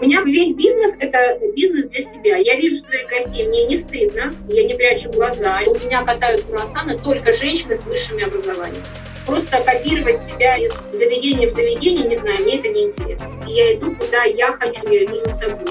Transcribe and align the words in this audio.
У 0.00 0.04
меня 0.04 0.22
весь 0.22 0.54
бизнес– 0.54 0.96
это 0.98 1.38
бизнес 1.54 1.84
для 1.88 2.00
себя. 2.00 2.36
Я 2.38 2.56
вижу 2.56 2.76
своих 2.78 3.06
гостей, 3.10 3.46
мне 3.46 3.66
не 3.66 3.76
стыдно, 3.76 4.34
я 4.48 4.64
не 4.64 4.72
прячу 4.72 5.12
глаза. 5.12 5.60
У 5.66 5.74
меня 5.74 6.02
катают 6.02 6.42
круассаны 6.44 6.98
только 6.98 7.34
женщины 7.34 7.76
с 7.76 7.84
высшими 7.84 8.22
образованиями. 8.22 8.82
Просто 9.26 9.62
копировать 9.62 10.22
себя 10.22 10.56
из 10.56 10.72
заведения 10.94 11.50
в 11.50 11.52
заведение, 11.52 12.08
не 12.08 12.16
знаю, 12.16 12.38
мне 12.40 12.58
это 12.58 12.68
не 12.68 12.84
интересно. 12.84 13.44
И 13.46 13.52
я 13.52 13.74
иду, 13.76 13.94
куда 13.94 14.24
я 14.24 14.52
хочу, 14.52 14.88
я 14.88 15.04
иду 15.04 15.20
за 15.20 15.32
собой. 15.32 15.68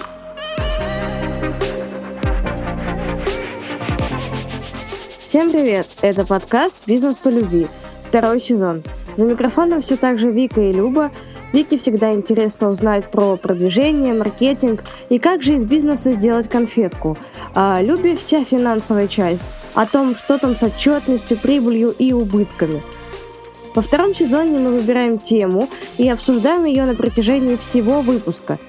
Всем 5.25 5.51
привет! 5.51 5.87
Это 6.03 6.23
подкаст 6.23 6.83
«Бизнес 6.85 7.17
по 7.17 7.29
любви», 7.29 7.65
второй 8.07 8.39
сезон. 8.39 8.83
За 9.17 9.25
микрофоном 9.25 9.81
все 9.81 9.97
так 9.97 10.19
же 10.19 10.29
Вика 10.29 10.61
и 10.61 10.71
Люба. 10.71 11.11
Вике 11.51 11.77
всегда 11.77 12.13
интересно 12.13 12.69
узнать 12.69 13.09
про 13.09 13.35
продвижение, 13.35 14.13
маркетинг 14.13 14.83
и 15.09 15.17
как 15.17 15.41
же 15.41 15.55
из 15.55 15.65
бизнеса 15.65 16.13
сделать 16.13 16.47
конфетку. 16.47 17.17
А 17.55 17.81
Любе 17.81 18.15
вся 18.15 18.45
финансовая 18.45 19.07
часть, 19.07 19.43
о 19.73 19.87
том, 19.87 20.13
что 20.13 20.37
там 20.37 20.55
с 20.55 20.61
отчетностью, 20.61 21.37
прибылью 21.37 21.89
и 21.89 22.13
убытками. 22.13 22.81
Во 23.73 23.81
втором 23.81 24.13
сезоне 24.13 24.59
мы 24.59 24.71
выбираем 24.71 25.17
тему 25.17 25.67
и 25.97 26.07
обсуждаем 26.09 26.65
ее 26.65 26.85
на 26.85 26.95
протяжении 26.95 27.55
всего 27.55 28.01
выпуска. 28.01 28.59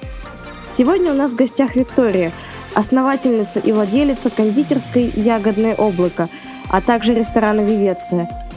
Сегодня 0.70 1.12
у 1.12 1.14
нас 1.14 1.32
в 1.32 1.36
гостях 1.36 1.76
Виктория, 1.76 2.32
основательница 2.74 3.60
и 3.60 3.72
владелица 3.72 4.30
кондитерской 4.30 5.10
«Ягодное 5.16 5.74
облако», 5.74 6.28
а 6.70 6.80
также 6.80 7.14
ресторана 7.14 7.60
«Вивеция». 7.60 8.49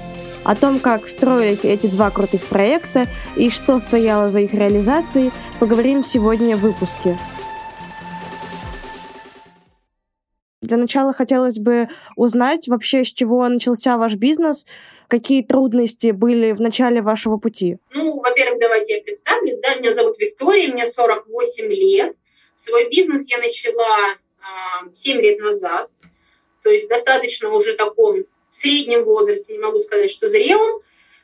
О 0.45 0.55
том, 0.55 0.79
как 0.79 1.07
строились 1.07 1.63
эти 1.63 1.87
два 1.87 2.11
крутых 2.11 2.43
проекта 2.45 3.07
и 3.37 3.49
что 3.49 3.79
стояло 3.79 4.29
за 4.29 4.41
их 4.41 4.53
реализацией, 4.53 5.31
поговорим 5.59 6.03
сегодня 6.03 6.57
в 6.57 6.61
выпуске. 6.61 7.17
Для 10.61 10.77
начала 10.77 11.13
хотелось 11.13 11.59
бы 11.59 11.87
узнать 12.17 12.67
вообще, 12.67 13.03
с 13.03 13.07
чего 13.07 13.47
начался 13.47 13.97
ваш 13.97 14.15
бизнес, 14.15 14.65
какие 15.07 15.43
трудности 15.43 16.11
были 16.11 16.51
в 16.51 16.59
начале 16.59 17.01
вашего 17.01 17.37
пути. 17.37 17.77
Ну, 17.93 18.19
во-первых, 18.19 18.59
давайте 18.59 18.95
я 18.95 19.01
представлюсь. 19.01 19.59
Да, 19.61 19.75
меня 19.75 19.93
зовут 19.93 20.19
Виктория, 20.19 20.71
мне 20.71 20.87
48 20.87 21.65
лет. 21.67 22.15
Свой 22.55 22.89
бизнес 22.89 23.29
я 23.29 23.37
начала 23.37 24.13
э, 24.13 24.93
7 24.93 25.21
лет 25.21 25.39
назад 25.39 25.89
то 26.63 26.69
есть 26.69 26.87
достаточно 26.87 27.49
уже 27.49 27.73
таком 27.73 28.23
среднем 28.53 29.03
возрасте, 29.03 29.53
не 29.53 29.59
могу 29.59 29.81
сказать, 29.81 30.11
что 30.11 30.27
зрелом. 30.27 30.81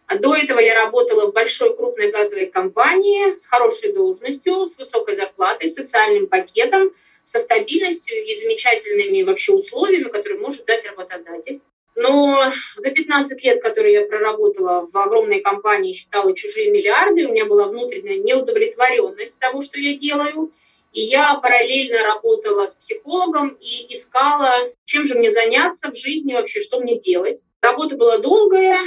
А 0.08 0.18
до 0.18 0.36
этого 0.36 0.60
я 0.60 0.74
работала 0.74 1.30
в 1.30 1.34
большой 1.34 1.76
крупной 1.76 2.12
газовой 2.12 2.48
компании 2.48 3.38
с 3.38 3.46
хорошей 3.46 3.94
должностью, 3.94 4.72
с 4.72 4.78
высокой 4.78 5.16
зарплатой, 5.16 5.70
с 5.70 5.76
социальным 5.76 6.28
пакетом, 6.28 6.92
со 7.26 7.40
стабильностью 7.40 8.26
и 8.26 8.36
замечательными 8.36 9.22
вообще 9.22 9.52
условиями, 9.52 10.10
которые 10.10 10.40
может 10.40 10.66
дать 10.66 10.84
работодатель. 10.86 11.62
Но 11.96 12.52
за 12.78 12.92
15 12.92 13.44
лет, 13.44 13.62
которые 13.62 13.94
я 13.94 14.06
проработала 14.06 14.88
в 14.92 14.98
огромной 14.98 15.42
компании, 15.42 15.94
считала 15.94 16.36
чужие 16.36 16.72
миллиарды, 16.72 17.28
у 17.28 17.32
меня 17.32 17.46
была 17.46 17.68
внутренняя 17.68 18.18
неудовлетворенность 18.18 19.40
того, 19.40 19.62
что 19.62 19.80
я 19.80 19.98
делаю. 19.98 20.52
И 20.92 21.02
я 21.02 21.36
параллельно 21.36 22.04
работала 22.04 22.68
с 22.68 22.74
психологом 22.74 23.58
и 23.62 23.94
искала, 23.94 24.72
чем 24.86 25.06
же 25.06 25.16
мне 25.16 25.32
заняться 25.32 25.92
в 25.92 25.96
жизни 25.96 26.34
вообще, 26.34 26.62
что 26.62 26.80
мне 26.80 27.00
делать. 27.00 27.42
Работа 27.62 27.96
была 27.96 28.18
долгая, 28.18 28.80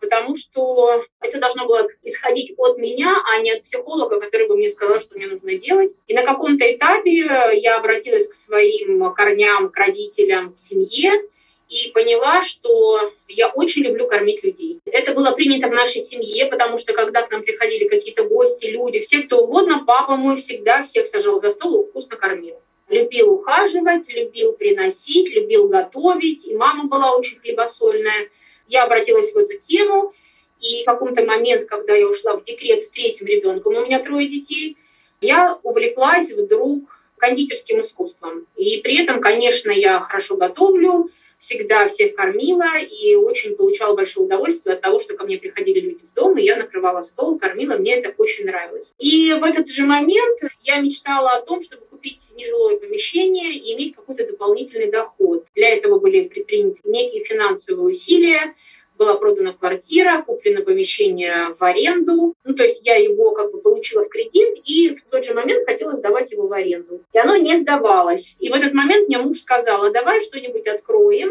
потому 0.00 0.36
что 0.36 1.04
это 1.20 1.40
должно 1.40 1.66
было 1.66 1.88
исходить 2.04 2.54
от 2.56 2.78
меня, 2.78 3.20
а 3.28 3.40
не 3.40 3.50
от 3.52 3.64
психолога, 3.64 4.20
который 4.20 4.46
бы 4.46 4.56
мне 4.56 4.70
сказал, 4.70 5.00
что 5.00 5.16
мне 5.16 5.26
нужно 5.26 5.54
делать. 5.54 5.92
И 6.06 6.14
на 6.14 6.22
каком-то 6.22 6.64
этапе 6.72 7.26
я 7.60 7.78
обратилась 7.78 8.28
к 8.28 8.34
своим 8.34 9.12
корням, 9.14 9.70
к 9.70 9.76
родителям, 9.76 10.54
к 10.54 10.58
семье, 10.58 11.22
и 11.68 11.90
поняла, 11.92 12.42
что 12.42 13.12
я 13.28 13.48
очень 13.48 13.82
люблю 13.82 14.06
кормить 14.06 14.42
людей. 14.42 14.80
Это 14.86 15.12
было 15.12 15.32
принято 15.32 15.68
в 15.68 15.72
нашей 15.72 16.00
семье, 16.02 16.46
потому 16.46 16.78
что 16.78 16.94
когда 16.94 17.22
к 17.22 17.30
нам 17.30 17.42
приходили 17.42 17.88
какие-то 17.88 18.24
гости, 18.24 18.66
люди, 18.66 19.00
все 19.00 19.22
кто 19.22 19.44
угодно, 19.44 19.84
папа 19.86 20.16
мой 20.16 20.40
всегда 20.40 20.84
всех 20.84 21.06
сажал 21.06 21.40
за 21.40 21.50
стол 21.50 21.82
и 21.82 21.88
вкусно 21.88 22.16
кормил. 22.16 22.56
Любил 22.88 23.34
ухаживать, 23.34 24.08
любил 24.08 24.54
приносить, 24.54 25.34
любил 25.34 25.68
готовить, 25.68 26.46
и 26.46 26.54
мама 26.54 26.84
была 26.84 27.14
очень 27.14 27.38
хлебосольная. 27.38 28.30
Я 28.66 28.84
обратилась 28.84 29.32
в 29.32 29.36
эту 29.36 29.58
тему, 29.58 30.14
и 30.60 30.82
в 30.82 30.86
каком-то 30.86 31.22
момент, 31.24 31.68
когда 31.68 31.94
я 31.94 32.08
ушла 32.08 32.34
в 32.34 32.44
декрет 32.44 32.82
с 32.82 32.90
третьим 32.90 33.26
ребенком, 33.26 33.76
у 33.76 33.84
меня 33.84 34.02
трое 34.02 34.26
детей, 34.26 34.78
я 35.20 35.58
увлеклась 35.62 36.32
вдруг 36.32 36.84
кондитерским 37.18 37.82
искусством. 37.82 38.46
И 38.56 38.80
при 38.80 39.02
этом, 39.02 39.20
конечно, 39.20 39.70
я 39.70 40.00
хорошо 40.00 40.36
готовлю, 40.36 41.10
всегда 41.38 41.88
всех 41.88 42.14
кормила 42.14 42.78
и 42.78 43.14
очень 43.14 43.54
получала 43.54 43.94
большое 43.94 44.26
удовольствие 44.26 44.74
от 44.74 44.80
того, 44.80 44.98
что 44.98 45.14
ко 45.14 45.24
мне 45.24 45.38
приходили 45.38 45.80
люди 45.80 46.04
в 46.10 46.14
дом, 46.14 46.36
и 46.36 46.44
я 46.44 46.56
накрывала 46.56 47.04
стол, 47.04 47.38
кормила, 47.38 47.76
мне 47.76 47.96
это 47.96 48.14
очень 48.18 48.46
нравилось. 48.46 48.92
И 48.98 49.32
в 49.32 49.44
этот 49.44 49.68
же 49.68 49.86
момент 49.86 50.40
я 50.62 50.80
мечтала 50.80 51.32
о 51.32 51.42
том, 51.42 51.62
чтобы 51.62 51.86
купить 51.86 52.28
нежилое 52.34 52.76
помещение 52.78 53.54
и 53.54 53.74
иметь 53.74 53.94
какой-то 53.94 54.26
дополнительный 54.26 54.90
доход. 54.90 55.46
Для 55.54 55.70
этого 55.70 55.98
были 55.98 56.28
предприняты 56.28 56.80
некие 56.84 57.24
финансовые 57.24 57.88
усилия, 57.88 58.54
была 58.98 59.14
продана 59.14 59.52
квартира, 59.52 60.22
куплено 60.22 60.62
помещение 60.62 61.54
в 61.58 61.62
аренду. 61.62 62.34
Ну, 62.44 62.54
то 62.54 62.64
есть 62.64 62.84
я 62.84 62.96
его 62.96 63.30
как 63.30 63.52
бы 63.52 63.60
получила 63.60 64.04
в 64.04 64.08
кредит 64.08 64.58
и 64.64 64.96
в 64.96 65.04
тот 65.04 65.24
же 65.24 65.34
момент 65.34 65.66
хотела 65.66 65.92
сдавать 65.92 66.32
его 66.32 66.48
в 66.48 66.52
аренду. 66.52 67.02
И 67.12 67.18
оно 67.18 67.36
не 67.36 67.56
сдавалось. 67.56 68.36
И 68.40 68.50
в 68.50 68.52
этот 68.52 68.74
момент 68.74 69.08
мне 69.08 69.18
муж 69.18 69.38
сказал, 69.38 69.84
а 69.84 69.90
давай 69.90 70.20
что-нибудь 70.20 70.66
откроем. 70.66 71.30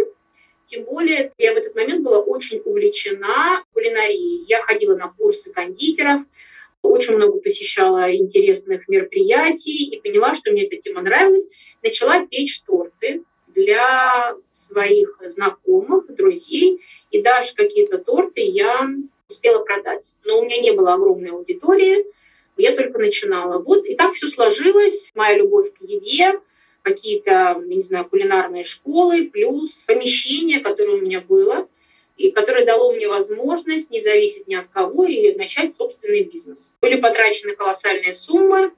Тем 0.67 0.83
более 0.83 1.31
я 1.38 1.53
в 1.53 1.57
этот 1.57 1.75
момент 1.75 2.03
была 2.03 2.19
очень 2.19 2.61
увлечена 2.63 3.63
кулинарией. 3.73 4.45
Я 4.47 4.61
ходила 4.61 4.95
на 4.95 5.09
курсы 5.09 5.51
кондитеров, 5.51 6.22
очень 6.81 7.16
много 7.16 7.39
посещала 7.39 8.13
интересных 8.16 8.88
мероприятий 8.88 9.89
и 9.89 10.01
поняла, 10.01 10.35
что 10.35 10.51
мне 10.51 10.66
эта 10.66 10.78
тема 10.78 11.01
нравилась. 11.01 11.47
Начала 11.84 12.25
печь 12.25 12.61
торты 12.63 13.23
для 13.57 14.35
своих 14.53 15.19
знакомых, 15.25 16.16
друзей, 16.16 16.79
и 17.09 17.23
даже 17.23 17.56
какие-то 17.56 17.97
торты 17.97 18.41
я 18.41 18.88
успела 19.28 19.63
продать. 19.63 20.06
Но 20.23 20.40
у 20.40 20.45
меня 20.45 20.62
не 20.62 20.72
было 20.72 20.94
огромной 20.94 21.31
аудитории, 21.31 22.06
я 22.56 22.75
только 22.75 23.00
начинала. 23.00 23.57
Вот, 23.57 23.85
и 23.85 23.96
так 23.96 24.13
все 24.13 24.29
сложилось. 24.29 25.12
Моя 25.16 25.38
любовь 25.38 25.72
к 25.73 25.81
еде, 25.81 26.40
какие-то, 26.84 27.62
не 27.66 27.81
знаю, 27.81 28.06
кулинарные 28.06 28.63
школы, 28.63 29.28
плюс 29.28 29.72
помещение, 29.88 30.59
которое 30.59 30.97
у 30.97 31.01
меня 31.01 31.22
было, 31.22 31.67
и 32.16 32.31
которое 32.31 32.66
дало 32.66 32.94
мне 32.94 33.07
возможность 33.07 33.90
не 33.90 34.01
зависеть 34.01 34.47
ни 34.47 34.53
от 34.56 34.67
кого 34.67 35.06
и 35.06 35.35
начать 35.35 35.73
собственный 35.73 36.23
бизнес. 36.23 36.78
Были 36.79 37.01
потрачены 37.01 37.56
колоссальные 37.56 38.13
суммы, 38.13 38.72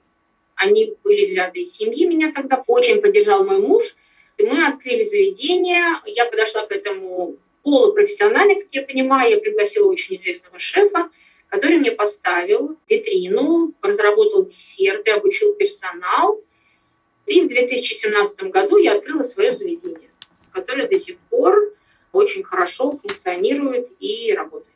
они 0.54 0.94
были 1.04 1.26
взяты 1.26 1.60
из 1.60 1.74
семьи, 1.74 2.06
меня 2.06 2.32
тогда 2.32 2.62
очень 2.66 3.00
поддержал 3.00 3.44
мой 3.44 3.58
муж, 3.58 3.96
мы 4.42 4.66
открыли 4.66 5.04
заведение. 5.04 6.00
Я 6.06 6.26
подошла 6.26 6.66
к 6.66 6.72
этому 6.72 7.36
полупрофессионально, 7.62 8.56
как 8.56 8.68
я 8.72 8.82
понимаю. 8.82 9.30
Я 9.30 9.38
пригласила 9.38 9.88
очень 9.88 10.16
известного 10.16 10.58
шефа, 10.58 11.10
который 11.48 11.78
мне 11.78 11.92
поставил 11.92 12.76
витрину, 12.88 13.74
разработал 13.82 14.46
десерты, 14.46 15.10
обучил 15.10 15.54
персонал. 15.54 16.42
И 17.26 17.42
в 17.42 17.48
2017 17.48 18.42
году 18.44 18.76
я 18.78 18.94
открыла 18.96 19.24
свое 19.24 19.54
заведение, 19.54 20.10
которое 20.52 20.88
до 20.88 20.98
сих 20.98 21.18
пор 21.30 21.74
очень 22.12 22.42
хорошо 22.42 22.98
функционирует 23.02 23.88
и 24.00 24.32
работает. 24.32 24.69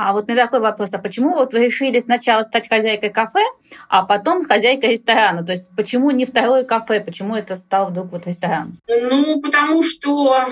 А 0.00 0.12
вот 0.12 0.28
меня 0.28 0.44
такой 0.44 0.60
вопрос, 0.60 0.90
а 0.92 0.98
почему 0.98 1.34
вот 1.34 1.52
вы 1.52 1.64
решили 1.64 1.98
сначала 1.98 2.44
стать 2.44 2.68
хозяйкой 2.68 3.10
кафе, 3.10 3.42
а 3.88 4.04
потом 4.04 4.44
хозяйкой 4.44 4.92
ресторана? 4.92 5.44
То 5.44 5.50
есть 5.50 5.64
почему 5.76 6.12
не 6.12 6.24
второе 6.24 6.62
кафе, 6.62 7.00
почему 7.00 7.34
это 7.34 7.56
стал 7.56 7.90
вдруг 7.90 8.12
вот 8.12 8.24
ресторан? 8.24 8.76
Ну, 8.86 9.40
потому 9.40 9.82
что 9.82 10.50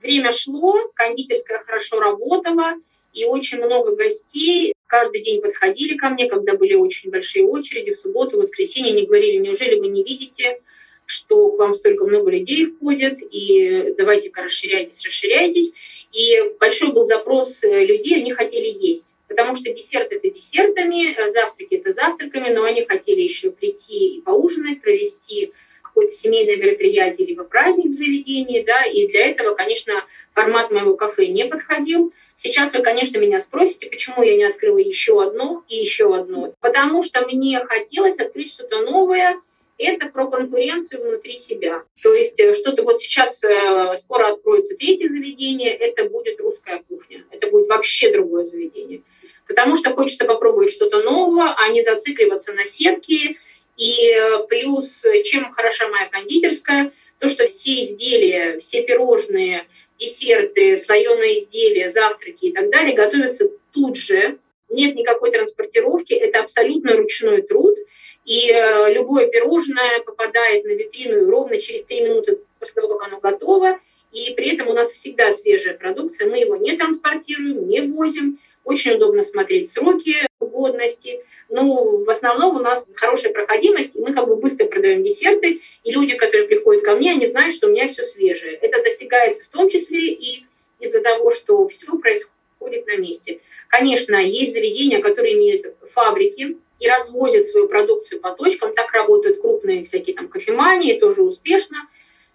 время 0.00 0.30
шло, 0.30 0.76
кондитерская 0.94 1.64
хорошо 1.66 1.98
работала, 1.98 2.74
и 3.12 3.24
очень 3.24 3.58
много 3.58 3.96
гостей 3.96 4.74
каждый 4.86 5.24
день 5.24 5.42
подходили 5.42 5.96
ко 5.96 6.10
мне, 6.10 6.28
когда 6.28 6.54
были 6.54 6.74
очень 6.74 7.10
большие 7.10 7.44
очереди, 7.44 7.96
в 7.96 7.98
субботу, 7.98 8.36
в 8.36 8.42
воскресенье, 8.42 8.92
они 8.92 9.06
говорили, 9.06 9.38
неужели 9.38 9.76
вы 9.80 9.88
не 9.88 10.04
видите, 10.04 10.60
что 11.04 11.50
к 11.50 11.58
вам 11.58 11.74
столько 11.74 12.04
много 12.04 12.30
людей 12.30 12.66
входит, 12.66 13.18
и 13.20 13.92
давайте-ка 13.98 14.44
расширяйтесь, 14.44 15.04
расширяйтесь. 15.04 15.74
И 16.14 16.54
большой 16.60 16.92
был 16.92 17.06
запрос 17.06 17.64
э, 17.64 17.84
людей, 17.84 18.20
они 18.20 18.32
хотели 18.32 18.68
есть. 18.68 19.16
Потому 19.26 19.56
что 19.56 19.72
десерт 19.72 20.12
это 20.12 20.30
десертами, 20.30 21.12
э, 21.12 21.30
завтраки 21.30 21.74
это 21.74 21.92
завтраками, 21.92 22.50
но 22.54 22.62
они 22.62 22.84
хотели 22.84 23.20
еще 23.20 23.50
прийти 23.50 24.16
и 24.16 24.20
поужинать, 24.20 24.80
провести 24.80 25.52
какое-то 25.82 26.12
семейное 26.12 26.56
мероприятие, 26.56 27.26
либо 27.26 27.42
праздник 27.42 27.90
в 27.90 27.94
заведении, 27.94 28.62
да, 28.62 28.84
и 28.84 29.08
для 29.08 29.26
этого, 29.26 29.56
конечно, 29.56 30.04
формат 30.34 30.70
моего 30.70 30.96
кафе 30.96 31.26
не 31.26 31.46
подходил. 31.46 32.12
Сейчас 32.36 32.72
вы, 32.72 32.82
конечно, 32.82 33.18
меня 33.18 33.40
спросите, 33.40 33.86
почему 33.86 34.22
я 34.22 34.36
не 34.36 34.44
открыла 34.44 34.78
еще 34.78 35.20
одно 35.20 35.64
и 35.68 35.76
еще 35.76 36.14
одно. 36.14 36.54
Потому 36.60 37.02
что 37.02 37.26
мне 37.26 37.58
хотелось 37.64 38.18
открыть 38.18 38.52
что-то 38.52 38.82
новое, 38.82 39.40
это 39.78 40.06
про 40.08 40.26
конкуренцию 40.28 41.02
внутри 41.02 41.38
себя. 41.38 41.82
То 42.02 42.14
есть 42.14 42.38
э, 42.38 42.54
что-то 42.54 42.82
вот 42.82 43.02
сейчас 43.02 43.42
э, 43.44 43.96
скоро 43.98 44.28
откроется 44.28 44.76
третье 44.76 45.08
заведение, 45.08 45.72
это 45.72 46.08
будет 46.08 46.40
русская 46.40 46.82
кухня. 46.88 47.24
Это 47.30 47.48
будет 47.48 47.68
вообще 47.68 48.12
другое 48.12 48.44
заведение. 48.44 49.02
Потому 49.48 49.76
что 49.76 49.90
хочется 49.90 50.24
попробовать 50.24 50.70
что-то 50.70 51.02
новое, 51.02 51.54
а 51.56 51.68
не 51.68 51.82
зацикливаться 51.82 52.52
на 52.52 52.64
сетке. 52.64 53.36
И 53.76 54.10
э, 54.10 54.46
плюс, 54.48 55.04
чем 55.24 55.52
хороша 55.52 55.88
моя 55.88 56.08
кондитерская, 56.08 56.92
то, 57.18 57.28
что 57.28 57.48
все 57.48 57.80
изделия, 57.80 58.60
все 58.60 58.82
пирожные, 58.82 59.66
десерты, 59.98 60.76
слоеные 60.76 61.40
изделия, 61.40 61.88
завтраки 61.88 62.46
и 62.46 62.52
так 62.52 62.70
далее 62.70 62.94
готовятся 62.94 63.50
тут 63.72 63.96
же. 63.96 64.38
Нет 64.68 64.94
никакой 64.94 65.30
транспортировки, 65.30 66.14
это 66.14 66.40
абсолютно 66.40 66.96
ручной 66.96 67.42
труд– 67.42 67.76
и 68.24 68.50
э, 68.50 68.92
любое 68.92 69.28
пирожное 69.28 70.00
попадает 70.04 70.64
на 70.64 70.70
витрину 70.70 71.30
ровно 71.30 71.58
через 71.60 71.84
3 71.84 72.00
минуты 72.00 72.38
после 72.58 72.74
того, 72.74 72.96
как 72.96 73.08
оно 73.08 73.20
готово. 73.20 73.78
И 74.12 74.32
при 74.34 74.54
этом 74.54 74.68
у 74.68 74.72
нас 74.72 74.92
всегда 74.92 75.32
свежая 75.32 75.76
продукция. 75.76 76.30
Мы 76.30 76.38
его 76.38 76.56
не 76.56 76.76
транспортируем, 76.76 77.68
не 77.68 77.80
возим. 77.82 78.38
Очень 78.64 78.92
удобно 78.92 79.24
смотреть 79.24 79.70
сроки 79.70 80.16
годности. 80.40 81.20
Ну, 81.50 82.04
в 82.04 82.10
основном 82.10 82.56
у 82.56 82.60
нас 82.60 82.86
хорошая 82.94 83.32
проходимость, 83.32 83.96
и 83.96 84.00
мы 84.00 84.14
как 84.14 84.26
бы 84.26 84.36
быстро 84.36 84.66
продаем 84.66 85.04
десерты, 85.04 85.60
и 85.82 85.92
люди, 85.92 86.16
которые 86.16 86.48
приходят 86.48 86.82
ко 86.82 86.94
мне, 86.94 87.12
они 87.12 87.26
знают, 87.26 87.54
что 87.54 87.66
у 87.66 87.70
меня 87.70 87.88
все 87.88 88.04
свежее. 88.04 88.54
Это 88.54 88.82
достигается 88.82 89.44
в 89.44 89.48
том 89.48 89.68
числе 89.68 90.12
и 90.12 90.46
из-за 90.80 91.00
того, 91.00 91.30
что 91.30 91.68
все 91.68 91.98
происходит 91.98 92.86
на 92.86 92.96
месте. 92.96 93.40
Конечно, 93.68 94.16
есть 94.16 94.54
заведения, 94.54 95.02
которые 95.02 95.34
имеют 95.34 95.74
фабрики, 95.90 96.56
и 96.84 96.88
развозят 96.88 97.48
свою 97.48 97.66
продукцию 97.66 98.20
по 98.20 98.32
точкам. 98.32 98.74
Так 98.74 98.92
работают 98.92 99.40
крупные 99.40 99.86
всякие 99.86 100.14
там 100.14 100.28
кофемании, 100.28 101.00
тоже 101.00 101.22
успешно. 101.22 101.78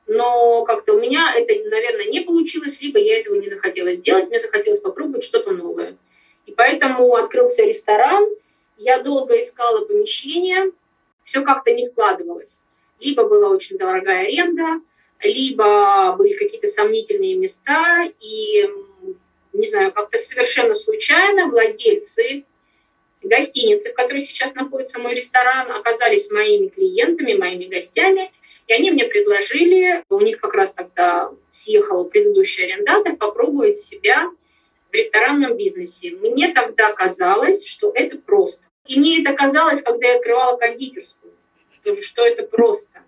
Но 0.08 0.66
как-то 0.66 0.96
у 0.96 1.00
меня 1.00 1.32
это, 1.36 1.70
наверное, 1.70 2.06
не 2.06 2.22
получилось, 2.22 2.82
либо 2.82 2.98
я 2.98 3.20
этого 3.20 3.36
не 3.36 3.48
захотела 3.48 3.94
сделать, 3.94 4.28
мне 4.28 4.40
захотелось 4.40 4.80
попробовать 4.80 5.24
что-то 5.24 5.52
новое. 5.52 5.96
И 6.48 6.52
поэтому 6.52 7.16
открылся 7.16 7.64
ресторан, 7.64 8.28
я 8.78 9.04
долго 9.04 9.40
искала 9.40 9.86
помещение, 9.86 10.72
все 11.26 11.44
как-то 11.44 11.72
не 11.72 11.86
складывалось. 11.86 12.64
Либо 13.00 13.26
была 13.26 13.50
очень 13.50 13.78
дорогая 13.78 14.24
аренда, 14.24 14.82
либо 15.22 16.16
были 16.18 16.34
какие-то 16.34 16.70
сомнительные 16.70 17.36
места, 17.36 18.12
и, 18.20 18.68
не 19.54 19.70
знаю, 19.70 19.92
как-то 19.92 20.18
совершенно 20.18 20.74
случайно 20.74 21.50
владельцы 21.50 22.46
гостиницы, 23.22 23.92
в 23.92 23.96
которой 23.96 24.22
сейчас 24.22 24.56
находится 24.56 25.00
мой 25.00 25.14
ресторан, 25.14 25.72
оказались 25.72 26.32
моими 26.32 26.68
клиентами, 26.68 27.34
моими 27.34 27.66
гостями, 27.66 28.32
и 28.68 28.74
они 28.74 28.92
мне 28.92 29.06
предложили, 29.06 30.04
у 30.10 30.20
них 30.20 30.40
как 30.40 30.54
раз 30.54 30.74
тогда 30.74 31.32
съехал 31.52 32.06
предыдущий 32.06 32.66
арендатор, 32.66 33.16
попробовать 33.16 33.82
себя 33.82 34.30
в 34.92 34.94
ресторанном 34.94 35.58
бизнесе. 35.58 36.12
Мне 36.12 36.54
тогда 36.54 36.94
казалось, 36.94 37.66
что 37.66 37.92
это 37.94 38.18
просто. 38.18 38.64
И 38.86 39.00
мне 39.00 39.22
это 39.22 39.34
казалось, 39.34 39.82
когда 39.82 40.08
я 40.08 40.18
открывала 40.18 40.58
кондитерскую, 40.58 41.34
тоже, 41.84 42.02
что 42.02 42.26
это 42.26 42.44
просто. 42.44 43.02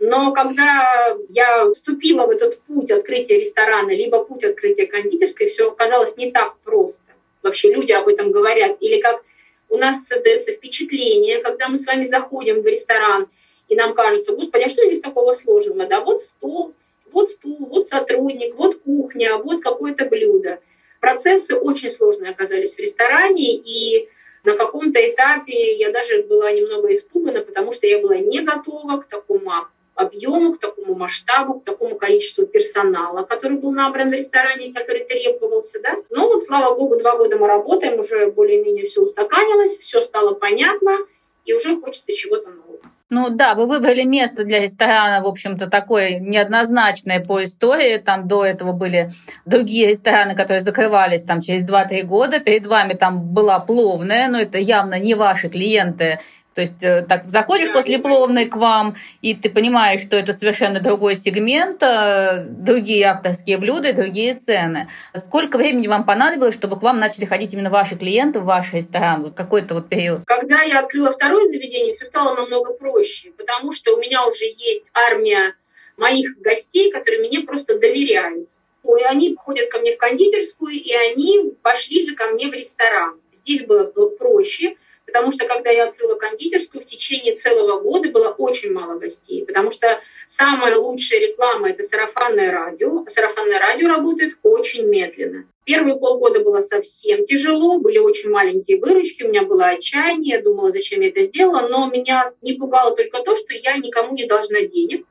Но 0.00 0.32
когда 0.32 1.16
я 1.28 1.70
вступила 1.72 2.26
в 2.26 2.30
этот 2.30 2.60
путь 2.62 2.90
открытия 2.90 3.40
ресторана, 3.40 3.90
либо 3.90 4.24
путь 4.24 4.44
открытия 4.44 4.86
кондитерской, 4.86 5.48
все 5.48 5.70
оказалось 5.70 6.16
не 6.16 6.30
так 6.30 6.56
просто. 6.60 7.02
Вообще 7.42 7.72
люди 7.72 7.92
об 7.92 8.08
этом 8.08 8.30
говорят. 8.30 8.76
Или 8.80 9.00
как 9.00 9.22
у 9.68 9.76
нас 9.76 10.06
создается 10.06 10.52
впечатление, 10.52 11.42
когда 11.42 11.68
мы 11.68 11.78
с 11.78 11.86
вами 11.86 12.04
заходим 12.04 12.62
в 12.62 12.66
ресторан, 12.66 13.28
и 13.68 13.74
нам 13.74 13.94
кажется, 13.94 14.34
господи, 14.34 14.64
а 14.64 14.68
что 14.68 14.86
здесь 14.86 15.00
такого 15.00 15.34
сложного? 15.34 15.86
Да, 15.86 16.00
вот 16.00 16.24
стол, 16.24 16.74
вот 17.12 17.30
стул, 17.30 17.66
вот 17.66 17.86
сотрудник, 17.86 18.54
вот 18.54 18.80
кухня, 18.80 19.36
вот 19.36 19.62
какое-то 19.62 20.06
блюдо. 20.06 20.60
Процессы 21.00 21.54
очень 21.54 21.92
сложные 21.92 22.30
оказались 22.30 22.74
в 22.74 22.78
ресторане, 22.78 23.56
и 23.56 24.08
на 24.44 24.56
каком-то 24.56 24.98
этапе 24.98 25.76
я 25.76 25.90
даже 25.90 26.22
была 26.22 26.50
немного 26.50 26.92
испугана, 26.94 27.42
потому 27.42 27.72
что 27.72 27.86
я 27.86 28.00
была 28.00 28.16
не 28.18 28.40
готова 28.40 28.98
к 28.98 29.08
такому 29.08 29.52
объему, 29.98 30.54
к 30.54 30.60
такому 30.60 30.94
масштабу, 30.94 31.60
к 31.60 31.64
такому 31.64 31.96
количеству 31.96 32.46
персонала, 32.46 33.24
который 33.24 33.58
был 33.58 33.72
набран 33.72 34.10
в 34.10 34.12
ресторане, 34.12 34.72
который 34.72 35.04
требовался. 35.04 35.80
Да? 35.82 35.96
Но 36.10 36.28
вот, 36.28 36.44
слава 36.44 36.76
богу, 36.76 36.96
два 36.98 37.16
года 37.16 37.36
мы 37.36 37.46
работаем, 37.46 37.98
уже 37.98 38.30
более-менее 38.30 38.86
все 38.86 39.02
устаканилось, 39.02 39.78
все 39.78 40.00
стало 40.02 40.34
понятно, 40.34 40.98
и 41.44 41.52
уже 41.52 41.80
хочется 41.80 42.12
чего-то 42.12 42.50
нового. 42.50 42.78
Ну 43.10 43.30
да, 43.30 43.54
вы 43.54 43.66
выбрали 43.66 44.02
место 44.02 44.44
для 44.44 44.60
ресторана, 44.60 45.24
в 45.24 45.26
общем-то, 45.26 45.70
такое 45.70 46.18
неоднозначное 46.18 47.24
по 47.24 47.42
истории. 47.42 47.96
Там 47.96 48.28
до 48.28 48.44
этого 48.44 48.72
были 48.72 49.08
другие 49.46 49.88
рестораны, 49.88 50.36
которые 50.36 50.60
закрывались 50.60 51.22
там 51.22 51.40
через 51.40 51.66
2-3 51.66 52.02
года. 52.02 52.38
Перед 52.38 52.66
вами 52.66 52.92
там 52.92 53.32
была 53.32 53.60
пловная, 53.60 54.28
но 54.28 54.38
это 54.38 54.58
явно 54.58 54.98
не 54.98 55.14
ваши 55.14 55.48
клиенты, 55.48 56.20
то 56.58 56.62
есть 56.62 56.82
э, 56.82 57.06
так 57.08 57.30
заходишь 57.30 57.72
после 57.72 58.00
пловной 58.00 58.46
к 58.46 58.56
вам, 58.56 58.96
и 59.22 59.32
ты 59.32 59.48
понимаешь, 59.48 60.00
что 60.00 60.16
это 60.16 60.32
совершенно 60.32 60.80
другой 60.80 61.14
сегмент, 61.14 61.80
э, 61.84 62.46
другие 62.48 63.04
авторские 63.04 63.58
блюда, 63.58 63.92
другие 63.92 64.34
цены. 64.34 64.88
Сколько 65.14 65.56
времени 65.56 65.86
вам 65.86 66.04
понадобилось, 66.04 66.54
чтобы 66.54 66.76
к 66.76 66.82
вам 66.82 66.98
начали 66.98 67.26
ходить 67.26 67.54
именно 67.54 67.70
ваши 67.70 67.94
клиенты 67.94 68.40
в 68.40 68.44
ваш 68.44 68.72
ресторан? 68.72 69.32
Какой-то 69.32 69.74
вот 69.74 69.88
период. 69.88 70.22
Когда 70.26 70.62
я 70.62 70.80
открыла 70.80 71.12
второе 71.12 71.46
заведение, 71.46 71.94
все 71.94 72.06
стало 72.06 72.34
намного 72.34 72.72
проще, 72.72 73.30
потому 73.38 73.70
что 73.72 73.94
у 73.94 74.00
меня 74.00 74.26
уже 74.26 74.46
есть 74.46 74.90
армия 74.94 75.54
моих 75.96 76.40
гостей, 76.40 76.90
которые 76.90 77.20
мне 77.20 77.42
просто 77.42 77.78
доверяют. 77.78 78.48
И 78.82 79.02
они 79.04 79.36
ходят 79.36 79.70
ко 79.70 79.78
мне 79.78 79.94
в 79.94 79.98
кондитерскую, 79.98 80.74
и 80.74 80.92
они 80.92 81.52
пошли 81.62 82.04
же 82.04 82.16
ко 82.16 82.26
мне 82.32 82.48
в 82.48 82.52
ресторан. 82.52 83.20
Здесь 83.32 83.64
было 83.64 83.84
проще, 84.18 84.74
потому 85.08 85.32
что 85.32 85.46
когда 85.46 85.70
я 85.70 85.88
открыла 85.88 86.16
кондитерскую, 86.16 86.84
в 86.84 86.86
течение 86.86 87.34
целого 87.34 87.80
года 87.80 88.10
было 88.10 88.28
очень 88.28 88.72
мало 88.72 88.98
гостей, 88.98 89.44
потому 89.46 89.70
что 89.70 89.98
самая 90.26 90.76
лучшая 90.76 91.20
реклама– 91.20 91.70
это 91.70 91.82
сарафанное 91.82 92.52
радио, 92.52 93.06
сарафанное 93.08 93.58
радио 93.58 93.88
работает 93.88 94.34
очень 94.42 94.84
медленно. 94.86 95.46
Первые 95.64 95.98
полгода 95.98 96.40
было 96.40 96.60
совсем 96.60 97.24
тяжело, 97.24 97.78
были 97.78 97.96
очень 97.96 98.28
маленькие 98.28 98.78
выручки, 98.78 99.22
у 99.22 99.28
меня 99.28 99.44
было 99.44 99.68
отчаяние, 99.68 100.36
я 100.36 100.42
думала, 100.42 100.72
зачем 100.72 101.00
я 101.00 101.08
это 101.08 101.22
сделала, 101.22 101.68
но 101.68 101.90
меня 101.90 102.26
не 102.42 102.52
пугало 102.52 102.94
только 102.94 103.22
то, 103.22 103.34
что 103.34 103.54
я 103.54 103.78
никому 103.78 104.14
не 104.14 104.26
должна 104.26 104.60
денег, 104.62 105.06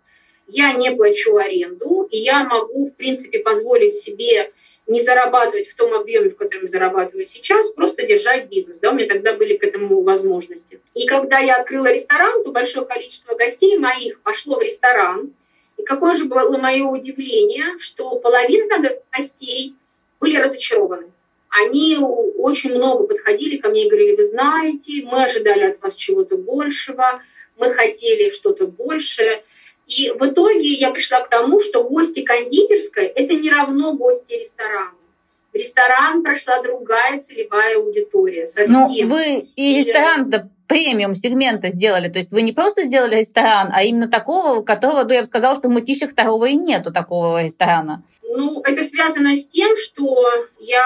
я 0.48 0.74
не 0.74 0.92
плачу 0.92 1.38
аренду, 1.38 2.08
и 2.12 2.20
я 2.20 2.44
могу, 2.44 2.92
в 2.92 2.96
принципе, 2.96 3.40
позволить 3.40 3.96
себе 3.96 4.52
не 4.88 5.02
зарабатывать 5.02 5.68
в 5.68 5.76
том 5.76 5.94
объеме, 5.94 6.30
в 6.30 6.38
котором 6.38 6.70
зарабатываю 6.70 7.28
сейчас, 7.28 7.70
просто 7.72 8.08
держать 8.08 8.48
бизнес. 8.48 8.80
Да, 8.80 8.92
у 8.92 8.96
меня 8.96 9.08
тогда 9.08 9.34
были 9.34 9.58
к 9.58 9.64
этому 9.64 10.02
возможности. 10.02 10.80
И 10.94 11.06
когда 11.06 11.40
я 11.40 11.56
открыла 11.56 11.92
ресторан, 11.92 12.44
то 12.44 12.52
большое 12.52 12.86
количество 12.86 13.36
гостей 13.36 13.78
моих 13.78 14.22
пошло 14.22 14.58
в 14.58 14.62
ресторан. 14.62 15.34
И 15.78 15.84
какое 15.84 16.16
же 16.16 16.26
было 16.26 16.58
мое 16.58 16.86
удивление, 16.86 17.78
что 17.80 18.16
половина 18.16 18.82
гостей 19.12 19.76
были 20.20 20.38
разочарованы. 20.38 21.12
Они 21.50 21.98
очень 22.00 22.74
много 22.74 23.06
подходили 23.06 23.58
ко 23.58 23.70
мне 23.70 23.86
и 23.86 23.90
говорили, 23.90 24.16
вы 24.16 24.26
знаете, 24.26 25.04
мы 25.06 25.24
ожидали 25.24 25.64
от 25.64 25.82
вас 25.82 25.96
чего-то 25.96 26.38
большего, 26.38 27.22
мы 27.58 27.74
хотели 27.74 28.32
что-то 28.32 28.68
большее. 28.68 29.44
И 29.88 30.12
в 30.12 30.22
итоге 30.28 30.74
я 30.74 30.92
пришла 30.92 31.22
к 31.22 31.30
тому, 31.30 31.62
что 31.62 31.84
гости 31.84 32.22
кондитерской– 32.22 33.06
это 33.16 33.34
не 33.34 33.50
равно 33.50 33.94
гости 33.94 34.34
ресторана. 34.34 34.92
В 35.54 35.56
ресторан 35.56 36.24
прошла 36.24 36.62
другая 36.62 37.22
целевая 37.22 37.78
аудитория. 37.78 38.46
Совсем. 38.48 38.72
Но 38.72 38.90
ну, 38.90 39.08
вы 39.08 39.48
и 39.56 39.78
ресторан-то 39.80 40.50
премиум 40.68 41.16
сегмента 41.16 41.70
сделали. 41.70 42.10
То 42.10 42.20
есть 42.20 42.32
вы 42.32 42.42
не 42.42 42.52
просто 42.52 42.84
сделали 42.84 43.16
ресторан, 43.16 43.70
а 43.74 43.84
именно 43.84 44.10
такого, 44.10 44.62
которого, 44.62 45.04
ну, 45.04 45.14
я 45.14 45.22
бы 45.22 45.28
сказала, 45.28 45.56
что 45.56 45.70
в 45.70 45.72
мытищах 45.72 46.12
второго 46.12 46.46
и 46.46 46.56
нету 46.56 46.92
такого 46.92 47.42
ресторана. 47.42 48.04
Ну, 48.24 48.62
это 48.62 48.84
связано 48.84 49.38
с 49.38 49.48
тем, 49.48 49.76
что 49.78 50.26
я 50.60 50.84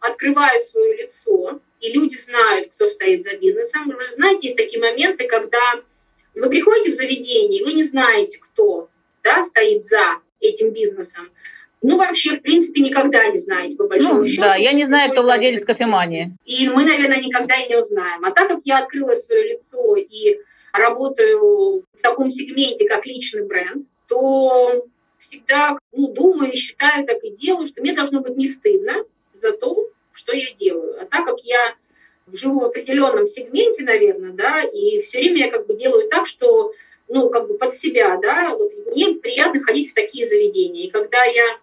открываю 0.00 0.60
свое 0.60 0.96
лицо, 0.96 1.60
и 1.80 1.92
люди 1.92 2.16
знают, 2.16 2.70
кто 2.74 2.90
стоит 2.90 3.22
за 3.22 3.36
бизнесом. 3.36 3.86
Вы 3.86 4.02
же 4.02 4.12
знаете, 4.12 4.48
есть 4.48 4.56
такие 4.56 4.80
моменты, 4.80 5.28
когда 5.28 5.76
вы 6.34 6.48
приходите 6.48 6.92
в 6.92 6.94
заведение, 6.94 7.64
вы 7.64 7.72
не 7.72 7.82
знаете, 7.82 8.38
кто 8.38 8.88
да, 9.22 9.42
стоит 9.42 9.86
за 9.86 10.20
этим 10.40 10.70
бизнесом. 10.70 11.30
Ну, 11.82 11.98
вообще, 11.98 12.36
в 12.36 12.42
принципе, 12.42 12.80
никогда 12.80 13.28
не 13.28 13.38
знаете, 13.38 13.76
по 13.76 13.86
большому 13.86 14.20
ну, 14.20 14.26
счету. 14.26 14.42
Да, 14.42 14.54
я 14.54 14.72
не 14.72 14.84
знаю, 14.84 15.12
кто 15.12 15.22
владелец 15.22 15.64
кофемании. 15.64 16.32
И 16.46 16.68
мы, 16.68 16.84
наверное, 16.84 17.20
никогда 17.20 17.56
и 17.56 17.68
не 17.68 17.78
узнаем. 17.78 18.24
А 18.24 18.30
так 18.30 18.48
как 18.48 18.60
я 18.64 18.78
открыла 18.78 19.16
свое 19.16 19.54
лицо 19.54 19.96
и 19.96 20.38
работаю 20.72 21.84
в 21.92 22.02
таком 22.02 22.30
сегменте, 22.30 22.88
как 22.88 23.04
личный 23.04 23.46
бренд, 23.46 23.86
то 24.08 24.82
всегда 25.18 25.78
ну, 25.92 26.08
думаю 26.12 26.52
и 26.52 26.56
считаю, 26.56 27.06
так 27.06 27.22
и 27.22 27.30
делаю, 27.30 27.66
что 27.66 27.82
мне 27.82 27.94
должно 27.94 28.20
быть 28.20 28.36
не 28.36 28.48
стыдно 28.48 29.04
за 29.34 29.52
то, 29.52 29.86
что 30.12 30.34
я 30.34 30.54
делаю. 30.54 31.00
А 31.00 31.04
так 31.04 31.26
как 31.26 31.40
я 31.42 31.74
живу 32.32 32.60
в 32.60 32.64
определенном 32.64 33.28
сегменте, 33.28 33.84
наверное, 33.84 34.32
да, 34.32 34.62
и 34.62 35.00
все 35.02 35.18
время 35.18 35.46
я 35.46 35.50
как 35.50 35.66
бы 35.66 35.74
делаю 35.74 36.08
так, 36.08 36.26
что, 36.26 36.72
ну, 37.08 37.28
как 37.28 37.48
бы 37.48 37.58
под 37.58 37.76
себя, 37.76 38.18
да, 38.20 38.54
вот 38.56 38.72
мне 38.86 39.14
приятно 39.14 39.62
ходить 39.62 39.90
в 39.90 39.94
такие 39.94 40.26
заведения. 40.26 40.84
И 40.84 40.90
когда 40.90 41.24
я 41.24 41.58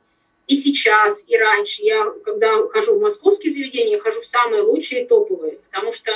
и 0.48 0.56
сейчас, 0.56 1.24
и 1.28 1.38
раньше, 1.38 1.84
я, 1.84 2.12
когда 2.24 2.68
хожу 2.68 2.96
в 2.96 3.02
московские 3.02 3.52
заведения, 3.52 3.96
я 3.96 4.00
хожу 4.00 4.22
в 4.22 4.28
самые 4.28 4.64
лучшие 4.64 5.06
топовые, 5.06 5.60
потому 5.70 5.92
что 5.92 6.12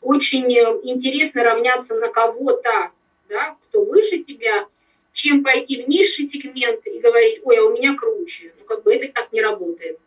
очень 0.00 0.50
интересно 0.52 1.42
равняться 1.42 1.94
на 1.94 2.08
кого-то, 2.08 2.90
да, 3.28 3.56
кто 3.68 3.84
выше 3.84 4.18
тебя, 4.18 4.66
чем 5.12 5.42
пойти 5.44 5.82
в 5.82 5.88
низший 5.88 6.26
сегмент 6.26 6.86
и 6.86 6.98
говорить, 6.98 7.40
ой, 7.44 7.58
а 7.58 7.64
у 7.64 7.72
меня 7.72 7.94
круче. 7.94 8.52
Ну, 8.58 8.64
как 8.64 8.82
бы 8.82 8.94
это 8.94 9.12
так 9.12 9.32
не 9.32 9.40
работает. 9.40 9.98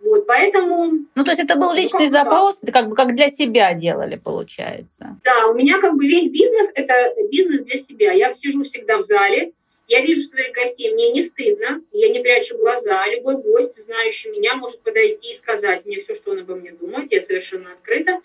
Вот, 0.00 0.26
поэтому... 0.26 1.06
Ну, 1.14 1.24
то 1.24 1.30
есть 1.30 1.42
это 1.42 1.56
был 1.56 1.70
ну, 1.70 1.76
личный 1.76 2.06
ну, 2.06 2.10
запрос, 2.10 2.62
это 2.62 2.70
как 2.72 2.88
бы 2.88 2.94
как 2.94 3.16
для 3.16 3.28
себя 3.28 3.74
делали, 3.74 4.16
получается. 4.16 5.18
Да, 5.24 5.48
у 5.48 5.54
меня 5.54 5.80
как 5.80 5.96
бы 5.96 6.06
весь 6.06 6.30
бизнес– 6.30 6.70
это 6.74 7.14
бизнес 7.30 7.62
для 7.62 7.78
себя. 7.78 8.12
Я 8.12 8.32
сижу 8.32 8.62
всегда 8.64 8.98
в 8.98 9.02
зале, 9.02 9.52
я 9.88 10.02
вижу 10.02 10.22
своих 10.22 10.52
гостей, 10.52 10.92
мне 10.92 11.10
не 11.12 11.22
стыдно, 11.22 11.82
я 11.92 12.10
не 12.10 12.20
прячу 12.20 12.58
глаза. 12.58 13.06
Любой 13.08 13.38
гость, 13.38 13.82
знающий 13.82 14.28
меня, 14.28 14.54
может 14.54 14.82
подойти 14.82 15.32
и 15.32 15.34
сказать 15.34 15.86
мне 15.86 16.02
все, 16.02 16.14
что 16.14 16.32
он 16.32 16.40
обо 16.40 16.54
мне 16.54 16.72
думает. 16.72 17.10
Я 17.10 17.22
совершенно 17.22 17.72
открыта. 17.72 18.20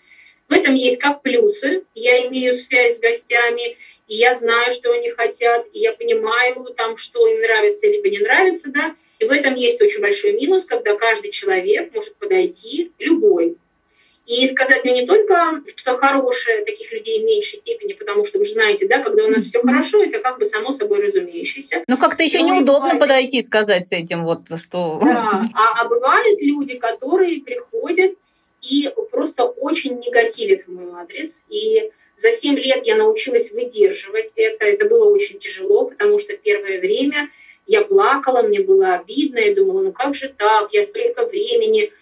В 0.48 0.52
этом 0.52 0.74
есть 0.74 1.00
как 1.00 1.22
плюсы. 1.22 1.84
Я 1.94 2.28
имею 2.28 2.56
связь 2.56 2.98
с 2.98 3.00
гостями, 3.00 3.78
и 4.08 4.16
я 4.16 4.34
знаю, 4.34 4.74
что 4.74 4.92
они 4.92 5.10
хотят, 5.10 5.66
и 5.72 5.80
я 5.80 5.94
понимаю, 5.94 6.66
там, 6.76 6.98
что 6.98 7.26
им 7.26 7.40
нравится 7.40 7.86
либо 7.86 8.10
не 8.10 8.18
нравится, 8.18 8.70
да. 8.70 8.94
И 9.18 9.26
в 9.26 9.30
этом 9.30 9.54
есть 9.54 9.80
очень 9.80 10.00
большой 10.00 10.32
минус, 10.32 10.64
когда 10.64 10.96
каждый 10.96 11.30
человек 11.30 11.94
может 11.94 12.16
подойти, 12.16 12.92
любой, 12.98 13.56
и 14.26 14.48
сказать 14.48 14.84
мне 14.84 15.02
не 15.02 15.06
только 15.06 15.62
что-то 15.66 15.98
хорошее, 15.98 16.64
таких 16.64 16.90
людей 16.92 17.22
в 17.22 17.24
меньшей 17.26 17.58
степени, 17.58 17.92
потому 17.92 18.24
что 18.24 18.38
вы 18.38 18.46
же 18.46 18.54
знаете, 18.54 18.88
да, 18.88 19.02
когда 19.02 19.24
у 19.24 19.28
нас 19.28 19.42
все 19.44 19.60
хорошо, 19.60 20.02
это 20.02 20.18
как 20.20 20.38
бы 20.38 20.46
само 20.46 20.72
собой 20.72 21.06
разумеющееся. 21.06 21.84
Ну 21.86 21.98
как-то 21.98 22.22
еще 22.22 22.40
неудобно 22.40 22.94
бывает... 22.94 23.00
подойти 23.00 23.42
сказать 23.42 23.86
с 23.86 23.92
этим 23.92 24.24
вот 24.24 24.46
что. 24.56 24.98
Да, 25.04 25.42
а, 25.54 25.82
а 25.82 25.88
бывают 25.88 26.40
люди, 26.40 26.78
которые 26.78 27.42
приходят 27.42 28.14
и 28.62 28.90
просто 29.10 29.44
очень 29.44 29.98
негативят 29.98 30.62
в 30.66 30.68
мой 30.68 30.86
адрес. 31.02 31.44
И 31.50 31.90
за 32.16 32.32
7 32.32 32.54
лет 32.56 32.86
я 32.86 32.96
научилась 32.96 33.52
выдерживать 33.52 34.32
это. 34.36 34.64
Это 34.64 34.88
было 34.88 35.10
очень 35.10 35.38
тяжело, 35.38 35.84
потому 35.84 36.18
что 36.18 36.34
первое 36.34 36.80
время 36.80 37.28
я 37.66 37.82
плакала, 37.82 38.42
мне 38.42 38.60
было 38.60 38.94
обидно, 38.94 39.38
я 39.38 39.54
думала, 39.54 39.82
ну 39.82 39.92
как 39.92 40.14
же 40.14 40.28
так, 40.28 40.72
я 40.72 40.84
столько 40.84 41.26
времени 41.26 41.92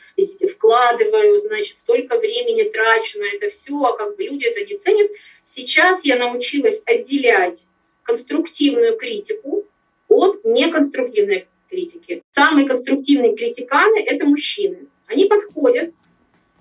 вкладываю, 0.50 1.40
значит, 1.40 1.78
столько 1.78 2.19
времени 2.19 2.64
трачу 2.64 3.19
на 3.19 3.25
это 3.25 3.50
все, 3.50 3.83
а 3.83 3.97
как 3.97 4.16
бы 4.16 4.25
люди 4.25 4.45
это 4.45 4.64
не 4.64 4.78
ценят. 4.78 5.11
Сейчас 5.45 6.04
я 6.04 6.16
научилась 6.16 6.83
отделять 6.87 7.66
конструктивную 8.02 8.97
критику 8.97 9.64
от 10.09 10.45
неконструктивной 10.45 11.47
критики. 11.71 12.23
Самые 12.31 12.69
конструктивные 12.69 13.35
критиканы– 13.35 13.99
это 14.07 14.26
мужчины. 14.26 14.87
Они 15.07 15.25
подходят 15.25 15.95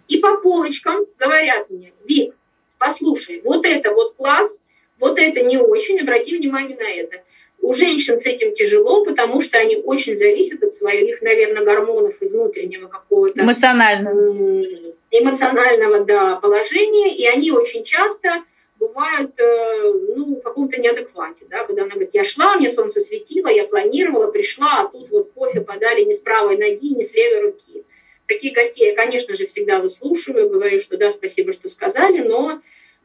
и 0.08 0.18
по 0.18 0.38
полочкам 0.38 1.06
говорят 1.18 1.70
мне, 1.70 1.94
Вик, 2.06 2.36
послушай, 2.78 3.42
вот 3.44 3.66
это 3.66 3.94
вот 3.94 4.16
класс, 4.16 4.64
вот 5.00 5.18
это 5.20 5.42
не 5.42 5.58
очень, 5.58 6.00
обрати 6.00 6.38
внимание 6.38 6.78
на 6.78 6.90
это. 6.90 7.24
У 7.62 7.74
женщин 7.74 8.20
с 8.20 8.26
этим 8.26 8.54
тяжело, 8.54 9.06
потому 9.06 9.40
что 9.40 9.60
они 9.60 9.78
очень 9.78 10.16
зависят 10.16 10.64
от 10.64 10.74
своих, 10.74 11.22
наверное, 11.22 11.64
гормонов 11.64 12.16
и 12.22 12.28
внутреннего 12.28 12.88
какого-то... 12.88 13.40
Эмоционального. 13.40 14.66
Эмоционального, 15.12 16.00
да, 16.06 16.38
положения, 16.38 17.16
и 17.16 17.26
они 17.28 17.52
очень 17.52 17.84
часто 17.84 18.44
бывают 18.80 19.40
э, 19.40 19.94
ну, 20.16 20.38
в 20.38 20.42
каком-то 20.42 20.82
неадеквате, 20.82 21.46
да, 21.50 21.66
когда 21.66 21.84
она 21.84 21.92
говорит, 21.92 22.10
я 22.14 22.24
шла, 22.24 22.56
мне 22.56 22.68
солнце 22.70 23.00
светило, 23.00 23.48
я 23.48 23.66
планировала, 23.66 24.32
пришла, 24.32 24.82
а 24.82 24.88
тут 24.88 25.10
вот 25.12 25.32
кофе 25.34 25.62
подали 25.62 26.04
не 26.04 26.16
с 26.16 26.20
правой 26.20 26.58
ноги, 26.58 26.96
не 26.96 27.06
с 27.06 27.14
левой 27.14 27.42
руки. 27.42 27.84
Таких 28.26 28.54
гостей 28.54 28.90
я, 28.90 28.96
конечно 28.96 29.36
же, 29.36 29.46
всегда 29.46 29.80
выслушиваю, 29.80 30.50
говорю, 30.50 30.80
что 30.80 30.98
да, 30.98 31.12
спасибо, 31.12 31.54
что 31.54 31.70
сказали, 31.70 32.28
но 32.28 32.60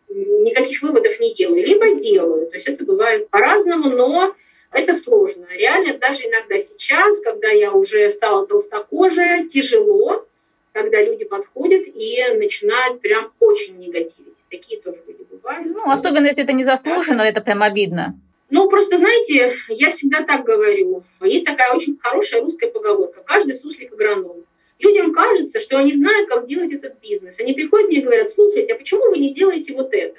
никаких 0.09 0.81
выводов 0.81 1.21
не 1.21 1.35
делаю. 1.35 1.63
Либо 1.63 2.01
делаю, 2.01 2.47
то 2.47 2.55
есть 2.55 2.69
это 2.69 2.85
бывает 2.85 3.29
по-разному, 3.29 3.91
но 3.91 4.35
это 4.73 4.95
сложно. 4.95 5.47
Реально 5.51 5.99
даже 5.99 6.23
иногда 6.25 6.59
сейчас, 6.61 7.21
когда 7.21 7.49
я 7.49 7.73
уже 7.73 8.11
стала 8.11 8.47
толстокожая, 8.47 9.47
тяжело, 9.49 10.27
когда 10.73 11.03
люди 11.03 11.25
подходят 11.25 11.85
и 11.87 12.23
начинают 12.37 13.01
прям 13.01 13.33
очень 13.41 13.79
негативить. 13.79 14.35
Такие 14.51 14.81
тоже 14.81 14.99
люди 15.07 15.25
бывают. 15.31 15.67
Ну, 15.67 15.91
особенно 15.91 16.27
если 16.27 16.45
это 16.45 16.53
не 16.53 16.65
заслуженно, 16.65 17.23
это 17.23 17.41
прям 17.41 17.63
обидно. 17.63 18.19
Ну, 18.51 18.69
просто, 18.69 18.99
знаете, 18.99 19.57
я 19.69 19.91
всегда 19.91 20.23
так 20.23 20.45
говорю. 20.45 21.03
Есть 21.23 21.47
такая 21.47 21.75
очень 21.75 21.97
хорошая 21.99 22.43
русская 22.43 22.71
поговорка. 22.71 23.23
Каждый 23.25 23.55
суслик 23.55 23.93
агроном. 23.93 24.45
Людям 24.79 25.13
кажется, 25.15 25.59
что 25.59 25.79
они 25.79 25.95
знают, 25.95 26.29
как 26.29 26.47
делать 26.47 26.73
этот 26.73 27.01
бизнес. 27.01 27.41
Они 27.41 27.55
приходят 27.55 27.89
мне 27.89 28.01
и 28.01 28.05
говорят, 28.05 28.31
слушайте, 28.31 28.73
а 28.73 28.77
почему 28.77 29.11
вы 29.11 29.19
не 29.19 29.31
сделаете 29.31 29.75
вот 29.75 29.93
это? 29.93 30.19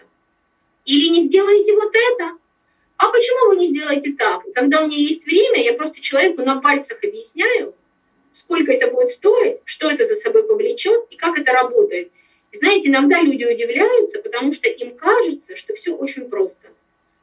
Или 0.83 1.09
не 1.09 1.21
сделаете 1.21 1.73
вот 1.73 1.93
это? 1.93 2.31
А 2.97 3.09
почему 3.09 3.49
вы 3.49 3.57
не 3.57 3.67
сделаете 3.67 4.13
так? 4.17 4.43
когда 4.53 4.81
у 4.81 4.87
меня 4.87 4.97
есть 4.97 5.25
время, 5.25 5.63
я 5.63 5.73
просто 5.73 6.01
человеку 6.01 6.41
на 6.41 6.61
пальцах 6.61 6.97
объясняю, 7.03 7.75
сколько 8.33 8.71
это 8.71 8.91
будет 8.91 9.11
стоить, 9.11 9.57
что 9.65 9.89
это 9.89 10.05
за 10.05 10.15
собой 10.15 10.47
повлечет 10.47 11.05
и 11.09 11.15
как 11.15 11.37
это 11.37 11.51
работает. 11.51 12.11
И 12.51 12.57
знаете, 12.57 12.89
иногда 12.89 13.21
люди 13.21 13.43
удивляются, 13.43 14.19
потому 14.19 14.53
что 14.53 14.69
им 14.69 14.95
кажется, 14.95 15.55
что 15.55 15.75
все 15.75 15.95
очень 15.95 16.29
просто. 16.29 16.69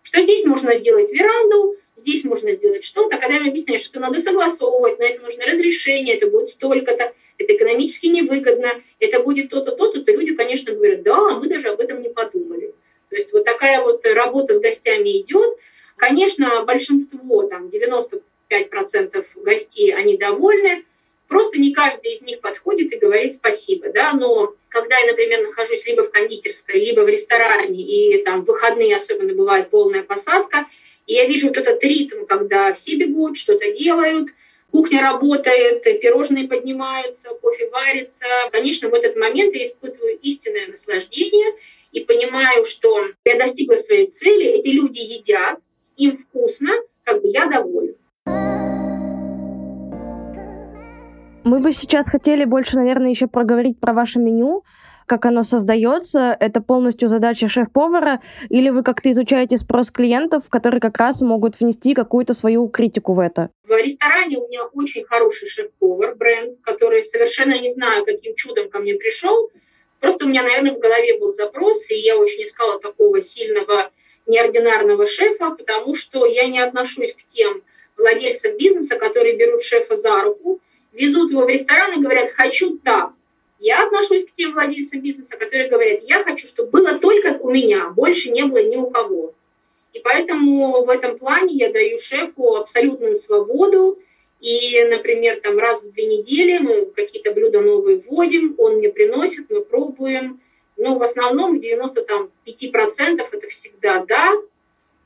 Что 0.02 0.22
здесь 0.22 0.44
можно 0.44 0.76
сделать 0.76 1.10
веранду, 1.10 1.76
здесь 1.96 2.24
можно 2.24 2.52
сделать 2.52 2.84
что-то. 2.84 3.16
Когда 3.16 3.36
им 3.36 3.48
объясняю, 3.48 3.80
что 3.80 3.90
это 3.90 4.00
надо 4.00 4.20
согласовывать, 4.20 4.98
на 4.98 5.04
это 5.04 5.22
нужно 5.22 5.46
разрешение, 5.46 6.16
это 6.16 6.28
будет 6.28 6.50
столько-то, 6.50 7.14
это 7.38 7.56
экономически 7.56 8.06
невыгодно, 8.06 8.82
это 8.98 9.20
будет 9.20 9.50
то-то, 9.50 9.72
то-то, 9.72 10.02
то 10.02 10.12
люди, 10.12 10.34
конечно, 10.34 10.74
говорят, 10.74 11.02
да, 11.02 11.38
мы 11.38 11.48
даже 11.48 11.68
об 11.68 11.80
этом 11.80 12.02
не 12.02 12.10
подумали. 12.10 12.73
То 13.14 13.20
есть 13.20 13.32
вот 13.32 13.44
такая 13.44 13.80
вот 13.80 14.04
работа 14.04 14.56
с 14.56 14.60
гостями 14.60 15.20
идет. 15.20 15.56
Конечно, 15.96 16.64
большинство, 16.64 17.44
там 17.44 17.68
95% 17.68 19.24
гостей, 19.36 19.94
они 19.94 20.16
довольны. 20.16 20.84
Просто 21.28 21.60
не 21.60 21.72
каждый 21.72 22.14
из 22.14 22.22
них 22.22 22.40
подходит 22.40 22.92
и 22.92 22.98
говорит 22.98 23.36
спасибо, 23.36 23.92
да, 23.92 24.12
но 24.12 24.54
когда 24.68 24.98
я, 24.98 25.06
например, 25.06 25.46
нахожусь 25.46 25.86
либо 25.86 26.02
в 26.02 26.10
кондитерской, 26.10 26.80
либо 26.80 27.02
в 27.02 27.08
ресторане, 27.08 27.80
и 27.80 28.22
там 28.24 28.42
в 28.42 28.46
выходные 28.46 28.96
особенно 28.96 29.32
бывает 29.32 29.70
полная 29.70 30.02
посадка, 30.02 30.66
и 31.06 31.14
я 31.14 31.26
вижу 31.26 31.46
вот 31.46 31.56
этот 31.56 31.82
ритм, 31.84 32.26
когда 32.26 32.74
все 32.74 32.96
бегут, 32.96 33.38
что-то 33.38 33.72
делают, 33.72 34.30
кухня 34.72 35.02
работает, 35.02 35.84
пирожные 35.84 36.48
поднимаются, 36.48 37.30
кофе 37.40 37.70
варится. 37.70 38.26
Конечно, 38.50 38.90
в 38.90 38.94
этот 38.94 39.16
момент 39.16 39.54
я 39.54 39.66
испытываю 39.66 40.18
истинное 40.20 40.66
наслаждение 40.66 41.54
и 41.94 42.00
понимаю, 42.00 42.64
что 42.64 43.06
я 43.24 43.38
достигла 43.38 43.76
своей 43.76 44.10
цели, 44.10 44.44
эти 44.44 44.68
люди 44.68 44.98
едят, 44.98 45.60
им 45.96 46.18
вкусно, 46.18 46.70
как 47.04 47.22
бы 47.22 47.28
я 47.28 47.46
довольна. 47.46 47.94
Мы 51.44 51.60
бы 51.60 51.72
сейчас 51.72 52.08
хотели 52.08 52.44
больше, 52.44 52.76
наверное, 52.76 53.10
еще 53.10 53.28
проговорить 53.28 53.78
про 53.78 53.92
ваше 53.92 54.18
меню, 54.18 54.64
как 55.06 55.26
оно 55.26 55.42
создается, 55.42 56.36
это 56.40 56.62
полностью 56.62 57.08
задача 57.08 57.46
шеф-повара, 57.46 58.20
или 58.48 58.70
вы 58.70 58.82
как-то 58.82 59.12
изучаете 59.12 59.58
спрос 59.58 59.90
клиентов, 59.90 60.48
которые 60.48 60.80
как 60.80 60.96
раз 60.96 61.20
могут 61.20 61.60
внести 61.60 61.94
какую-то 61.94 62.34
свою 62.34 62.68
критику 62.68 63.12
в 63.12 63.20
это? 63.20 63.50
В 63.68 63.70
ресторане 63.70 64.38
у 64.38 64.48
меня 64.48 64.64
очень 64.72 65.04
хороший 65.04 65.46
шеф-повар, 65.46 66.16
бренд, 66.16 66.58
который 66.62 67.04
совершенно 67.04 67.60
не 67.60 67.70
знаю, 67.70 68.04
каким 68.06 68.34
чудом 68.34 68.70
ко 68.70 68.78
мне 68.78 68.94
пришел. 68.94 69.50
Просто 70.04 70.26
у 70.26 70.28
меня, 70.28 70.42
наверное, 70.42 70.74
в 70.74 70.80
голове 70.80 71.18
был 71.18 71.32
запрос, 71.32 71.90
и 71.90 71.94
я 71.94 72.18
очень 72.18 72.44
искала 72.44 72.78
такого 72.78 73.22
сильного 73.22 73.90
неординарного 74.26 75.06
шефа, 75.06 75.52
потому 75.52 75.94
что 75.94 76.26
я 76.26 76.46
не 76.46 76.58
отношусь 76.60 77.14
к 77.14 77.24
тем 77.26 77.62
владельцам 77.96 78.54
бизнеса, 78.58 78.96
которые 78.96 79.34
берут 79.36 79.62
шефа 79.62 79.96
за 79.96 80.22
руку, 80.22 80.60
везут 80.92 81.30
его 81.30 81.46
в 81.46 81.48
ресторан 81.48 81.98
и 81.98 82.02
говорят 82.02 82.32
«хочу 82.32 82.76
так». 82.84 83.12
Я 83.58 83.86
отношусь 83.86 84.26
к 84.26 84.34
тем 84.36 84.52
владельцам 84.52 85.00
бизнеса, 85.00 85.38
которые 85.38 85.70
говорят 85.70 86.00
«я 86.02 86.22
хочу, 86.22 86.48
чтобы 86.48 86.68
было 86.68 86.98
только 86.98 87.38
у 87.40 87.50
меня, 87.50 87.88
больше 87.88 88.28
не 88.28 88.42
было 88.42 88.62
ни 88.62 88.76
у 88.76 88.90
кого». 88.90 89.32
И 89.94 90.00
поэтому 90.00 90.84
в 90.84 90.90
этом 90.90 91.18
плане 91.18 91.54
я 91.54 91.72
даю 91.72 91.98
шефу 91.98 92.56
абсолютную 92.56 93.22
свободу. 93.22 93.98
И, 94.44 94.84
например, 94.84 95.40
там 95.40 95.56
раз 95.56 95.82
в 95.82 95.92
две 95.92 96.04
недели 96.04 96.58
мы 96.58 96.84
какие-то 96.84 97.32
блюда 97.32 97.62
новые 97.62 98.02
вводим, 98.02 98.54
он 98.58 98.74
мне 98.74 98.90
приносит, 98.90 99.48
мы 99.48 99.64
пробуем, 99.64 100.42
но 100.76 100.98
в 100.98 101.02
основном 101.02 101.58
95% 101.58 102.28
это 102.44 103.48
всегда 103.48 104.04
да, 104.04 104.34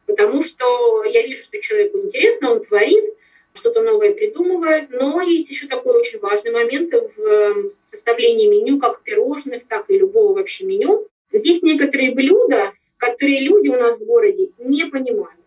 потому 0.06 0.42
что 0.42 1.04
я 1.04 1.22
вижу, 1.22 1.44
что 1.44 1.60
человеку 1.60 1.98
интересно, 1.98 2.50
он 2.50 2.64
творит, 2.64 3.14
что-то 3.54 3.80
новое 3.80 4.12
придумывают. 4.12 4.90
Но 4.90 5.20
есть 5.20 5.48
еще 5.50 5.68
такой 5.68 6.00
очень 6.00 6.18
важный 6.18 6.50
момент 6.50 6.92
в 6.92 7.22
эм, 7.22 7.70
составлении 7.86 8.48
меню, 8.48 8.80
как 8.80 9.02
пирожных, 9.04 9.68
так 9.68 9.88
и 9.88 9.98
любого 9.98 10.34
вообще 10.34 10.64
меню. 10.64 11.06
Есть 11.30 11.62
некоторые 11.62 12.12
блюда, 12.12 12.72
которые 12.96 13.42
люди 13.42 13.68
у 13.68 13.76
нас 13.76 13.98
в 14.00 14.04
городе 14.04 14.50
не 14.58 14.86
понимают. 14.86 15.37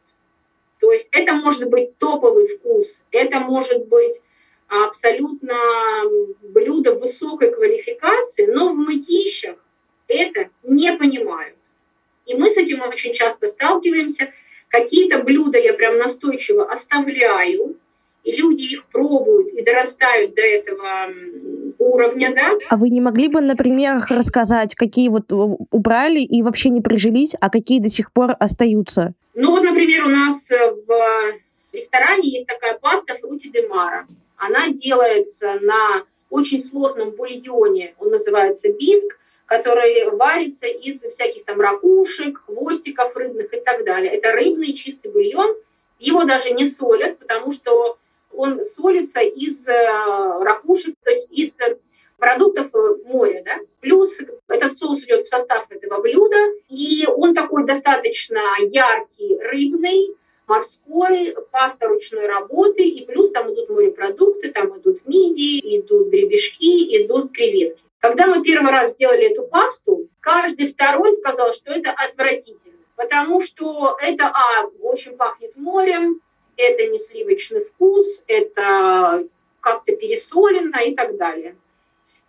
То 0.82 0.92
есть 0.92 1.08
это 1.12 1.34
может 1.34 1.70
быть 1.70 1.98
топовый 2.00 2.48
вкус, 2.48 3.06
это 3.12 3.40
может 3.40 3.86
быть 3.86 4.20
абсолютно 4.68 5.56
блюдо 6.42 6.96
высокой 6.96 7.54
квалификации, 7.54 8.48
но 8.48 8.74
в 8.74 8.76
мытищах 8.76 9.58
это 10.08 10.50
не 10.64 10.92
понимают. 10.98 11.56
И 12.26 12.34
мы 12.34 12.50
с 12.50 12.58
этим 12.58 12.82
очень 12.82 13.14
часто 13.14 13.48
сталкиваемся. 13.48 14.34
Какие-то 14.70 15.20
блюда 15.20 15.60
я 15.60 15.74
прям 15.74 15.98
настойчиво 15.98 16.66
оставляю, 16.66 17.78
и 18.24 18.32
люди 18.34 18.64
их 18.74 18.86
пробуют 18.86 19.48
и 19.50 19.64
дорастают 19.64 20.36
до 20.36 20.42
этого 20.42 21.10
уровня, 21.80 22.34
да. 22.36 22.52
А 22.70 22.78
вы 22.78 22.90
не 22.90 23.02
могли 23.02 23.28
бы, 23.28 23.42
например, 23.42 24.02
рассказать, 24.10 24.76
какие 24.76 25.10
вот 25.10 25.32
убрали 25.32 26.20
и 26.20 26.44
вообще 26.44 26.70
не 26.70 26.82
прижились, 26.82 27.36
а 27.40 27.50
какие 27.50 27.80
до 27.80 27.90
сих 27.90 28.12
пор 28.12 28.36
остаются? 28.40 29.14
Ну 29.34 29.52
вот, 29.52 29.64
например, 29.64 30.06
у 30.06 30.10
нас 30.10 30.50
в 30.50 31.34
ресторане 31.74 32.30
есть 32.30 32.48
такая 32.48 32.78
паста 32.80 33.16
фрути 33.20 33.50
де 33.50 33.68
мара. 33.68 34.06
Она 34.38 34.70
делается 34.70 35.58
на 35.62 36.04
очень 36.30 36.64
сложном 36.64 37.12
бульоне, 37.12 37.94
он 38.00 38.10
называется 38.12 38.72
биск, 38.72 39.18
который 39.46 40.10
варится 40.12 40.66
из 40.68 41.02
всяких 41.02 41.44
там 41.46 41.60
ракушек, 41.60 42.42
хвостиков 42.46 43.16
рыбных 43.16 43.54
и 43.54 43.60
так 43.60 43.84
далее. 43.84 44.12
Это 44.14 44.32
рыбный 44.32 44.74
чистый 44.74 45.12
бульон. 45.12 45.56
Его 46.00 46.24
даже 46.24 46.52
не 46.52 46.66
солят, 46.66 47.20
потому 47.20 47.52
что 47.52 47.98
он 48.34 48.66
солится 48.66 49.22
из 49.22 49.68
э, 49.68 49.74
ракушек, 50.42 50.96
то 51.04 51.12
есть 51.12 51.28
из 51.32 51.58
продуктов 52.18 52.72
моря, 53.06 53.42
да. 53.44 53.60
Плюс 53.80 54.18
этот 54.48 54.78
соус 54.78 55.04
идет 55.04 55.26
в 55.26 55.30
состав 55.30 55.66
этого 55.70 56.02
блюда, 56.02 56.38
и 56.70 57.08
он 57.08 57.34
такой 57.34 57.66
достаточно 57.66 58.40
яркий, 58.60 59.40
рыбный, 59.40 60.16
морской, 60.48 61.36
паста 61.52 61.88
ручной 61.88 62.28
работы, 62.28 62.84
и 62.84 63.06
плюс 63.06 63.32
там 63.32 63.52
идут 63.54 63.70
морепродукты, 63.70 64.52
там 64.52 64.78
идут 64.78 65.06
мидии, 65.08 65.80
идут 65.80 66.10
гребешки, 66.10 67.04
идут 67.04 67.32
креветки. 67.32 67.82
Когда 68.00 68.28
мы 68.28 68.44
первый 68.44 68.72
раз 68.72 68.94
сделали 68.94 69.32
эту 69.32 69.44
пасту, 69.44 70.08
каждый 70.20 70.68
второй 70.68 71.14
сказал, 71.14 71.54
что 71.54 71.72
это 71.72 71.92
отвратительно, 71.92 72.78
потому 72.96 73.42
что 73.42 73.96
это, 74.02 74.26
а, 74.28 74.68
очень 74.82 75.16
пахнет 75.16 75.56
морем, 75.56 76.20
это 76.62 76.88
не 76.88 76.98
сливочный 76.98 77.64
вкус, 77.66 78.24
это 78.28 79.28
как-то 79.60 79.96
пересолено 79.96 80.78
и 80.78 80.96
так 80.96 81.18
далее. 81.18 81.56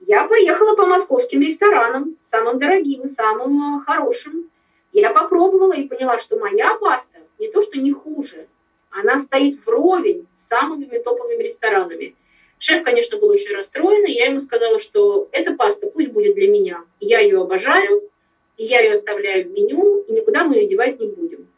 Я 0.01 0.25
поехала 0.25 0.75
по 0.75 0.87
московским 0.87 1.43
ресторанам, 1.43 2.17
самым 2.25 2.59
дорогим 2.59 3.09
самым 3.09 3.79
э, 3.79 3.85
хорошим. 3.85 4.51
Я 4.93 5.11
попробовала 5.11 5.75
и 5.75 5.87
поняла, 5.87 6.19
что 6.19 6.39
моя 6.39 6.75
паста 6.77 7.19
не 7.39 7.49
то, 7.49 7.63
что 7.63 7.79
не 7.79 7.93
хуже, 7.93 8.47
она 8.91 9.21
стоит 9.21 9.65
вровень 9.65 10.27
с 10.35 10.49
самыми 10.49 10.99
топовыми 10.99 11.43
ресторанами. 11.43 12.15
Шеф, 12.59 12.85
конечно, 12.85 13.19
был 13.19 13.31
очень 13.31 13.55
расстроен, 13.55 14.05
и 14.05 14.13
я 14.13 14.27
ему 14.27 14.41
сказала, 14.41 14.79
что 14.79 15.29
эта 15.33 15.55
паста 15.55 15.89
пусть 15.89 16.09
будет 16.09 16.35
для 16.35 16.49
меня. 16.49 16.85
Я 17.01 17.21
ее 17.21 17.41
обожаю, 17.41 18.09
и 18.57 18.65
я 18.65 18.81
ее 18.81 18.95
оставляю 18.95 19.49
в 19.49 19.53
меню, 19.53 20.03
и 20.03 20.13
никуда 20.13 20.45
мы 20.45 20.57
ее 20.57 20.69
девать 20.69 21.01
не 21.01 21.09
будем. 21.09 21.49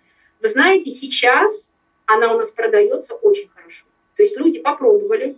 Вы 0.41 0.49
знаете, 0.49 0.91
сейчас 0.91 1.74
она 2.07 2.35
у 2.35 2.39
нас 2.39 2.51
продается 2.51 3.15
очень 3.15 3.49
хорошо. 3.55 3.85
То 4.17 4.23
есть 4.23 4.39
люди 4.39 4.61
попробовали, 4.61 5.37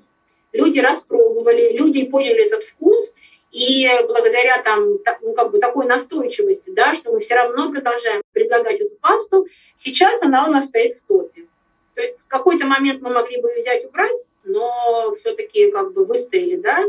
люди 0.53 0.81
распробовали, 0.81 1.73
люди 1.73 2.07
поняли 2.07 2.47
этот 2.47 2.65
вкус, 2.65 3.15
и 3.53 3.89
благодаря 4.07 4.63
там, 4.63 4.99
ну, 5.23 5.33
как 5.33 5.51
бы 5.51 5.59
такой 5.59 5.87
настойчивости, 5.87 6.71
да, 6.71 6.95
что 6.95 7.13
мы 7.13 7.21
все 7.21 7.37
равно 7.37 7.71
продолжаем 7.71 8.21
предлагать 8.33 8.81
эту 8.81 8.97
пасту, 8.97 9.47
сейчас 9.77 10.23
она 10.23 10.47
у 10.47 10.51
нас 10.51 10.67
стоит 10.67 10.97
в 10.99 11.07
топе. 11.07 11.47
То 11.95 12.03
есть 12.03 12.19
в 12.19 12.27
какой-то 12.29 12.67
момент 12.67 13.01
мы 13.01 13.11
могли 13.11 13.41
бы 13.41 13.55
взять 13.55 13.87
убрать, 13.87 14.17
но 14.45 15.15
все-таки 15.21 15.71
как 15.71 15.93
бы 15.93 16.05
выстояли, 16.05 16.57
да, 16.57 16.85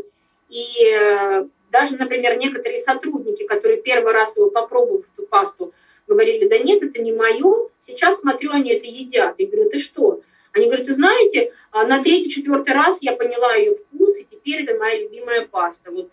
и 0.50 0.92
э, 0.94 1.46
даже, 1.72 1.98
например, 1.98 2.38
некоторые 2.38 2.82
сотрудники, 2.82 3.46
которые 3.46 3.82
первый 3.82 4.14
раз 4.14 4.36
его 4.36 4.50
попробовав 4.50 5.06
эту 5.16 5.28
пасту, 5.28 5.74
говорили, 6.08 6.48
да 6.48 6.58
нет, 6.58 6.84
это 6.84 7.02
не 7.02 7.14
мое, 7.14 7.70
сейчас 7.82 8.20
смотрю, 8.20 8.52
они 8.52 8.72
это 8.72 8.86
едят. 8.86 9.36
Я 9.38 9.48
говорю, 9.48 9.70
ты 9.70 9.78
что? 9.78 10.22
Они 10.54 10.66
говорят, 10.66 10.88
ты 10.88 10.94
знаете, 10.94 11.54
а 11.72 11.86
на 11.86 12.02
третий, 12.02 12.32
четвертый 12.32 12.74
раз 12.74 13.02
я 13.02 13.16
поняла 13.16 13.56
ее 13.56 13.76
вкус, 13.76 14.18
и 14.18 14.26
теперь 14.26 14.64
это 14.64 14.78
моя 14.78 15.02
любимая 15.02 15.46
паста. 15.46 15.92
Вот 15.92 16.12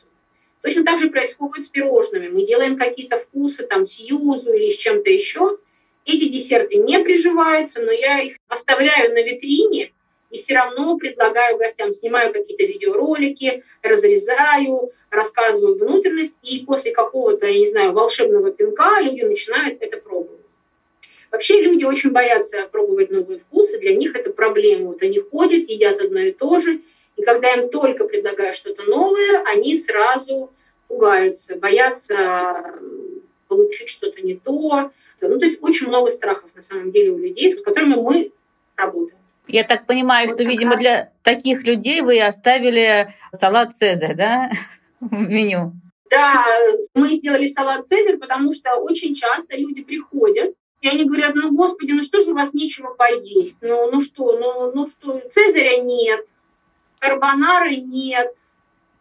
точно 0.62 0.84
так 0.84 0.98
же 0.98 1.10
происходит 1.10 1.66
с 1.66 1.68
пирожными. 1.68 2.28
Мы 2.28 2.46
делаем 2.46 2.76
какие-то 2.76 3.18
вкусы, 3.18 3.66
там, 3.66 3.86
с 3.86 3.98
юзу 3.98 4.52
или 4.52 4.70
с 4.70 4.76
чем-то 4.76 5.10
еще. 5.10 5.58
Эти 6.04 6.28
десерты 6.28 6.76
не 6.76 6.98
приживаются, 6.98 7.80
но 7.80 7.90
я 7.90 8.20
их 8.20 8.36
оставляю 8.48 9.14
на 9.14 9.22
витрине, 9.22 9.92
и 10.34 10.38
все 10.38 10.54
равно 10.54 10.98
предлагаю 10.98 11.58
гостям, 11.58 11.94
снимаю 11.94 12.32
какие-то 12.32 12.64
видеоролики, 12.64 13.62
разрезаю, 13.82 14.90
рассказываю 15.08 15.78
внутренность, 15.78 16.34
и 16.42 16.64
после 16.64 16.90
какого-то, 16.90 17.46
я 17.46 17.56
не 17.56 17.70
знаю, 17.70 17.92
волшебного 17.92 18.50
пинка 18.50 19.00
люди 19.00 19.22
начинают 19.22 19.80
это 19.80 19.96
пробовать. 19.98 20.40
Вообще 21.30 21.60
люди 21.60 21.84
очень 21.84 22.10
боятся 22.10 22.68
пробовать 22.72 23.12
новые 23.12 23.38
вкусы, 23.38 23.78
для 23.78 23.94
них 23.94 24.16
это 24.16 24.32
проблема. 24.32 24.88
Вот 24.88 25.02
они 25.04 25.20
ходят, 25.20 25.68
едят 25.68 26.00
одно 26.00 26.18
и 26.18 26.32
то 26.32 26.58
же, 26.58 26.80
и 27.14 27.22
когда 27.22 27.52
им 27.52 27.68
только 27.68 28.04
предлагают 28.04 28.56
что-то 28.56 28.82
новое, 28.90 29.40
они 29.44 29.76
сразу 29.76 30.50
пугаются, 30.88 31.54
боятся 31.54 32.74
получить 33.46 33.88
что-то 33.88 34.20
не 34.20 34.34
то. 34.34 34.90
Ну, 35.20 35.38
то 35.38 35.46
есть 35.46 35.62
очень 35.62 35.86
много 35.86 36.10
страхов 36.10 36.50
на 36.56 36.62
самом 36.62 36.90
деле 36.90 37.12
у 37.12 37.18
людей, 37.18 37.52
с 37.52 37.62
которыми 37.62 37.94
мы 37.94 38.32
работаем. 38.74 39.23
Я 39.46 39.64
так 39.64 39.86
понимаю, 39.86 40.28
вот 40.28 40.36
что, 40.36 40.44
видимо, 40.48 40.72
раз... 40.72 40.80
для 40.80 41.12
таких 41.22 41.64
людей 41.64 42.00
вы 42.00 42.20
оставили 42.20 43.08
салат 43.32 43.74
Цезарь, 43.74 44.14
да, 44.14 44.50
в 45.00 45.28
меню? 45.28 45.72
Да, 46.10 46.44
мы 46.94 47.14
сделали 47.14 47.46
салат 47.48 47.88
Цезарь, 47.88 48.16
потому 48.16 48.52
что 48.52 48.76
очень 48.76 49.14
часто 49.14 49.56
люди 49.56 49.82
приходят, 49.82 50.54
и 50.80 50.88
они 50.88 51.04
говорят, 51.04 51.34
ну, 51.34 51.54
господи, 51.54 51.92
ну 51.92 52.02
что 52.02 52.22
же 52.22 52.32
у 52.32 52.34
вас 52.34 52.54
нечего 52.54 52.94
поесть? 52.94 53.58
Ну, 53.60 53.90
ну 53.90 54.00
что, 54.00 54.38
ну, 54.38 54.72
ну 54.74 54.88
что, 54.88 55.20
Цезаря 55.30 55.82
нет, 55.82 56.26
карбонары 56.98 57.76
нет, 57.76 58.34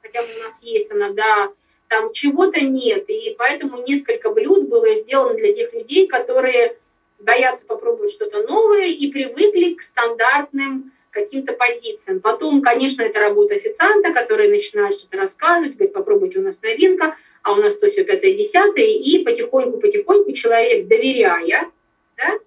хотя 0.01 0.21
бы 0.21 0.27
у 0.27 0.47
нас 0.47 0.62
есть 0.63 0.91
она, 0.91 1.12
да, 1.13 1.49
там 1.88 2.12
чего-то 2.13 2.62
нет, 2.62 3.10
и 3.10 3.36
поэтому 3.38 3.84
несколько 3.84 4.32
блюд 4.32 4.67
было 4.67 4.95
сделано 4.95 5.36
для 5.36 5.53
тех 5.53 5.73
людей, 5.73 6.08
которые 6.08 6.77
боятся 7.23 7.65
попробовать 7.65 8.12
что-то 8.12 8.43
новое 8.43 8.88
и 8.88 9.12
привыкли 9.12 9.73
к 9.73 9.81
стандартным 9.81 10.91
каким-то 11.09 11.53
позициям. 11.53 12.19
Потом, 12.19 12.62
конечно, 12.62 13.03
это 13.03 13.19
работа 13.19 13.55
официанта, 13.55 14.12
который 14.13 14.49
начинает 14.49 14.95
что-то 14.95 15.17
рассказывать, 15.17 15.75
говорит, 15.75 15.93
попробуйте, 15.93 16.39
у 16.39 16.41
нас 16.41 16.62
новинка, 16.62 17.15
а 17.43 17.53
у 17.53 17.55
нас 17.57 17.77
то 17.77 17.89
все 17.89 18.03
пятое, 18.03 18.33
десятое, 18.33 18.86
и 18.86 19.23
потихоньку-потихоньку 19.23 20.33
человек, 20.33 20.88
доверяя, 20.88 21.71
да, 22.17 22.39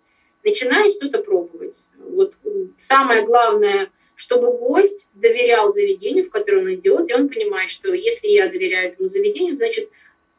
начинает 0.44 0.92
что-то 0.94 1.22
пробовать. 1.22 1.76
Вот 1.98 2.34
самое 2.82 3.24
главное, 3.24 3.90
чтобы 4.14 4.52
гость 4.52 5.10
доверял 5.14 5.72
заведению, 5.72 6.26
в 6.26 6.30
которое 6.30 6.62
он 6.62 6.74
идет, 6.74 7.08
и 7.10 7.14
он 7.14 7.28
понимает, 7.28 7.70
что 7.70 7.92
если 7.92 8.28
я 8.28 8.48
доверяю 8.48 8.92
этому 8.92 9.10
заведению, 9.10 9.56
значит, 9.56 9.90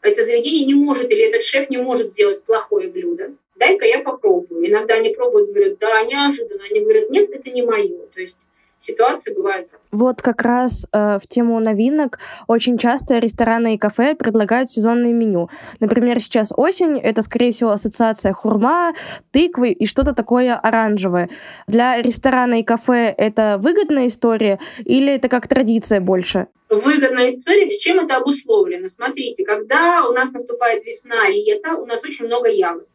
это 0.01 0.23
заведение 0.23 0.65
не 0.65 0.73
может, 0.73 1.09
или 1.11 1.23
этот 1.23 1.43
шеф 1.43 1.69
не 1.69 1.77
может 1.77 2.11
сделать 2.11 2.43
плохое 2.43 2.89
блюдо 2.89 3.35
дай-ка 3.59 3.85
я 3.85 3.99
попробую. 3.99 4.69
Иногда 4.69 4.95
они 4.95 5.09
пробуют, 5.09 5.49
говорят, 5.49 5.79
да, 5.79 6.03
неожиданно. 6.03 6.63
Они 6.69 6.81
говорят, 6.81 7.09
нет, 7.09 7.29
это 7.31 7.49
не 7.49 7.63
мое. 7.63 8.07
То 8.13 8.21
есть 8.21 8.37
ситуации 8.79 9.33
бывают. 9.33 9.67
Вот 9.91 10.21
как 10.21 10.41
раз 10.41 10.87
э, 10.91 11.19
в 11.21 11.27
тему 11.27 11.59
новинок 11.59 12.19
очень 12.47 12.77
часто 12.77 13.19
рестораны 13.19 13.75
и 13.75 13.77
кафе 13.77 14.15
предлагают 14.15 14.69
сезонное 14.69 15.13
меню. 15.13 15.49
Например, 15.79 16.19
сейчас 16.19 16.51
осень, 16.55 16.99
это, 16.99 17.21
скорее 17.21 17.51
всего, 17.51 17.71
ассоциация 17.71 18.33
хурма, 18.33 18.93
тыквы 19.31 19.71
и 19.71 19.85
что-то 19.85 20.13
такое 20.13 20.55
оранжевое. 20.55 21.29
Для 21.67 22.01
ресторана 22.01 22.59
и 22.59 22.63
кафе 22.63 23.13
это 23.17 23.57
выгодная 23.59 24.07
история 24.07 24.59
или 24.83 25.15
это 25.15 25.29
как 25.29 25.47
традиция 25.47 25.99
больше? 25.99 26.47
Выгодная 26.69 27.29
история. 27.29 27.69
С 27.69 27.77
чем 27.77 27.99
это 27.99 28.17
обусловлено? 28.17 28.89
Смотрите, 28.89 29.45
когда 29.45 30.05
у 30.07 30.13
нас 30.13 30.31
наступает 30.33 30.85
весна, 30.85 31.29
лето, 31.29 31.75
у 31.75 31.85
нас 31.85 32.03
очень 32.03 32.25
много 32.25 32.49
ягод. 32.49 32.87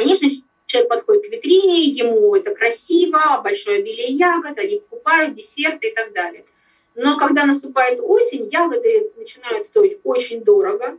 Конечно, 0.00 0.30
человек 0.64 0.88
подходит 0.88 1.26
к 1.26 1.28
витрине, 1.28 1.84
ему 1.84 2.34
это 2.34 2.54
красиво, 2.54 3.38
большое 3.44 3.80
обилие 3.80 4.06
ягод, 4.06 4.56
они 4.56 4.80
покупают 4.80 5.34
десерты 5.34 5.88
и 5.88 5.92
так 5.92 6.14
далее. 6.14 6.46
Но 6.94 7.18
когда 7.18 7.44
наступает 7.44 8.00
осень, 8.00 8.48
ягоды 8.50 9.12
начинают 9.18 9.66
стоить 9.66 9.98
очень 10.02 10.42
дорого, 10.42 10.96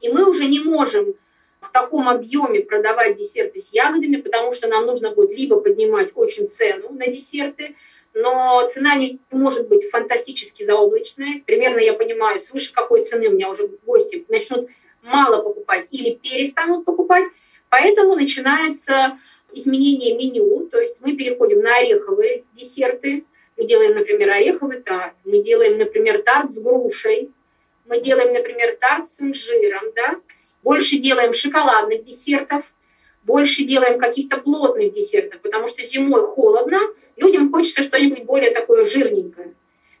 и 0.00 0.08
мы 0.08 0.30
уже 0.30 0.44
не 0.44 0.60
можем 0.60 1.14
в 1.60 1.72
таком 1.72 2.08
объеме 2.08 2.60
продавать 2.60 3.16
десерты 3.16 3.58
с 3.58 3.72
ягодами, 3.72 4.20
потому 4.20 4.52
что 4.52 4.68
нам 4.68 4.86
нужно 4.86 5.12
будет 5.12 5.36
либо 5.36 5.60
поднимать 5.60 6.12
очень 6.14 6.48
цену 6.48 6.90
на 6.92 7.08
десерты, 7.08 7.74
но 8.14 8.68
цена 8.72 8.94
не 8.94 9.18
может 9.32 9.66
быть 9.66 9.90
фантастически 9.90 10.62
заоблачная. 10.62 11.42
Примерно 11.44 11.80
я 11.80 11.94
понимаю, 11.94 12.38
свыше 12.38 12.72
какой 12.72 13.04
цены 13.04 13.30
у 13.30 13.32
меня 13.32 13.50
уже 13.50 13.66
гости 13.84 14.24
начнут 14.28 14.68
мало 15.02 15.42
покупать 15.42 15.88
или 15.90 16.14
перестанут 16.14 16.84
покупать. 16.84 17.24
Поэтому 17.70 18.16
начинается 18.16 19.18
изменение 19.52 20.16
меню, 20.16 20.68
то 20.70 20.80
есть 20.80 20.96
мы 21.00 21.16
переходим 21.16 21.60
на 21.60 21.76
ореховые 21.76 22.44
десерты. 22.52 23.24
Мы 23.56 23.66
делаем, 23.66 23.94
например, 23.94 24.30
ореховый 24.30 24.80
тарт, 24.80 25.14
мы 25.24 25.42
делаем, 25.42 25.78
например, 25.78 26.22
тарт 26.22 26.50
с 26.52 26.58
грушей, 26.58 27.30
мы 27.86 28.00
делаем, 28.00 28.32
например, 28.32 28.76
тарт 28.80 29.08
с 29.08 29.20
инжиром, 29.20 29.92
да, 29.94 30.16
больше 30.62 30.96
делаем 30.98 31.32
шоколадных 31.34 32.04
десертов, 32.04 32.64
больше 33.22 33.64
делаем 33.64 33.98
каких-то 33.98 34.38
плотных 34.38 34.92
десертов, 34.94 35.40
потому 35.40 35.68
что 35.68 35.86
зимой 35.86 36.22
холодно, 36.22 36.80
людям 37.16 37.52
хочется 37.52 37.82
что-нибудь 37.82 38.24
более 38.24 38.50
такое 38.50 38.84
жирненькое. 38.84 39.54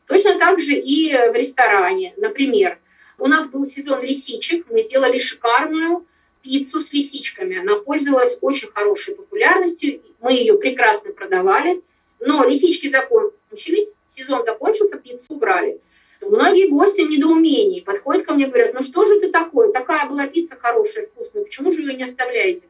Точно 0.06 0.38
так 0.38 0.60
же 0.60 0.74
и 0.74 1.12
в 1.12 1.34
ресторане. 1.34 2.14
Например, 2.16 2.78
у 3.18 3.26
нас 3.26 3.46
был 3.48 3.66
сезон 3.66 4.02
лисичек, 4.02 4.66
мы 4.70 4.80
сделали 4.80 5.18
шикарную 5.18 6.06
пиццу 6.42 6.82
с 6.82 6.92
лисичками. 6.92 7.58
Она 7.58 7.76
пользовалась 7.76 8.38
очень 8.40 8.68
хорошей 8.68 9.14
популярностью, 9.14 10.00
мы 10.20 10.32
ее 10.32 10.56
прекрасно 10.58 11.12
продавали, 11.12 11.82
но 12.20 12.44
лисички 12.44 12.88
закончились, 12.88 13.94
сезон 14.08 14.44
закончился, 14.44 14.98
пиццу 14.98 15.34
убрали. 15.34 15.80
Многие 16.20 16.68
гости 16.68 17.00
в 17.00 17.10
недоумении 17.10 17.80
подходят 17.80 18.26
ко 18.26 18.34
мне 18.34 18.44
и 18.44 18.48
говорят, 18.48 18.74
ну 18.74 18.82
что 18.82 19.06
же 19.06 19.16
это 19.16 19.30
такое, 19.30 19.72
такая 19.72 20.06
была 20.08 20.26
пицца 20.26 20.56
хорошая, 20.56 21.06
вкусная, 21.06 21.44
почему 21.44 21.72
же 21.72 21.80
ее 21.80 21.94
не 21.94 22.04
оставляете? 22.04 22.64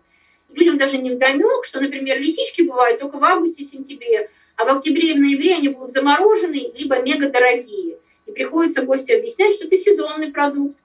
Людям 0.50 0.78
даже 0.78 0.98
не 0.98 1.10
вдомек, 1.10 1.64
что, 1.64 1.80
например, 1.80 2.20
лисички 2.20 2.62
бывают 2.62 3.00
только 3.00 3.18
в 3.18 3.24
августе-сентябре, 3.24 4.30
а 4.56 4.64
в 4.64 4.76
октябре 4.76 5.10
и 5.10 5.14
в 5.14 5.20
ноябре 5.20 5.54
они 5.54 5.68
будут 5.68 5.94
замороженные, 5.94 6.72
либо 6.74 7.00
мега 7.00 7.28
дорогие. 7.28 7.98
И 8.26 8.32
приходится 8.32 8.82
гостю 8.82 9.16
объяснять, 9.16 9.54
что 9.54 9.66
это 9.66 9.78
сезонный 9.78 10.30
продукт, 10.30 10.76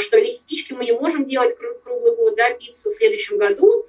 что 0.00 0.18
лисички 0.18 0.72
мы 0.72 0.84
не 0.84 0.92
можем 0.92 1.26
делать 1.26 1.56
круглый 1.82 2.16
год, 2.16 2.36
да, 2.36 2.50
пиццу 2.54 2.90
в 2.90 2.96
следующем 2.96 3.38
году 3.38 3.86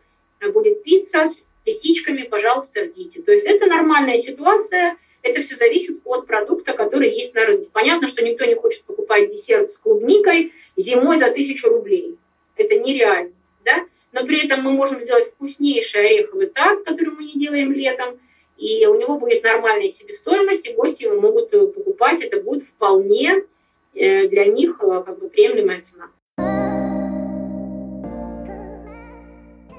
будет 0.51 0.83
пицца 0.83 1.25
с 1.25 1.45
лисичками, 1.65 2.23
пожалуйста, 2.23 2.85
ждите. 2.85 3.21
То 3.21 3.31
есть 3.31 3.45
это 3.45 3.65
нормальная 3.65 4.17
ситуация, 4.17 4.97
это 5.21 5.41
все 5.41 5.55
зависит 5.55 6.01
от 6.03 6.27
продукта, 6.27 6.73
который 6.73 7.09
есть 7.09 7.33
на 7.33 7.45
рынке. 7.45 7.69
Понятно, 7.71 8.07
что 8.07 8.23
никто 8.23 8.45
не 8.45 8.55
хочет 8.55 8.83
покупать 8.83 9.31
десерт 9.31 9.71
с 9.71 9.77
клубникой 9.77 10.51
зимой 10.75 11.17
за 11.17 11.31
тысячу 11.31 11.69
рублей. 11.69 12.17
Это 12.57 12.77
нереально, 12.77 13.33
да? 13.63 13.85
Но 14.11 14.25
при 14.25 14.45
этом 14.45 14.61
мы 14.61 14.71
можем 14.71 15.01
сделать 15.01 15.29
вкуснейший 15.29 16.05
ореховый 16.05 16.47
тарт, 16.47 16.83
который 16.83 17.11
мы 17.11 17.23
не 17.23 17.39
делаем 17.39 17.71
летом, 17.71 18.19
и 18.57 18.85
у 18.85 18.99
него 18.99 19.17
будет 19.17 19.43
нормальная 19.43 19.89
себестоимость, 19.89 20.67
и 20.67 20.73
гости 20.73 21.03
его 21.03 21.19
могут 21.19 21.49
покупать. 21.49 22.21
Это 22.21 22.41
будет 22.41 22.63
вполне 22.65 23.31
э, 23.31 23.43
для 23.93 24.45
них 24.45 24.79
э, 24.81 25.03
как 25.05 25.19
бы 25.19 25.29
приемлемая 25.29 25.81
цена. 25.81 26.09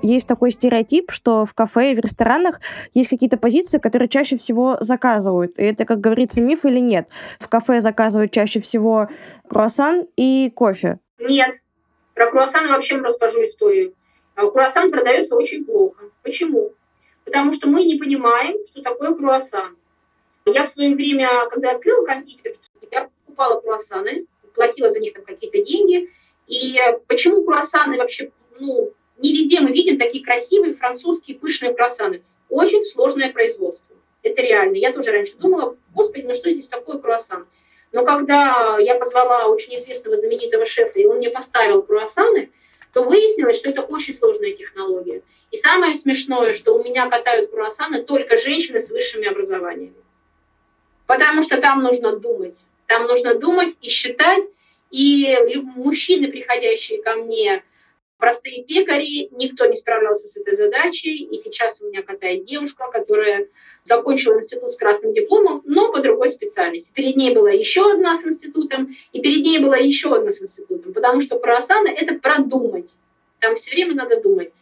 есть 0.04 0.28
такой 0.28 0.50
стереотип, 0.50 1.10
что 1.10 1.44
в 1.46 1.54
кафе 1.54 1.92
и 1.92 1.94
в 1.94 1.98
ресторанах 1.98 2.60
есть 2.92 3.08
какие-то 3.08 3.38
позиции, 3.38 3.78
которые 3.78 4.08
чаще 4.08 4.36
всего 4.36 4.76
заказывают. 4.80 5.58
И 5.58 5.62
это, 5.62 5.86
как 5.86 6.00
говорится, 6.00 6.42
миф 6.42 6.64
или 6.66 6.78
нет? 6.78 7.08
В 7.40 7.48
кафе 7.48 7.80
заказывают 7.80 8.30
чаще 8.30 8.60
всего 8.60 9.08
круассан 9.48 10.06
и 10.16 10.52
кофе. 10.54 10.98
Нет. 11.18 11.56
Про 12.12 12.30
круассан 12.30 12.68
вообще 12.68 12.98
расскажу 12.98 13.40
историю. 13.46 13.94
А 14.34 14.46
круассан 14.48 14.90
продается 14.90 15.36
очень 15.36 15.64
плохо. 15.64 16.04
Почему? 16.22 16.72
Потому 17.24 17.52
что 17.52 17.68
мы 17.68 17.84
не 17.84 17.98
понимаем, 17.98 18.58
что 18.66 18.82
такое 18.82 19.14
круассан. 19.14 19.76
Я 20.44 20.64
в 20.64 20.68
свое 20.68 20.94
время, 20.94 21.48
когда 21.50 21.70
открыла 21.70 22.04
кондитерскую, 22.04 22.88
я 22.92 23.08
покупала 23.34 23.60
круассаны, 23.60 24.26
платила 24.54 24.90
за 24.90 25.00
них 25.00 25.12
там 25.12 25.24
какие-то 25.24 25.62
деньги. 25.62 26.10
И 26.46 26.78
почему 27.06 27.44
круассаны 27.44 27.96
вообще 27.96 28.30
ну, 28.58 28.92
не 29.18 29.32
везде 29.32 29.60
мы 29.60 29.72
видим 29.72 29.98
такие 29.98 30.24
красивые 30.24 30.74
французские 30.74 31.38
пышные 31.38 31.74
круассаны. 31.74 32.22
Очень 32.48 32.84
сложное 32.84 33.32
производство. 33.32 33.96
Это 34.22 34.40
реально. 34.42 34.76
Я 34.76 34.92
тоже 34.92 35.10
раньше 35.10 35.36
думала, 35.36 35.76
господи, 35.94 36.26
ну 36.26 36.34
что 36.34 36.50
здесь 36.50 36.68
такое 36.68 36.98
круассан? 36.98 37.46
Но 37.92 38.04
когда 38.04 38.78
я 38.78 38.96
позвала 38.96 39.46
очень 39.46 39.76
известного 39.76 40.16
знаменитого 40.16 40.64
шефа, 40.64 40.98
и 40.98 41.04
он 41.04 41.18
мне 41.18 41.30
поставил 41.30 41.82
круассаны, 41.82 42.50
то 42.92 43.02
выяснилось, 43.02 43.56
что 43.56 43.70
это 43.70 43.82
очень 43.82 44.16
сложная 44.16 44.52
технология. 44.52 45.22
И 45.50 45.56
самое 45.56 45.94
смешное, 45.94 46.54
что 46.54 46.74
у 46.74 46.82
меня 46.82 47.08
катают 47.08 47.50
круассаны 47.50 48.02
только 48.02 48.38
женщины 48.38 48.80
с 48.80 48.90
высшими 48.90 49.26
образованиями. 49.26 49.94
Потому 51.06 51.42
что 51.42 51.60
там 51.60 51.82
нужно 51.82 52.16
думать. 52.16 52.64
Там 52.86 53.06
нужно 53.06 53.38
думать 53.38 53.74
и 53.80 53.88
считать. 53.88 54.44
И 54.90 55.36
мужчины, 55.76 56.30
приходящие 56.30 57.02
ко 57.02 57.16
мне 57.16 57.62
простые 58.18 58.64
пекари, 58.64 59.28
никто 59.32 59.66
не 59.66 59.76
справлялся 59.76 60.28
с 60.28 60.36
этой 60.36 60.54
задачей, 60.54 61.24
и 61.24 61.36
сейчас 61.36 61.80
у 61.80 61.86
меня 61.86 62.02
катает 62.02 62.44
девушка, 62.44 62.88
которая 62.92 63.48
закончила 63.84 64.38
институт 64.38 64.74
с 64.74 64.76
красным 64.76 65.12
дипломом, 65.12 65.62
но 65.64 65.92
по 65.92 66.00
другой 66.00 66.30
специальности. 66.30 66.92
Перед 66.94 67.16
ней 67.16 67.34
была 67.34 67.50
еще 67.50 67.92
одна 67.92 68.16
с 68.16 68.24
институтом, 68.24 68.96
и 69.12 69.20
перед 69.20 69.44
ней 69.44 69.58
была 69.58 69.76
еще 69.76 70.14
одна 70.14 70.30
с 70.30 70.40
институтом, 70.40 70.92
потому 70.92 71.20
что 71.22 71.38
круассаны– 71.38 71.88
это 71.96 72.14
продумать. 72.14 72.94
Там 73.40 73.56
все 73.56 73.74
время 73.74 73.94
надо 73.94 74.22
думать. 74.22 74.52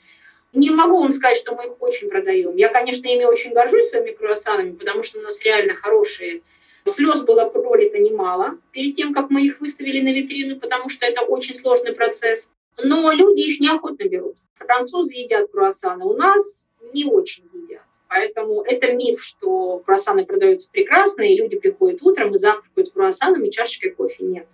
Не 0.52 0.70
могу 0.70 1.00
вам 1.00 1.12
сказать, 1.12 1.38
что 1.38 1.54
мы 1.54 1.66
их 1.66 1.80
очень 1.80 2.08
продаем. 2.08 2.56
Я, 2.56 2.68
конечно, 2.68 3.06
ими 3.06 3.24
очень 3.24 3.52
горжусь, 3.52 3.90
своими 3.90 4.10
круассанами, 4.10 4.72
потому 4.72 5.02
что 5.02 5.18
у 5.18 5.22
нас 5.22 5.40
реально 5.42 5.74
хорошие. 5.74 6.42
Слез 6.86 7.22
было 7.22 7.48
пролито 7.48 7.98
немало 7.98 8.58
перед 8.72 8.96
тем, 8.96 9.14
как 9.14 9.30
мы 9.30 9.42
их 9.42 9.60
выставили 9.60 10.00
на 10.00 10.12
витрину, 10.12 10.58
потому 10.58 10.88
что 10.88 11.06
это 11.06 11.22
очень 11.22 11.54
сложный 11.54 11.94
процесс. 11.94 12.52
Но 12.82 13.12
люди 13.12 13.40
их 13.40 13.60
неохотно 13.60 14.08
берут. 14.08 14.36
Французы 14.56 15.14
едят 15.14 15.50
круассаны, 15.50 16.04
у 16.04 16.14
нас 16.14 16.64
не 16.92 17.04
очень 17.04 17.44
едят. 17.52 17.82
Поэтому 18.08 18.62
это 18.62 18.92
миф, 18.92 19.22
что 19.22 19.78
круассаны 19.78 20.26
продаются 20.26 20.68
прекрасно, 20.70 21.22
и 21.22 21.36
люди 21.36 21.58
приходят 21.58 22.02
утром 22.02 22.34
и 22.34 22.38
завтракают 22.38 22.92
круассаном 22.92 23.44
и 23.44 23.50
чашечкой 23.50 23.92
кофе. 23.92 24.24
Нет. 24.24 24.46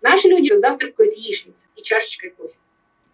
Наши 0.00 0.28
люди 0.28 0.52
завтракают 0.54 1.14
яичницей 1.14 1.68
и 1.76 1.82
чашечкой 1.82 2.30
кофе. 2.30 2.54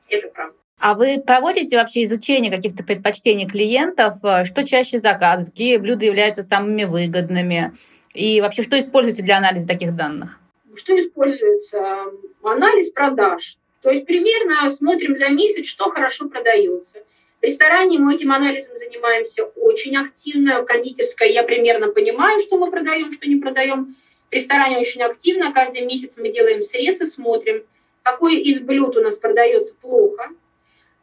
Это 0.08 0.28
правда. 0.28 0.54
А 0.78 0.94
вы 0.94 1.22
проводите 1.24 1.76
вообще 1.76 2.04
изучение 2.04 2.50
каких-то 2.50 2.82
предпочтений 2.82 3.46
клиентов? 3.46 4.18
Что 4.18 4.64
чаще 4.66 4.98
заказывают? 4.98 5.50
Какие 5.50 5.76
блюда 5.78 6.04
являются 6.04 6.42
самыми 6.42 6.84
выгодными? 6.84 7.72
И 8.14 8.40
вообще, 8.40 8.62
что 8.62 8.78
используете 8.78 9.22
для 9.22 9.38
анализа 9.38 9.66
таких 9.66 9.94
данных? 9.94 10.38
Что 10.76 10.98
используется? 10.98 12.04
Анализ 12.42 12.90
продаж. 12.90 13.58
То 13.82 13.90
есть 13.90 14.06
примерно 14.06 14.70
смотрим 14.70 15.16
за 15.16 15.28
месяц, 15.28 15.66
что 15.66 15.90
хорошо 15.90 16.28
продается. 16.28 17.00
В 17.40 17.44
ресторане 17.44 17.98
мы 17.98 18.14
этим 18.14 18.32
анализом 18.32 18.78
занимаемся 18.78 19.44
очень 19.44 19.96
активно. 19.96 20.62
В 20.62 20.64
кондитерской 20.64 21.32
я 21.32 21.42
примерно 21.42 21.88
понимаю, 21.88 22.40
что 22.40 22.56
мы 22.56 22.70
продаем, 22.70 23.12
что 23.12 23.28
не 23.28 23.36
продаем. 23.36 23.96
В 24.30 24.32
ресторане 24.32 24.78
очень 24.78 25.02
активно. 25.02 25.52
Каждый 25.52 25.84
месяц 25.84 26.16
мы 26.16 26.32
делаем 26.32 26.62
срез 26.62 27.00
и 27.00 27.06
смотрим, 27.06 27.64
какой 28.02 28.36
из 28.36 28.62
блюд 28.62 28.96
у 28.96 29.02
нас 29.02 29.16
продается 29.16 29.74
плохо. 29.74 30.30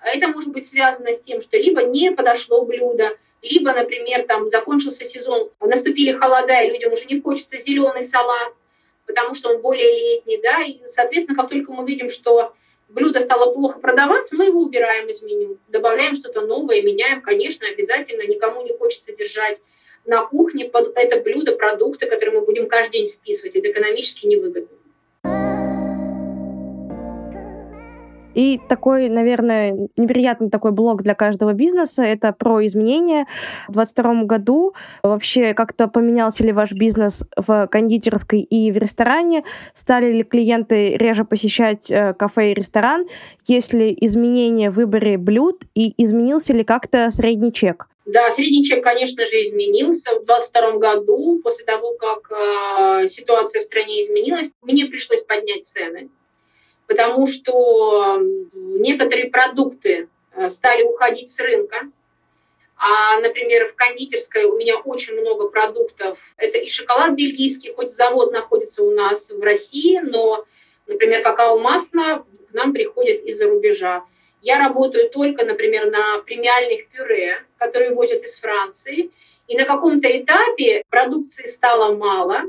Это 0.04 0.30
может 0.30 0.52
быть 0.52 0.68
связано 0.68 1.14
с 1.14 1.22
тем, 1.22 1.42
что 1.42 1.58
либо 1.58 1.84
не 1.84 2.12
подошло 2.12 2.66
блюдо, 2.66 3.12
либо, 3.42 3.74
например, 3.74 4.26
там 4.26 4.50
закончился 4.50 5.06
сезон, 5.06 5.50
наступили 5.60 6.12
холода, 6.12 6.62
и 6.62 6.72
людям 6.72 6.94
уже 6.94 7.06
не 7.06 7.20
хочется 7.22 7.58
зеленый 7.58 8.04
салат, 8.04 8.54
потому 9.06 9.34
что 9.34 9.50
он 9.50 9.62
более 9.62 9.92
летний, 9.92 10.40
да, 10.42 10.64
и, 10.64 10.80
соответственно, 10.88 11.38
как 11.38 11.50
только 11.50 11.72
мы 11.72 11.86
видим, 11.86 12.10
что 12.10 12.54
блюдо 12.88 13.20
стало 13.22 13.54
плохо 13.54 13.80
продаваться, 13.80 14.36
мы 14.36 14.46
его 14.46 14.62
убираем 14.62 15.08
из 15.08 15.22
меню, 15.22 15.58
добавляем 15.70 16.16
что-то 16.16 16.42
новое, 16.42 16.82
меняем, 16.82 17.22
конечно, 17.22 17.68
обязательно, 17.68 18.28
никому 18.28 18.64
не 18.64 18.74
хочется 18.78 19.16
держать 19.16 19.60
на 20.06 20.26
кухне 20.26 20.70
это 20.96 21.22
блюдо, 21.22 21.56
продукты, 21.56 22.08
которые 22.08 22.40
мы 22.40 22.46
будем 22.46 22.68
каждый 22.68 22.94
день 22.94 23.08
списывать, 23.08 23.56
это 23.56 23.72
экономически 23.72 24.26
невыгодно. 24.26 24.78
И 28.34 28.60
такой, 28.70 29.10
наверное, 29.10 29.90
неприятный 29.98 30.50
такой 30.50 30.72
блок 30.72 31.04
для 31.04 31.16
каждого 31.16 31.54
бизнеса— 31.54 32.04
это 32.06 32.32
про 32.32 32.66
изменения. 32.66 33.28
В 33.68 33.74
2022 33.74 34.24
году 34.24 34.74
вообще 35.04 35.54
как-то 35.54 35.88
поменялся 35.88 36.44
ли 36.44 36.52
ваш 36.52 36.72
бизнес 36.72 37.26
в 37.36 37.68
кондитерской 37.68 38.42
и 38.42 38.72
в 38.72 38.78
ресторане? 38.78 39.44
Стали 39.74 40.12
ли 40.12 40.24
клиенты 40.24 40.98
реже 40.98 41.26
посещать 41.26 41.92
э, 41.92 42.14
кафе 42.14 42.52
и 42.52 42.54
ресторан? 42.54 43.06
Есть 43.46 43.74
ли 43.74 43.96
изменения 44.02 44.72
в 44.72 44.76
выборе 44.76 45.18
блюд? 45.18 45.64
И 45.76 45.94
изменился 46.02 46.54
ли 46.54 46.64
как-то 46.64 47.12
средний 47.12 47.52
чек? 47.52 47.88
Да, 48.06 48.30
средний 48.32 48.64
чек, 48.66 48.84
конечно 48.84 49.26
же, 49.26 49.36
изменился 49.48 50.12
в 50.20 50.26
2022 50.26 50.80
году, 50.80 51.40
после 51.44 51.66
того, 51.66 51.94
как 52.00 52.32
э, 52.32 53.10
ситуация 53.10 53.62
в 53.62 53.66
стране 53.66 54.02
изменилась. 54.04 54.52
Мне 54.62 54.86
пришлось 54.86 55.22
поднять 55.24 55.68
цены 55.68 56.10
потому 56.88 57.28
что 57.28 58.18
некоторые 58.54 59.30
продукты 59.30 60.10
э, 60.34 60.50
стали 60.50 60.84
уходить 60.84 61.32
с 61.32 61.40
рынка, 61.40 61.78
А, 62.84 63.20
например, 63.20 63.68
в 63.68 63.76
кондитерской 63.76 64.46
у 64.46 64.58
меня 64.58 64.80
очень 64.80 65.14
много 65.14 65.50
продуктов. 65.50 66.18
Это 66.36 66.58
и 66.58 66.68
шоколад 66.68 67.14
бельгийский, 67.14 67.74
хоть 67.76 67.92
завод 67.94 68.32
находится 68.32 68.82
у 68.82 68.90
нас 68.90 69.30
в 69.30 69.40
России, 69.40 70.00
но, 70.00 70.46
например, 70.88 71.22
какао-масло 71.22 72.26
к 72.50 72.54
нам 72.54 72.74
приходит 72.74 73.24
из-за 73.24 73.48
рубежа. 73.48 74.04
Я 74.42 74.58
работаю 74.58 75.12
только, 75.12 75.46
например, 75.46 75.92
на 75.92 76.24
премиальных 76.24 76.88
пюре, 76.88 77.46
которые 77.60 77.94
возят 77.94 78.24
из 78.26 78.40
Франции. 78.40 79.12
И 79.48 79.56
на 79.56 79.66
каком-то 79.66 80.08
этапе 80.08 80.84
продукции 80.90 81.48
стало 81.50 81.96
мало, 81.96 82.46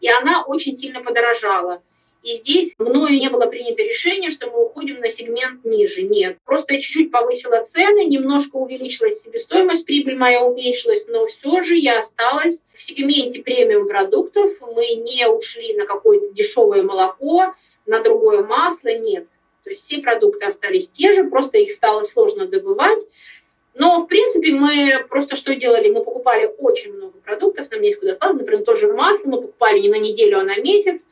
и 0.00 0.08
она 0.10 0.44
очень 0.44 0.76
сильно 0.76 1.02
подорожала. 1.02 1.80
И 2.22 2.36
здесь 2.36 2.74
мною 2.78 3.18
не 3.18 3.28
было 3.30 3.46
принято 3.46 3.82
решение, 3.82 4.30
что 4.30 4.48
мы 4.48 4.64
уходим 4.64 5.00
на 5.00 5.10
сегмент 5.10 5.64
ниже. 5.64 6.02
Нет. 6.02 6.38
Просто 6.44 6.74
я 6.74 6.80
чуть-чуть 6.80 7.10
повысила 7.10 7.64
цены, 7.64 8.04
немножко 8.04 8.56
увеличилась 8.56 9.22
себестоимость, 9.22 9.86
прибыль 9.86 10.16
моя 10.16 10.44
уменьшилась, 10.44 11.06
но 11.08 11.26
все 11.26 11.64
же 11.64 11.74
я 11.74 11.98
осталась 11.98 12.64
в 12.74 12.82
сегменте 12.82 13.42
премиум 13.42 13.88
продуктов. 13.88 14.52
Мы 14.60 14.94
не 14.94 15.28
ушли 15.28 15.74
на 15.74 15.84
какое-то 15.84 16.32
дешевое 16.32 16.84
молоко, 16.84 17.54
на 17.86 18.02
другое 18.02 18.42
масло. 18.42 18.96
Нет. 18.96 19.26
То 19.64 19.70
есть 19.70 19.82
все 19.82 20.00
продукты 20.00 20.46
остались 20.46 20.90
те 20.90 21.14
же, 21.14 21.24
просто 21.24 21.58
их 21.58 21.72
стало 21.72 22.04
сложно 22.04 22.46
добывать. 22.46 23.02
Но, 23.74 24.02
в 24.02 24.06
принципе, 24.06 24.52
мы 24.52 25.04
просто 25.08 25.34
что 25.34 25.54
делали? 25.54 25.90
Мы 25.90 26.04
покупали 26.04 26.50
очень 26.58 26.92
много 26.92 27.18
продуктов, 27.24 27.70
нам 27.70 27.82
есть 27.82 27.98
куда 27.98 28.14
складывать. 28.14 28.42
Например, 28.42 28.64
тоже 28.64 28.92
масло 28.92 29.28
мы 29.28 29.40
покупали 29.40 29.80
не 29.80 29.88
на 29.88 29.98
неделю, 29.98 30.40
а 30.40 30.44
на 30.44 30.56
месяц. 30.58 31.02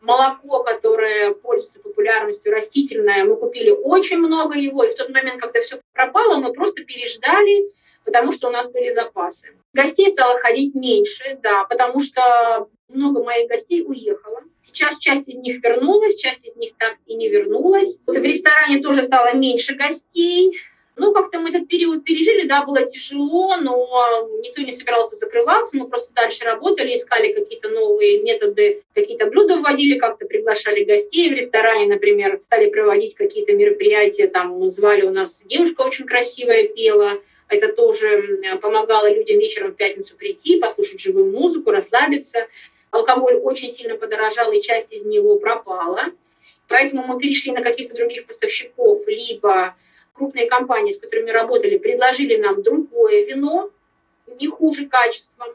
Молоко, 0.00 0.62
которое 0.62 1.34
пользуется 1.34 1.80
популярностью 1.80 2.52
растительное, 2.52 3.24
мы 3.24 3.36
купили 3.36 3.70
очень 3.70 4.18
много 4.18 4.58
его. 4.58 4.84
И 4.84 4.94
в 4.94 4.96
тот 4.96 5.08
момент, 5.10 5.40
когда 5.40 5.62
все 5.62 5.80
пропало, 5.92 6.36
мы 6.36 6.52
просто 6.52 6.84
переждали, 6.84 7.72
потому 8.04 8.32
что 8.32 8.48
у 8.48 8.50
нас 8.50 8.70
были 8.70 8.90
запасы. 8.90 9.54
Гостей 9.72 10.10
стало 10.10 10.38
ходить 10.38 10.74
меньше, 10.74 11.38
да, 11.42 11.64
потому 11.64 12.02
что 12.02 12.68
много 12.88 13.22
моих 13.22 13.48
гостей 13.48 13.82
уехало. 13.84 14.42
Сейчас 14.62 14.98
часть 14.98 15.28
из 15.28 15.36
них 15.36 15.62
вернулась, 15.62 16.16
часть 16.16 16.46
из 16.46 16.56
них 16.56 16.72
так 16.78 16.96
и 17.06 17.14
не 17.14 17.28
вернулась. 17.28 18.00
В 18.06 18.12
ресторане 18.12 18.82
тоже 18.82 19.04
стало 19.04 19.34
меньше 19.34 19.74
гостей. 19.74 20.58
Ну, 20.98 21.12
как-то 21.12 21.38
мы 21.38 21.50
этот 21.50 21.68
период 21.68 22.04
пережили, 22.04 22.48
да, 22.48 22.64
было 22.64 22.86
тяжело, 22.86 23.56
но 23.56 24.30
никто 24.42 24.62
не 24.62 24.74
собирался 24.74 25.16
закрываться, 25.16 25.76
мы 25.76 25.88
просто 25.88 26.10
дальше 26.14 26.44
работали, 26.44 26.96
искали 26.96 27.32
какие-то 27.32 27.68
новые 27.68 28.22
методы, 28.22 28.82
какие-то 28.94 29.26
блюда 29.26 29.58
вводили, 29.58 29.98
как-то 29.98 30.24
приглашали 30.24 30.84
гостей 30.84 31.28
в 31.28 31.36
ресторане, 31.36 31.86
например, 31.86 32.40
стали 32.46 32.70
проводить 32.70 33.14
какие-то 33.14 33.52
мероприятия, 33.52 34.26
там 34.26 34.70
звали 34.70 35.02
у 35.02 35.10
нас 35.10 35.42
девушка 35.44 35.82
очень 35.82 36.06
красивая 36.06 36.66
пела, 36.68 37.20
это 37.48 37.72
тоже 37.74 38.58
помогало 38.62 39.12
людям 39.12 39.38
вечером 39.38 39.72
в 39.72 39.76
пятницу 39.76 40.16
прийти, 40.16 40.58
послушать 40.58 41.00
живую 41.00 41.30
музыку, 41.30 41.70
расслабиться. 41.70 42.46
Алкоголь 42.90 43.34
очень 43.34 43.70
сильно 43.70 43.96
подорожал, 43.96 44.50
и 44.50 44.62
часть 44.62 44.92
из 44.92 45.04
него 45.04 45.38
пропала. 45.38 46.06
Поэтому 46.68 47.04
мы 47.06 47.20
перешли 47.20 47.52
на 47.52 47.62
каких-то 47.62 47.94
других 47.94 48.26
поставщиков, 48.26 49.06
либо 49.06 49.76
крупные 50.16 50.48
компании, 50.48 50.92
с 50.92 51.00
которыми 51.00 51.30
работали, 51.30 51.78
предложили 51.78 52.36
нам 52.36 52.62
другое 52.62 53.24
вино, 53.24 53.70
не 54.26 54.48
хуже 54.48 54.86
качеством. 54.86 55.48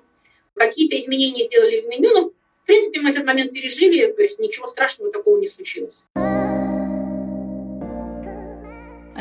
Какие-то 0.55 0.97
изменения 0.97 1.43
сделали 1.45 1.81
в 1.81 1.87
меню, 1.87 2.13
но, 2.13 2.29
в 2.29 2.65
принципе, 2.65 3.01
мы 3.01 3.09
этот 3.09 3.25
момент 3.25 3.53
пережили, 3.53 4.11
то 4.11 4.21
есть 4.21 4.39
ничего 4.39 4.67
страшного 4.67 5.11
такого 5.11 5.39
не 5.39 5.47
случилось. 5.47 5.95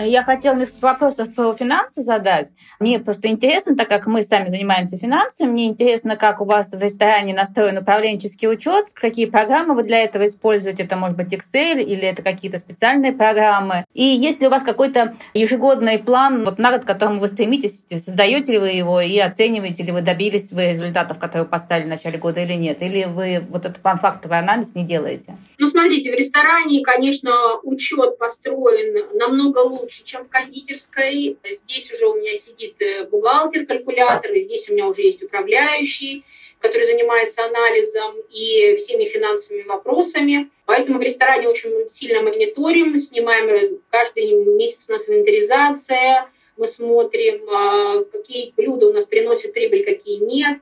Я 0.02 0.22
хотела 0.22 0.54
несколько 0.54 0.84
вопросов 0.84 1.34
про 1.34 1.52
финансы 1.52 2.02
задать. 2.02 2.48
Мне 2.78 2.98
просто 2.98 3.28
интересно, 3.28 3.76
так 3.76 3.88
как 3.88 4.06
мы 4.06 4.22
сами 4.22 4.48
занимаемся 4.48 4.96
финансами, 4.96 5.50
мне 5.50 5.66
интересно, 5.66 6.16
как 6.16 6.40
у 6.40 6.44
вас 6.44 6.70
в 6.70 6.82
ресторане 6.82 7.34
настроен 7.34 7.78
управленческий 7.78 8.48
учет, 8.48 8.86
какие 8.94 9.26
программы 9.26 9.74
вы 9.74 9.82
для 9.82 10.02
этого 10.04 10.26
используете, 10.26 10.84
это 10.84 10.96
может 10.96 11.16
быть 11.16 11.32
Excel 11.32 11.80
или 11.80 12.02
это 12.02 12.22
какие-то 12.22 12.58
специальные 12.58 13.12
программы. 13.12 13.84
И 13.92 14.04
есть 14.04 14.40
ли 14.40 14.46
у 14.46 14.50
вас 14.50 14.62
какой-то 14.62 15.14
ежегодный 15.34 15.98
план 15.98 16.44
вот 16.44 16.58
на 16.58 16.72
год, 16.72 16.84
к 16.84 16.86
которому 16.86 17.20
вы 17.20 17.28
стремитесь, 17.28 17.84
создаете 17.88 18.52
ли 18.52 18.58
вы 18.58 18.68
его 18.70 19.00
и 19.00 19.18
оцениваете 19.18 19.82
ли 19.82 19.92
вы, 19.92 20.00
добились 20.00 20.52
вы 20.52 20.68
результатов, 20.68 21.18
которые 21.18 21.46
поставили 21.46 21.86
в 21.86 21.90
начале 21.90 22.18
года 22.18 22.40
или 22.40 22.54
нет? 22.54 22.82
Или 22.82 23.04
вы 23.04 23.44
вот 23.50 23.66
этот 23.66 23.82
план-фактовый 23.82 24.38
анализ 24.38 24.74
не 24.74 24.84
делаете? 24.84 25.36
Ну, 25.58 25.68
смотрите, 25.68 26.10
в 26.10 26.14
ресторане, 26.14 26.82
конечно, 26.82 27.30
учет 27.62 28.18
построен 28.18 29.04
намного 29.14 29.58
лучше, 29.58 29.89
лучше, 29.90 30.04
чем 30.04 30.24
в 30.24 30.28
кондитерской. 30.28 31.36
Здесь 31.44 31.90
уже 31.92 32.06
у 32.06 32.14
меня 32.14 32.36
сидит 32.36 32.80
э, 32.80 33.06
бухгалтер, 33.06 33.66
калькулятор, 33.66 34.32
и 34.32 34.42
здесь 34.42 34.68
у 34.68 34.72
меня 34.72 34.86
уже 34.86 35.02
есть 35.02 35.20
управляющий, 35.20 36.24
который 36.60 36.86
занимается 36.86 37.44
анализом 37.44 38.14
и 38.30 38.76
всеми 38.76 39.06
финансовыми 39.06 39.62
вопросами. 39.62 40.50
Поэтому 40.64 40.98
в 40.98 41.02
ресторане 41.02 41.48
очень 41.48 41.90
сильно 41.90 42.22
мониторим, 42.22 42.96
снимаем 43.00 43.48
э, 43.48 43.78
каждый 43.90 44.32
месяц 44.54 44.80
у 44.86 44.92
нас 44.92 45.08
инвентаризация, 45.08 46.30
мы 46.56 46.68
смотрим, 46.68 47.48
а, 47.50 48.04
какие 48.04 48.52
блюда 48.56 48.86
у 48.86 48.92
нас 48.92 49.06
приносят 49.06 49.54
прибыль, 49.54 49.84
какие 49.84 50.18
нет. 50.18 50.58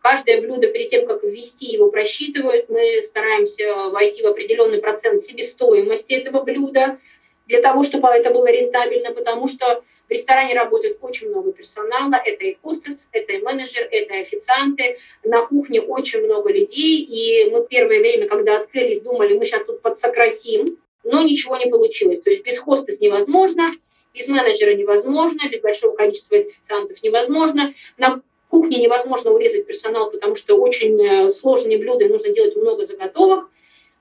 Каждое 0.00 0.40
блюдо 0.40 0.66
перед 0.66 0.90
тем, 0.90 1.06
как 1.06 1.22
ввести 1.22 1.66
его, 1.66 1.88
просчитывают. 1.88 2.68
Мы 2.68 3.02
стараемся 3.04 3.90
войти 3.90 4.22
в 4.22 4.26
определенный 4.26 4.80
процент 4.80 5.22
себестоимости 5.22 6.14
этого 6.14 6.42
блюда 6.42 6.98
для 7.46 7.60
того, 7.60 7.82
чтобы 7.82 8.08
это 8.08 8.30
было 8.30 8.50
рентабельно, 8.50 9.12
потому 9.12 9.48
что 9.48 9.82
в 10.08 10.10
ресторане 10.10 10.54
работает 10.54 10.98
очень 11.00 11.28
много 11.30 11.52
персонала, 11.52 12.20
это 12.22 12.44
и 12.44 12.56
хостес, 12.62 13.08
это 13.12 13.32
и 13.32 13.42
менеджер, 13.42 13.88
это 13.90 14.14
и 14.14 14.22
официанты, 14.22 14.98
на 15.24 15.46
кухне 15.46 15.80
очень 15.80 16.22
много 16.22 16.52
людей, 16.52 17.02
и 17.02 17.50
мы 17.50 17.66
первое 17.66 18.00
время, 18.00 18.28
когда 18.28 18.60
открылись, 18.60 19.00
думали, 19.00 19.36
мы 19.36 19.46
сейчас 19.46 19.64
тут 19.64 19.80
подсократим, 19.80 20.78
но 21.04 21.22
ничего 21.22 21.56
не 21.56 21.70
получилось. 21.70 22.20
То 22.22 22.30
есть 22.30 22.44
без 22.44 22.58
хостес 22.58 23.00
невозможно, 23.00 23.70
без 24.14 24.28
менеджера 24.28 24.74
невозможно, 24.74 25.48
без 25.50 25.60
большого 25.60 25.96
количества 25.96 26.38
официантов 26.38 27.02
невозможно. 27.02 27.72
На 27.96 28.20
кухне 28.48 28.78
невозможно 28.82 29.30
урезать 29.30 29.66
персонал, 29.66 30.10
потому 30.10 30.36
что 30.36 30.56
очень 30.56 31.00
э, 31.02 31.32
сложные 31.32 31.78
блюда, 31.78 32.06
нужно 32.08 32.30
делать 32.30 32.54
много 32.54 32.84
заготовок. 32.84 33.48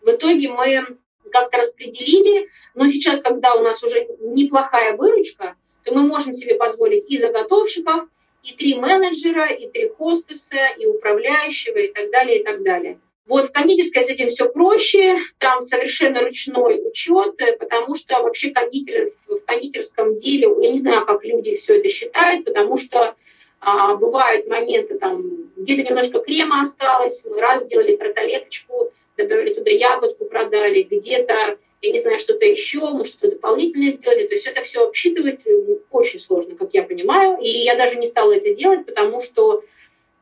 В 0.01 0.09
итоге 0.09 0.49
мы 0.49 0.97
как-то 1.31 1.59
распределили, 1.59 2.49
но 2.75 2.89
сейчас, 2.89 3.21
когда 3.21 3.55
у 3.55 3.63
нас 3.63 3.83
уже 3.83 4.07
неплохая 4.19 4.95
выручка, 4.95 5.55
то 5.83 5.93
мы 5.93 6.03
можем 6.03 6.35
себе 6.35 6.55
позволить 6.55 7.09
и 7.09 7.17
заготовщиков, 7.17 8.07
и 8.43 8.53
три 8.53 8.75
менеджера, 8.75 9.47
и 9.47 9.67
три 9.69 9.89
хостеса, 9.89 10.67
и 10.77 10.85
управляющего, 10.85 11.77
и 11.77 11.91
так 11.91 12.11
далее, 12.11 12.39
и 12.39 12.43
так 12.43 12.63
далее. 12.63 12.99
Вот 13.27 13.49
в 13.49 13.51
кондитерской 13.51 14.03
с 14.03 14.09
этим 14.09 14.29
все 14.29 14.49
проще, 14.49 15.17
там 15.37 15.61
совершенно 15.63 16.21
ручной 16.21 16.81
учет, 16.85 17.37
потому 17.59 17.95
что 17.95 18.21
вообще 18.21 18.49
кондитер, 18.49 19.11
в 19.27 19.39
кондитерском 19.45 20.17
деле, 20.17 20.49
я 20.61 20.71
не 20.71 20.79
знаю, 20.79 21.05
как 21.05 21.23
люди 21.23 21.55
все 21.55 21.77
это 21.77 21.87
считают, 21.89 22.45
потому 22.45 22.77
что 22.77 23.15
а, 23.59 23.95
бывают 23.95 24.47
моменты, 24.47 24.97
там 24.97 25.23
где-то 25.55 25.89
немножко 25.89 26.19
крема 26.19 26.61
осталось, 26.61 27.23
мы 27.25 27.39
раз 27.39 27.63
сделали 27.63 27.95
тарталеточку, 27.95 28.91
добавили 29.17 29.53
туда 29.53 29.71
ягодку, 29.71 30.25
продали, 30.25 30.83
где-то, 30.83 31.57
я 31.81 31.91
не 31.91 31.99
знаю, 31.99 32.19
что-то 32.19 32.45
еще, 32.45 32.79
мы 32.91 33.05
что-то 33.05 33.31
дополнительное 33.31 33.91
сделали. 33.91 34.27
То 34.27 34.35
есть 34.35 34.45
это 34.45 34.61
все 34.61 34.85
обсчитывать 34.85 35.39
э, 35.45 35.77
очень 35.89 36.19
сложно, 36.19 36.55
как 36.55 36.73
я 36.73 36.83
понимаю. 36.83 37.39
И 37.41 37.49
я 37.49 37.75
даже 37.75 37.95
не 37.95 38.07
стала 38.07 38.33
это 38.33 38.53
делать, 38.53 38.85
потому 38.85 39.21
что 39.21 39.63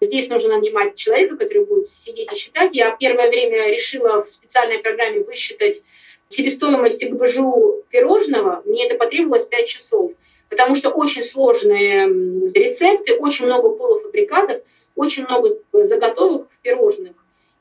здесь 0.02 0.30
нужно 0.30 0.58
нанимать 0.58 0.96
человека, 0.96 1.36
который 1.36 1.66
будет 1.66 1.90
сидеть 1.90 2.32
и 2.32 2.36
считать. 2.36 2.74
Я 2.74 2.96
первое 2.98 3.30
время 3.30 3.70
решила 3.70 4.24
в 4.24 4.32
специальной 4.32 4.80
программе 4.80 5.22
высчитать 5.22 5.82
себестоимость 6.30 7.04
ГБЖУ 7.04 7.84
пирожного. 7.90 8.62
Мне 8.66 8.86
это 8.88 8.98
потребовалось 8.98 9.46
5 9.46 9.68
часов, 9.68 10.12
потому 10.50 10.76
что 10.76 10.92
очень 10.92 11.24
сложные 11.24 12.08
рецепты, 12.54 13.16
очень 13.16 13.46
много 13.46 13.72
полуфабрикатов, 13.72 14.62
очень 14.96 15.26
много 15.26 15.58
заготовок 15.74 16.48
в 16.52 16.62
пирожных. 16.62 17.14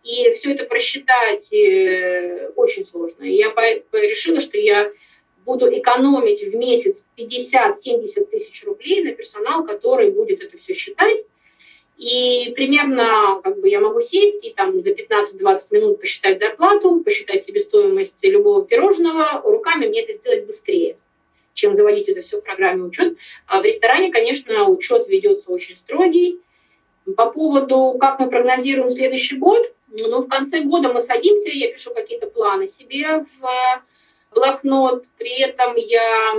И 0.08 0.32
все 0.32 0.54
это 0.54 0.64
просчитать 0.64 1.52
э, 1.52 2.50
очень 2.56 2.86
сложно. 2.86 3.24
И 3.24 3.34
я 3.36 3.52
решила, 3.92 4.40
что 4.40 4.56
я 4.56 4.90
буду 5.44 5.66
экономить 5.70 6.42
в 6.42 6.56
месяц 6.56 7.04
50-70 7.18 8.24
тысяч 8.30 8.64
рублей 8.64 9.04
на 9.04 9.12
персонал, 9.12 9.66
который 9.66 10.10
будет 10.10 10.42
это 10.42 10.56
все 10.56 10.72
считать. 10.72 11.26
И 11.98 12.52
примерно 12.56 13.42
как 13.44 13.60
бы 13.60 13.68
я 13.68 13.80
могу 13.80 14.00
сесть 14.00 14.46
и 14.46 14.54
там 14.54 14.80
за 14.80 14.92
15-20 14.92 15.58
минут 15.72 16.00
посчитать 16.00 16.38
зарплату, 16.38 17.02
посчитать 17.04 17.44
себестоимость 17.44 18.24
любого 18.24 18.64
пирожного. 18.64 19.42
Руками 19.44 19.88
мне 19.88 20.04
это 20.04 20.14
сделать 20.14 20.46
быстрее, 20.46 20.96
чем 21.52 21.76
заводить 21.76 22.08
это 22.08 22.22
все 22.22 22.40
в 22.40 22.44
программе 22.44 22.82
учет. 22.82 23.18
А 23.46 23.60
в 23.60 23.64
ресторане, 23.64 24.10
конечно, 24.10 24.70
учет 24.70 25.06
ведется 25.06 25.50
очень 25.50 25.76
строгий. 25.76 26.40
По 27.14 27.30
поводу, 27.30 27.98
как 28.00 28.20
мы 28.20 28.30
прогнозируем 28.30 28.90
следующий 28.90 29.36
год, 29.36 29.70
ну, 29.90 30.22
в 30.22 30.28
конце 30.28 30.60
года 30.62 30.92
мы 30.92 31.02
садимся, 31.02 31.50
я 31.50 31.72
пишу 31.72 31.94
какие-то 31.94 32.28
планы 32.28 32.68
себе 32.68 33.24
в 33.40 33.82
блокнот, 34.34 35.04
при 35.18 35.40
этом 35.40 35.76
я 35.76 36.34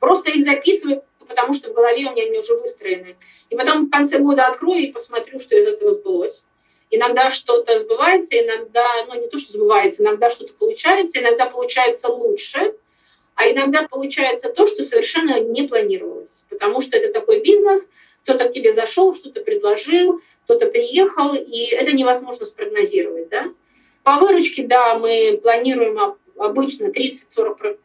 просто 0.00 0.30
их 0.30 0.44
записываю, 0.44 1.02
потому 1.26 1.54
что 1.54 1.70
в 1.70 1.74
голове 1.74 2.06
у 2.06 2.12
меня 2.12 2.24
они 2.24 2.38
уже 2.38 2.54
выстроены. 2.54 3.16
И 3.50 3.56
потом 3.56 3.86
в 3.86 3.90
конце 3.90 4.18
года 4.18 4.46
открою 4.46 4.82
и 4.82 4.92
посмотрю, 4.92 5.40
что 5.40 5.56
из 5.56 5.66
этого 5.66 5.92
сбылось. 5.92 6.44
Иногда 6.90 7.32
что-то 7.32 7.78
сбывается, 7.80 8.36
иногда, 8.40 8.86
ну 9.08 9.20
не 9.20 9.28
то, 9.28 9.38
что 9.38 9.52
сбывается, 9.52 10.02
иногда 10.02 10.30
что-то 10.30 10.52
получается, 10.54 11.20
иногда 11.20 11.46
получается 11.46 12.08
лучше, 12.08 12.74
а 13.34 13.50
иногда 13.50 13.86
получается 13.88 14.52
то, 14.52 14.66
что 14.68 14.84
совершенно 14.84 15.40
не 15.40 15.66
планировалось. 15.66 16.44
Потому 16.48 16.80
что 16.80 16.96
это 16.96 17.12
такой 17.12 17.40
бизнес, 17.40 17.88
кто-то 18.22 18.48
к 18.48 18.52
тебе 18.52 18.72
зашел, 18.72 19.14
что-то 19.14 19.42
предложил, 19.42 20.20
кто-то 20.46 20.66
приехал, 20.66 21.34
и 21.34 21.66
это 21.72 21.94
невозможно 21.94 22.46
спрогнозировать. 22.46 23.28
Да? 23.28 23.46
По 24.04 24.18
выручке, 24.18 24.62
да, 24.62 24.96
мы 24.96 25.40
планируем 25.42 26.16
обычно 26.38 26.86
30-40% 26.86 27.76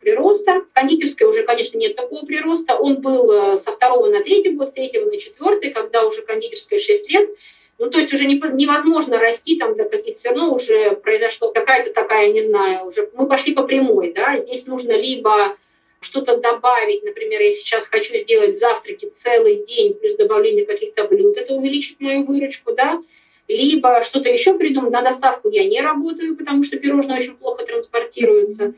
прироста. 0.00 0.62
В 0.62 0.72
кондитерской 0.72 1.28
уже, 1.28 1.44
конечно, 1.44 1.78
нет 1.78 1.94
такого 1.94 2.26
прироста. 2.26 2.76
Он 2.76 3.00
был 3.00 3.30
э, 3.30 3.58
со 3.58 3.72
второго 3.72 4.08
на 4.08 4.22
третий 4.22 4.50
год, 4.50 4.70
с 4.70 4.72
третьего 4.72 5.08
на 5.08 5.18
четвертый, 5.18 5.70
когда 5.70 6.04
уже 6.04 6.22
кондитерская 6.22 6.80
6 6.80 7.08
лет. 7.10 7.30
Ну, 7.78 7.88
то 7.88 7.98
есть 7.98 8.12
уже 8.12 8.26
невозможно 8.26 9.18
расти 9.18 9.56
там 9.56 9.76
до 9.76 9.84
каких-то, 9.84 10.18
все 10.18 10.28
равно 10.30 10.52
уже 10.52 10.96
произошло 10.96 11.50
какая-то 11.50 11.94
такая, 11.94 12.30
не 12.30 12.42
знаю, 12.42 12.86
уже 12.86 13.08
мы 13.14 13.26
пошли 13.26 13.54
по 13.54 13.62
прямой, 13.62 14.12
да, 14.12 14.36
здесь 14.36 14.66
нужно 14.66 14.92
либо 14.92 15.56
что-то 16.00 16.38
добавить, 16.38 17.04
например, 17.04 17.40
я 17.40 17.52
сейчас 17.52 17.86
хочу 17.86 18.16
сделать 18.16 18.58
завтраки 18.58 19.10
целый 19.14 19.64
день 19.64 19.94
плюс 19.94 20.16
добавление 20.16 20.64
каких-то 20.64 21.04
блюд, 21.04 21.36
это 21.36 21.54
увеличит 21.54 22.00
мою 22.00 22.24
выручку, 22.24 22.72
да, 22.74 23.02
либо 23.48 24.02
что-то 24.02 24.30
еще 24.30 24.56
придумать. 24.56 24.92
На 24.92 25.02
доставку 25.02 25.50
я 25.50 25.64
не 25.68 25.80
работаю, 25.80 26.36
потому 26.36 26.62
что 26.62 26.78
пирожные 26.78 27.18
очень 27.18 27.36
плохо 27.36 27.64
транспортируются. 27.66 28.74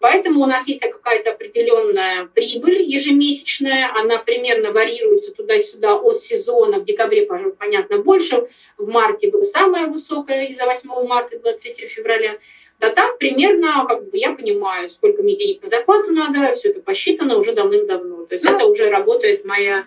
Поэтому 0.00 0.42
у 0.42 0.46
нас 0.46 0.66
есть 0.66 0.80
какая-то 0.80 1.30
определенная 1.30 2.26
прибыль 2.26 2.82
ежемесячная, 2.82 3.90
она 3.94 4.18
примерно 4.18 4.72
варьируется 4.72 5.32
туда-сюда 5.32 5.96
от 5.96 6.20
сезона, 6.20 6.80
в 6.80 6.84
декабре, 6.84 7.26
понятно, 7.58 7.98
больше, 7.98 8.48
в 8.76 8.86
марте 8.86 9.30
была 9.30 9.44
самая 9.44 9.86
высокая 9.86 10.48
из-за 10.48 10.66
8 10.66 11.06
марта 11.06 11.36
и 11.36 11.38
23 11.38 11.86
февраля. 11.86 12.36
Да 12.80 12.90
так 12.90 13.18
примерно, 13.18 13.86
как 13.88 14.10
бы 14.10 14.18
я 14.18 14.32
понимаю, 14.32 14.90
сколько 14.90 15.22
мне 15.22 15.36
денег 15.36 15.62
на 15.62 15.68
зарплату 15.68 16.12
надо, 16.12 16.54
все 16.56 16.70
это 16.70 16.80
посчитано 16.80 17.38
уже 17.38 17.52
давным-давно. 17.52 18.26
То 18.26 18.34
есть 18.34 18.44
это 18.44 18.66
уже 18.66 18.90
работает 18.90 19.44
моя, 19.44 19.84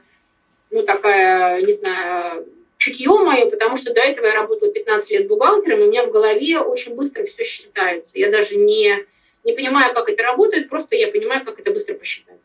ну 0.71 0.84
такая, 0.84 1.62
не 1.62 1.73
знаю, 1.73 2.47
чутье 2.78 3.10
мое, 3.10 3.50
потому 3.50 3.78
что 3.78 3.93
до 3.93 4.02
этого 4.02 4.26
я 4.26 4.36
работала 4.36 4.71
15 4.71 5.12
лет 5.12 5.28
бухгалтером, 5.28 5.80
и 5.80 5.84
у 5.84 5.88
меня 5.89 6.06
в 6.06 6.12
голове 6.12 6.60
очень 6.60 6.95
быстро 6.95 7.26
все 7.26 7.43
считается. 7.43 8.17
Я 8.17 8.32
даже 8.32 8.56
не 8.56 9.06
не 9.47 9.54
понимаю, 9.54 9.93
как 9.93 10.10
это 10.10 10.23
работает, 10.23 10.69
просто 10.69 10.95
я 10.95 11.08
понимаю, 11.08 11.45
как 11.45 11.58
это 11.60 11.71
быстро 11.71 11.93
посчитать. 11.93 12.39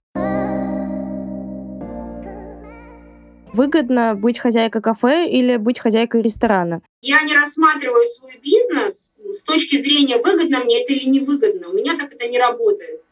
Выгодно 3.53 4.15
быть 4.15 4.39
хозяйкой 4.39 4.81
кафе 4.81 5.29
или 5.29 5.57
быть 5.57 5.79
хозяйкой 5.79 6.23
ресторана? 6.23 6.81
Я 7.03 7.23
не 7.23 7.35
рассматриваю 7.35 8.09
свой 8.09 8.39
бизнес 8.43 9.13
с 9.39 9.43
точки 9.43 9.77
зрения, 9.77 10.17
выгодно 10.17 10.65
мне 10.65 10.83
это 10.83 10.93
или 10.95 11.09
невыгодно. 11.09 11.69
У 11.69 11.75
меня 11.75 11.99
так 11.99 12.15
это 12.15 12.29
не 12.29 12.39
работает. 12.39 13.03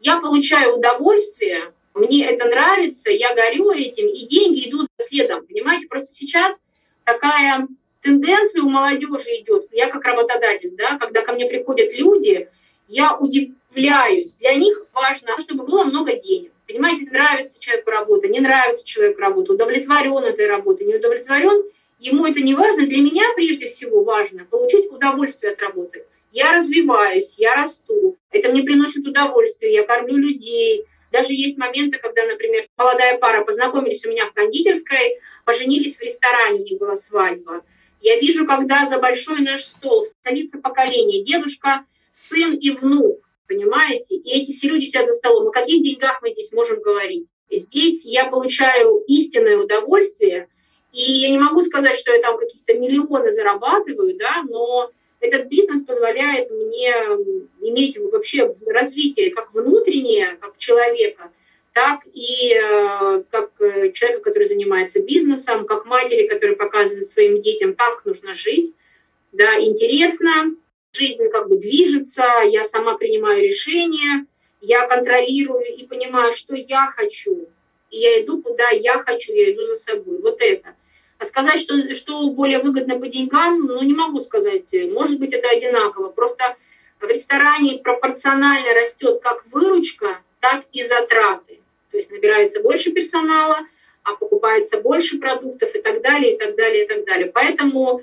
Я 0.00 0.20
получаю 0.20 0.76
удовольствие, 0.76 1.72
мне 1.94 2.24
это 2.24 2.46
нравится, 2.46 3.10
я 3.10 3.34
горю 3.34 3.72
этим, 3.72 4.06
и 4.06 4.26
деньги 4.26 4.68
идут 4.68 4.86
следом. 5.00 5.44
Понимаете, 5.44 5.88
просто 5.88 6.14
сейчас 6.14 6.62
такая 7.04 7.66
тенденция 8.02 8.62
у 8.62 8.68
молодежи 8.68 9.40
идет. 9.40 9.66
Я 9.72 9.88
как 9.88 10.04
работодатель, 10.04 10.76
да, 10.76 10.96
когда 10.98 11.22
ко 11.22 11.32
мне 11.32 11.46
приходят 11.46 11.92
люди, 11.92 12.48
я 12.86 13.16
удивляюсь. 13.16 14.36
Для 14.36 14.54
них 14.54 14.80
важно, 14.92 15.38
чтобы 15.40 15.64
было 15.64 15.82
много 15.84 16.14
денег. 16.14 16.52
Понимаете, 16.68 17.06
нравится 17.10 17.58
человеку 17.58 17.90
работа, 17.90 18.28
не 18.28 18.40
нравится 18.40 18.86
человеку 18.86 19.22
работа, 19.22 19.54
удовлетворен 19.54 20.18
этой 20.18 20.46
работой, 20.46 20.86
не 20.86 20.96
удовлетворен, 20.96 21.64
ему 21.98 22.26
это 22.26 22.40
не 22.40 22.54
важно. 22.54 22.86
Для 22.86 22.98
меня 22.98 23.24
прежде 23.34 23.70
всего 23.70 24.04
важно 24.04 24.44
получить 24.44 24.92
удовольствие 24.92 25.52
от 25.52 25.60
работы. 25.60 26.04
Я 26.30 26.52
развиваюсь, 26.52 27.34
я 27.38 27.54
расту, 27.54 28.18
это 28.30 28.50
мне 28.50 28.64
приносит 28.64 29.06
удовольствие, 29.06 29.72
я 29.72 29.84
кормлю 29.84 30.18
людей. 30.18 30.84
Даже 31.10 31.32
есть 31.32 31.56
моменты, 31.56 31.98
когда, 31.98 32.26
например, 32.26 32.66
молодая 32.76 33.16
пара 33.16 33.42
познакомились 33.44 34.04
у 34.04 34.10
меня 34.10 34.26
в 34.26 34.34
кондитерской, 34.34 35.20
поженились 35.46 35.96
в 35.96 36.02
ресторане, 36.02 36.60
у 36.60 36.64
них 36.64 36.78
была 36.78 36.96
свадьба. 36.96 37.64
Я 38.02 38.20
вижу, 38.20 38.46
когда 38.46 38.84
за 38.84 38.98
большой 38.98 39.40
наш 39.40 39.62
стол 39.62 40.04
садится 40.22 40.58
поколение, 40.58 41.24
дедушка 41.24 41.86
сын 42.12 42.52
и 42.52 42.72
внук, 42.72 43.26
понимаете? 43.48 44.16
И 44.16 44.30
эти 44.30 44.52
все 44.52 44.68
люди 44.68 44.86
сидят 44.86 45.08
за 45.08 45.14
столом. 45.14 45.48
О 45.48 45.50
каких 45.50 45.82
деньгах 45.82 46.20
мы 46.22 46.30
здесь 46.30 46.52
можем 46.52 46.80
говорить? 46.80 47.28
Здесь 47.50 48.04
я 48.04 48.26
получаю 48.26 49.02
истинное 49.06 49.56
удовольствие, 49.56 50.48
и 50.92 51.02
я 51.02 51.30
не 51.30 51.38
могу 51.38 51.64
сказать, 51.64 51.96
что 51.96 52.12
я 52.12 52.20
там 52.20 52.38
какие-то 52.38 52.74
миллионы 52.74 53.32
зарабатываю, 53.32 54.16
да, 54.16 54.44
но 54.48 54.90
этот 55.20 55.46
бизнес 55.46 55.82
позволяет 55.82 56.50
мне 56.50 56.92
иметь 57.62 57.98
вообще 57.98 58.54
развитие 58.66 59.30
как 59.30 59.52
внутреннее, 59.52 60.36
как 60.40 60.58
человека, 60.58 61.32
так 61.72 62.00
и 62.12 62.54
э, 62.54 63.22
как 63.30 63.50
э, 63.60 63.92
человека, 63.92 64.22
который 64.24 64.48
занимается 64.48 65.02
бизнесом, 65.02 65.64
как 65.66 65.86
матери, 65.86 66.26
которая 66.26 66.56
показывает 66.56 67.06
своим 67.06 67.40
детям, 67.40 67.74
как 67.74 68.04
нужно 68.04 68.34
жить. 68.34 68.74
Да, 69.32 69.60
интересно, 69.60 70.54
жизнь 70.92 71.28
как 71.28 71.48
бы 71.48 71.58
движется, 71.58 72.24
я 72.44 72.64
сама 72.64 72.96
принимаю 72.96 73.42
решения, 73.42 74.26
я 74.60 74.86
контролирую 74.86 75.64
и 75.64 75.86
понимаю, 75.86 76.34
что 76.34 76.54
я 76.54 76.90
хочу. 76.94 77.48
И 77.90 77.98
я 77.98 78.22
иду, 78.22 78.42
куда 78.42 78.68
я 78.70 78.98
хочу, 78.98 79.32
я 79.32 79.52
иду 79.52 79.66
за 79.66 79.76
собой. 79.76 80.20
Вот 80.20 80.40
это. 80.40 80.74
А 81.18 81.24
сказать, 81.24 81.60
что, 81.60 81.74
что 81.94 82.30
более 82.30 82.60
выгодно 82.60 82.98
по 82.98 83.08
деньгам, 83.08 83.66
ну, 83.66 83.82
не 83.82 83.94
могу 83.94 84.22
сказать. 84.22 84.72
Может 84.92 85.18
быть, 85.18 85.32
это 85.32 85.48
одинаково. 85.48 86.10
Просто 86.10 86.56
в 87.00 87.04
ресторане 87.04 87.78
пропорционально 87.78 88.74
растет 88.74 89.20
как 89.22 89.44
выручка, 89.50 90.20
так 90.40 90.64
и 90.72 90.82
затраты. 90.82 91.60
То 91.90 91.96
есть 91.96 92.10
набирается 92.10 92.60
больше 92.60 92.92
персонала, 92.92 93.60
а 94.02 94.14
покупается 94.14 94.80
больше 94.80 95.18
продуктов 95.18 95.74
и 95.74 95.80
так 95.80 96.02
далее, 96.02 96.34
и 96.34 96.38
так 96.38 96.56
далее, 96.56 96.84
и 96.84 96.88
так 96.88 97.04
далее. 97.04 97.30
Поэтому 97.32 98.02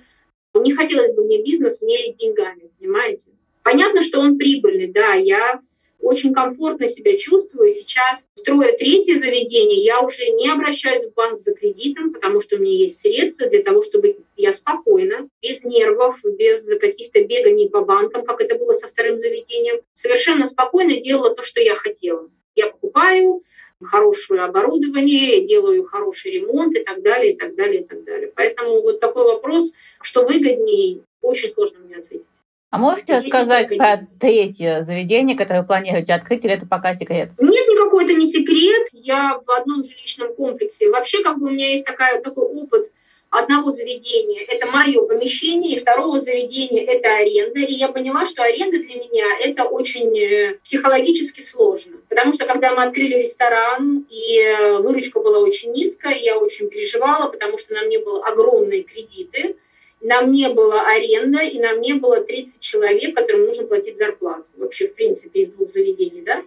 не 0.61 0.73
хотелось 0.73 1.13
бы 1.13 1.23
мне 1.23 1.41
бизнес 1.41 1.81
мерить 1.81 2.17
деньгами, 2.17 2.69
понимаете? 2.79 3.29
Понятно, 3.63 4.03
что 4.03 4.19
он 4.19 4.37
прибыльный, 4.37 4.87
да, 4.87 5.13
я 5.13 5.59
очень 5.99 6.33
комфортно 6.33 6.87
себя 6.87 7.17
чувствую. 7.17 7.73
Сейчас, 7.73 8.29
строя 8.35 8.77
третье 8.77 9.17
заведение, 9.17 9.83
я 9.83 10.01
уже 10.01 10.29
не 10.29 10.49
обращаюсь 10.49 11.05
в 11.05 11.13
банк 11.13 11.39
за 11.39 11.53
кредитом, 11.55 12.13
потому 12.13 12.41
что 12.41 12.55
у 12.55 12.59
меня 12.59 12.71
есть 12.71 12.99
средства 12.99 13.47
для 13.47 13.63
того, 13.63 13.81
чтобы 13.81 14.17
я 14.37 14.53
спокойно, 14.53 15.29
без 15.41 15.63
нервов, 15.63 16.19
без 16.23 16.67
каких-то 16.77 17.23
беганий 17.23 17.69
по 17.69 17.81
банкам, 17.81 18.25
как 18.25 18.41
это 18.41 18.55
было 18.55 18.73
со 18.73 18.87
вторым 18.87 19.19
заведением, 19.19 19.81
совершенно 19.93 20.45
спокойно 20.45 21.01
делала 21.01 21.33
то, 21.33 21.43
что 21.43 21.59
я 21.59 21.75
хотела. 21.75 22.29
Я 22.55 22.67
покупаю, 22.67 23.41
хорошее 23.85 24.41
оборудование, 24.41 25.47
делаю 25.47 25.85
хороший 25.85 26.33
ремонт 26.33 26.75
и 26.77 26.83
так 26.83 27.01
далее, 27.01 27.33
и 27.33 27.37
так 27.37 27.55
далее, 27.55 27.81
и 27.81 27.85
так 27.85 28.03
далее. 28.03 28.31
Поэтому 28.35 28.81
вот 28.81 28.99
такой 28.99 29.25
вопрос, 29.25 29.71
что 30.01 30.25
выгоднее, 30.25 31.01
очень 31.21 31.53
сложно 31.53 31.79
мне 31.79 31.97
ответить. 31.97 32.25
А 32.71 32.77
можете 32.77 33.19
Здесь 33.19 33.31
сказать 33.31 33.77
про 33.77 34.05
третье 34.19 34.83
заведение, 34.83 35.37
которое 35.37 35.61
вы 35.61 35.67
планируете 35.67 36.13
открыть, 36.13 36.43
или 36.43 36.53
это 36.53 36.67
пока 36.67 36.93
секрет? 36.93 37.31
Нет, 37.39 37.67
никакой 37.69 38.03
это 38.03 38.13
не 38.13 38.25
секрет. 38.25 38.87
Я 38.91 39.39
в 39.45 39.49
одном 39.49 39.85
жилищном 39.85 40.35
комплексе. 40.35 40.89
Вообще, 40.89 41.23
как 41.23 41.39
бы 41.39 41.47
у 41.47 41.49
меня 41.51 41.71
есть 41.71 41.85
такая, 41.85 42.21
такой 42.21 42.43
опыт 42.43 42.91
одного 43.29 43.71
заведения– 43.71 44.43
это 44.47 44.67
мое 44.67 45.01
помещение, 45.05 45.75
и 45.75 45.79
второго 45.79 46.19
заведения– 46.19 46.83
это 46.87 47.15
аренда. 47.15 47.59
И 47.59 47.73
я 47.73 47.89
поняла, 47.89 48.25
что 48.25 48.43
аренда 48.43 48.79
для 48.79 48.95
меня– 48.95 49.25
это 49.41 49.65
очень 49.65 50.17
э, 50.17 50.59
психологически 50.63 51.41
сложно. 51.41 51.97
Потому 52.09 52.33
что 52.33 52.45
когда 52.45 52.73
мы 52.75 52.83
открыли 52.83 53.21
ресторан, 53.21 54.05
и 54.09 54.39
э, 54.39 54.77
выручка 54.79 55.19
была 55.19 55.39
очень 55.39 55.71
низкая, 55.71 56.15
я 56.15 56.37
очень 56.37 56.69
переживала, 56.69 57.29
потому 57.29 57.57
что 57.57 57.73
нам 57.73 57.89
не 57.89 57.97
было 57.97 58.25
огромные 58.25 58.83
кредиты, 58.83 59.57
нам 60.01 60.31
не 60.31 60.49
было 60.49 60.81
аренда, 60.81 61.41
и 61.41 61.59
нам 61.59 61.81
не 61.81 61.93
было 61.93 62.21
30 62.21 62.59
человек, 62.59 63.15
которым 63.15 63.45
нужно 63.45 63.65
платить 63.65 63.97
зарплату. 63.97 64.45
Вообще, 64.55 64.87
в 64.87 64.95
принципе, 64.95 65.41
из 65.41 65.49
двух 65.49 65.71
заведений, 65.71 66.21
да? 66.21 66.43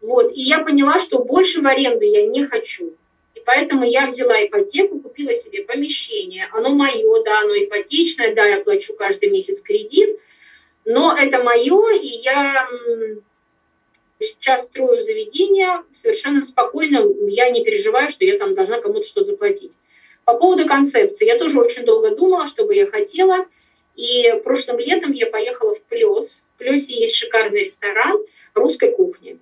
Вот. 0.00 0.32
И 0.34 0.42
я 0.42 0.64
поняла, 0.64 0.98
что 0.98 1.18
больше 1.18 1.60
в 1.60 1.66
аренду 1.66 2.04
я 2.04 2.26
не 2.26 2.44
хочу. 2.44 2.94
Поэтому 3.44 3.84
я 3.84 4.06
взяла 4.06 4.44
ипотеку, 4.44 5.00
купила 5.00 5.34
себе 5.34 5.64
помещение. 5.64 6.48
Оно 6.52 6.70
мое, 6.70 7.22
да, 7.24 7.40
оно 7.40 7.54
ипотечное, 7.54 8.34
да, 8.34 8.46
я 8.46 8.60
плачу 8.60 8.94
каждый 8.94 9.30
месяц 9.30 9.60
кредит, 9.62 10.18
но 10.84 11.16
это 11.16 11.42
мое, 11.42 11.92
и 11.92 12.08
я 12.08 12.68
сейчас 14.20 14.66
строю 14.66 15.04
заведение 15.04 15.82
совершенно 15.94 16.44
спокойно, 16.46 17.04
я 17.28 17.50
не 17.50 17.64
переживаю, 17.64 18.08
что 18.10 18.24
я 18.24 18.38
там 18.38 18.54
должна 18.54 18.80
кому-то 18.80 19.06
что-то 19.06 19.32
заплатить. 19.32 19.72
По 20.24 20.34
поводу 20.34 20.66
концепции, 20.66 21.26
я 21.26 21.38
тоже 21.38 21.60
очень 21.60 21.84
долго 21.84 22.14
думала, 22.14 22.46
что 22.46 22.64
бы 22.64 22.74
я 22.74 22.86
хотела, 22.86 23.46
и 23.96 24.40
прошлым 24.44 24.78
летом 24.78 25.12
я 25.12 25.26
поехала 25.26 25.74
в 25.74 25.82
Плес. 25.82 26.44
В 26.54 26.58
Плесе 26.58 27.00
есть 27.00 27.16
шикарный 27.16 27.64
ресторан 27.64 28.18
русской 28.54 28.92
кухни. 28.92 29.38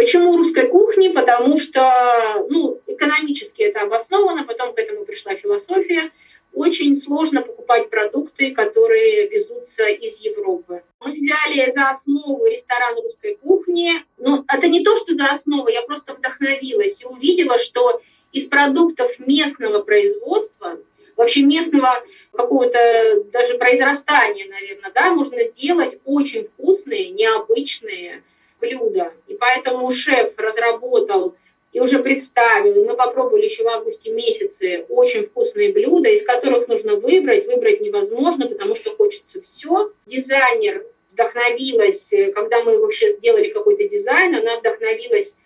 Почему 0.00 0.38
русской 0.38 0.66
кухни? 0.66 1.08
Потому 1.08 1.58
что 1.58 2.46
ну, 2.48 2.80
экономически 2.86 3.60
это 3.60 3.82
обосновано, 3.82 4.44
потом 4.44 4.72
к 4.72 4.78
этому 4.78 5.04
пришла 5.04 5.34
философия. 5.34 6.10
Очень 6.54 6.98
сложно 6.98 7.42
покупать 7.42 7.90
продукты, 7.90 8.52
которые 8.52 9.28
везутся 9.28 9.88
из 9.88 10.18
Европы. 10.20 10.82
Мы 11.04 11.12
взяли 11.12 11.70
за 11.70 11.90
основу 11.90 12.46
ресторан 12.46 12.94
русской 13.02 13.36
кухни. 13.42 13.92
Но 14.16 14.42
это 14.48 14.68
не 14.68 14.82
то, 14.82 14.96
что 14.96 15.12
за 15.12 15.26
основу, 15.26 15.68
я 15.68 15.82
просто 15.82 16.14
вдохновилась 16.14 17.02
и 17.02 17.04
увидела, 17.04 17.58
что 17.58 18.00
из 18.32 18.46
продуктов 18.46 19.18
местного 19.18 19.82
производства, 19.82 20.78
вообще 21.18 21.42
местного 21.42 22.02
какого-то 22.32 23.24
даже 23.24 23.58
произрастания, 23.58 24.48
наверное, 24.48 24.92
да, 24.94 25.10
можно 25.10 25.44
делать 25.44 25.98
очень 26.06 26.48
вкусные, 26.48 27.10
необычные 27.10 28.22
блюда. 28.60 29.12
И 29.26 29.34
поэтому 29.34 29.90
шеф 29.90 30.34
разработал 30.36 31.34
и 31.72 31.80
уже 31.80 32.00
представил, 32.00 32.84
мы 32.84 32.96
попробовали 32.96 33.44
еще 33.44 33.62
в 33.62 33.68
августе 33.68 34.10
месяце 34.10 34.86
очень 34.88 35.26
вкусные 35.26 35.72
блюда, 35.72 36.08
из 36.08 36.24
которых 36.24 36.66
нужно 36.68 36.96
выбрать. 36.96 37.46
Выбрать 37.46 37.80
невозможно, 37.80 38.48
потому 38.48 38.74
что 38.74 38.90
хочется 38.96 39.40
все. 39.42 39.92
Дизайнер 40.06 40.84
вдохновилась, 41.12 42.10
когда 42.34 42.64
мы 42.64 42.80
вообще 42.80 43.18
делали 43.18 43.50
какой-то 43.50 43.88
дизайн, 43.88 44.34
она 44.34 44.58
вдохновилась 44.58 45.36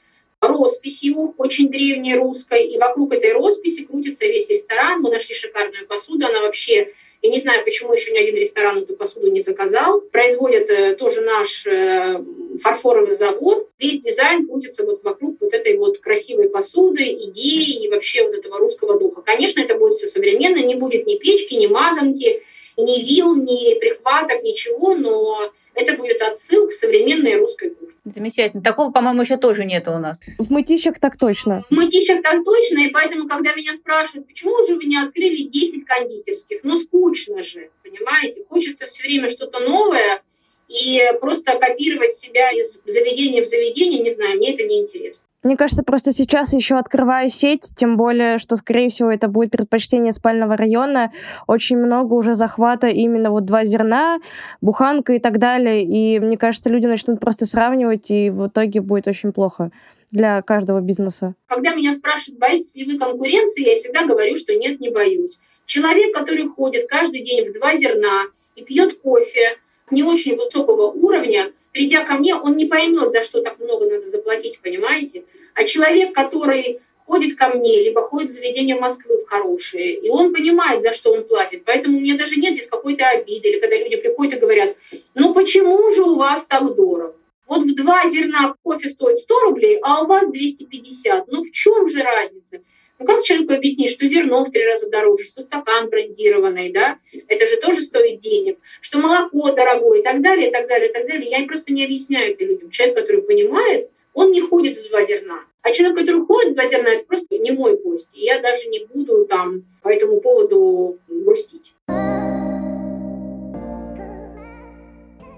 росписью, 0.41 1.35
очень 1.39 1.71
древней 1.71 2.17
русской, 2.17 2.67
и 2.67 2.79
вокруг 2.79 3.13
этой 3.15 3.33
росписи 3.33 3.85
крутится 3.85 4.27
весь 4.27 4.51
ресторан. 4.51 5.01
Мы 5.01 5.11
нашли 5.11 5.35
шикарную 5.35 5.87
посуду, 5.87 6.27
она 6.27 6.41
вообще 6.41 6.93
я 7.25 7.31
не 7.31 7.41
знаю, 7.41 7.65
почему 7.65 7.95
еще 7.95 8.13
ни 8.13 8.19
один 8.19 8.37
ресторан 8.37 8.83
эту 8.83 8.95
посуду 8.97 9.31
не 9.31 9.41
заказал. 9.41 10.03
Производит 10.03 10.69
э, 10.69 10.95
тоже 10.95 11.23
наш 11.23 11.67
э, 11.67 12.23
фарфоровый 12.61 13.15
завод. 13.15 13.67
Весь 13.79 14.01
дизайн 14.01 14.47
крутится 14.47 14.85
вот 14.85 15.03
вокруг 15.03 15.39
вот 15.41 15.55
этой 15.55 15.79
вот 15.79 16.01
красивой 16.01 16.51
посуды, 16.51 17.03
идеи 17.03 17.83
и 17.83 17.89
вообще 17.89 18.25
вот 18.25 18.35
этого 18.35 18.59
русского 18.59 18.99
духа. 18.99 19.23
Конечно, 19.23 19.63
это 19.63 19.75
будет 19.79 19.97
все 19.97 20.09
современно, 20.09 20.59
не 20.59 20.75
будет 20.75 21.07
ни 21.07 21.17
печки, 21.17 21.55
ни 21.55 21.67
мазанки, 21.67 22.43
ни 22.77 23.01
вил, 23.01 23.35
ни 23.35 23.79
прихваток, 23.79 24.43
ничего, 24.43 24.95
но 24.95 25.51
это 25.75 25.97
будет 25.97 26.23
отсыл 26.23 26.69
к 26.69 26.73
современной 26.73 27.37
русской 27.37 27.71
кухне. 27.71 27.95
Замечательно. 28.05 28.63
Такого, 28.63 28.93
по-моему, 28.93 29.23
еще 29.23 29.37
тоже 29.37 29.65
нет 29.65 29.89
у 29.89 29.99
нас. 29.99 30.21
В 30.39 30.51
мытищах 30.51 30.99
так 31.01 31.19
точно. 31.19 31.65
В 31.71 31.75
мытищах 31.75 32.23
так 32.23 32.45
точно, 32.45 32.81
и 32.81 32.91
поэтому, 32.91 33.29
когда 33.29 33.55
меня 33.55 33.75
спрашивают, 33.75 34.27
почему 34.27 34.63
же 34.67 34.77
вы 34.77 34.85
не 34.85 34.97
открыли 34.97 35.45
10 35.45 35.85
кондитерских, 35.85 36.61
ну 36.63 36.81
скучно 36.81 37.43
же, 37.43 37.71
понимаете? 37.83 38.45
Хочется 38.49 38.87
все 38.87 39.03
время 39.03 39.29
что-то 39.31 39.61
новое, 39.61 40.23
и 40.69 41.01
просто 41.21 41.59
копировать 41.59 42.17
себя 42.17 42.51
из 42.51 42.83
заведения 42.87 43.45
в 43.45 43.49
заведение, 43.49 44.03
не 44.03 44.11
знаю, 44.11 44.37
мне 44.37 44.55
это 44.55 44.65
не 44.65 44.83
интересно. 44.83 45.24
Мне 45.45 45.59
кажется, 45.59 45.85
просто 45.85 46.13
сейчас 46.13 46.55
еще 46.55 46.77
открываю 46.77 47.29
сеть, 47.29 47.73
тем 47.77 47.99
более, 47.99 48.39
что, 48.39 48.57
скорее 48.57 48.89
всего, 48.89 49.11
это 49.11 49.29
будет 49.29 49.51
предпочтение 49.51 50.11
спального 50.11 50.57
района. 50.57 51.13
Очень 51.47 51.77
много 51.77 52.15
уже 52.15 52.35
захвата 52.35 52.87
именно 52.89 53.31
вот 53.31 53.45
два 53.45 53.65
зерна, 53.65 54.21
буханка 54.63 55.13
и 55.13 55.19
так 55.19 55.39
далее. 55.39 55.83
И 55.83 56.19
мне 56.19 56.39
кажется, 56.39 56.71
люди 56.71 56.87
начнут 56.87 57.21
просто 57.21 57.45
сравнивать, 57.45 58.11
и 58.11 58.31
в 58.31 58.49
итоге 58.49 58.81
будет 58.81 59.07
очень 59.07 59.33
плохо 59.33 59.71
для 60.11 60.41
каждого 60.41 60.81
бизнеса. 60.81 61.35
Когда 61.47 61.75
меня 61.75 61.93
спрашивают, 61.93 62.41
боитесь 62.41 62.75
ли 62.75 62.87
вы 62.87 62.99
конкуренции, 62.99 63.69
я 63.69 63.77
всегда 63.77 64.07
говорю, 64.07 64.37
что 64.39 64.55
нет, 64.55 64.81
не 64.81 64.91
боюсь. 64.91 65.39
Человек, 65.67 66.15
который 66.15 66.49
ходит 66.49 66.89
каждый 66.89 67.23
день 67.23 67.51
в 67.51 67.53
два 67.53 67.77
зерна 67.77 68.23
и 68.57 68.65
пьет 68.65 68.99
кофе 69.01 69.59
не 69.95 70.03
очень 70.03 70.37
высокого 70.37 70.91
уровня, 70.91 71.53
придя 71.73 72.05
ко 72.05 72.15
мне, 72.15 72.35
он 72.35 72.57
не 72.57 72.67
поймет, 72.67 73.13
за 73.13 73.23
что 73.23 73.43
так 73.43 73.59
много 73.59 73.89
надо 73.89 74.09
заплатить, 74.09 74.61
понимаете? 74.61 75.25
А 75.55 75.65
человек, 75.65 76.15
который 76.15 76.81
ходит 77.07 77.37
ко 77.37 77.49
мне, 77.49 77.83
либо 77.83 78.03
ходит 78.03 78.31
в 78.31 78.35
заведение 78.35 78.79
Москвы 78.79 79.19
в 79.19 79.29
хорошие, 79.29 79.95
и 79.95 80.09
он 80.09 80.33
понимает, 80.33 80.83
за 80.83 80.93
что 80.93 81.13
он 81.13 81.25
платит. 81.25 81.65
Поэтому 81.65 81.99
у 81.99 82.01
меня 82.01 82.17
даже 82.17 82.37
нет 82.37 82.55
здесь 82.55 82.69
какой-то 82.69 83.07
обиды, 83.09 83.49
или 83.49 83.61
когда 83.61 83.77
люди 83.77 83.97
приходят 83.97 84.35
и 84.35 84.41
говорят, 84.41 84.77
ну 85.15 85.35
почему 85.35 85.91
же 85.93 86.03
у 86.03 86.17
вас 86.17 86.47
так 86.47 86.75
дорого? 86.75 87.15
Вот 87.47 87.63
в 87.63 87.75
два 87.75 88.09
зерна 88.09 88.55
кофе 88.63 88.89
стоит 88.89 89.21
100 89.21 89.41
рублей, 89.41 89.79
а 89.83 90.03
у 90.03 90.07
вас 90.07 90.31
250. 90.31 91.27
Ну 91.29 91.45
в 91.45 91.51
чем 91.53 91.89
же 91.89 92.03
разница? 92.03 92.63
Ну 93.01 93.07
как 93.07 93.25
человеку 93.25 93.55
объяснить, 93.55 93.91
что 93.91 94.07
зерно 94.07 94.45
в 94.45 94.53
три 94.53 94.65
раза 94.65 94.89
дороже, 94.89 95.25
что 95.25 95.43
стакан 95.43 95.91
брендированный, 95.91 96.71
да, 96.71 96.99
это 97.27 97.47
же 97.47 97.57
тоже 97.57 97.83
стоит 97.83 98.21
денег, 98.21 98.59
что 98.81 98.99
молоко 98.99 99.51
дорогое 99.53 99.99
и 99.99 100.03
так 100.03 100.23
далее, 100.23 100.49
и 100.49 100.53
так 100.53 100.69
далее, 100.69 100.91
и 100.91 100.93
так 100.93 101.07
далее. 101.09 101.29
Я 101.29 101.45
просто 101.47 101.73
не 101.73 101.85
объясняю 101.85 102.35
это 102.35 102.45
людям. 102.45 102.71
Человек, 102.71 102.97
который 102.97 103.23
понимает, 103.23 103.91
он 104.13 104.31
не 104.31 104.41
ходит 104.41 104.79
в 104.79 104.89
два 104.89 105.03
зерна. 105.03 105.41
А 105.63 105.73
человек, 105.73 105.99
который 105.99 106.25
ходит 106.25 106.53
в 106.53 106.55
два 106.55 106.67
зерна, 106.67 106.91
это 106.91 107.05
просто 107.05 107.37
не 107.37 107.51
мой 107.51 107.77
гость. 107.83 108.11
И 108.15 108.25
я 108.25 108.41
даже 108.41 108.69
не 108.69 108.85
буду 108.85 109.25
там 109.27 109.65
по 109.83 109.89
этому 109.89 110.21
поводу 110.21 110.99
грустить. 111.09 111.75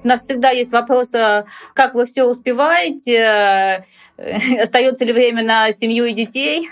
У 0.04 0.08
нас 0.08 0.22
всегда 0.24 0.50
есть 0.50 0.72
вопрос, 0.72 1.14
а 1.14 1.46
как 1.74 1.94
вы 1.94 2.04
все 2.04 2.24
успеваете, 2.24 3.84
остается 4.60 5.04
ли 5.04 5.12
время 5.12 5.42
на 5.42 5.72
семью 5.72 6.04
и 6.04 6.12
детей? 6.12 6.68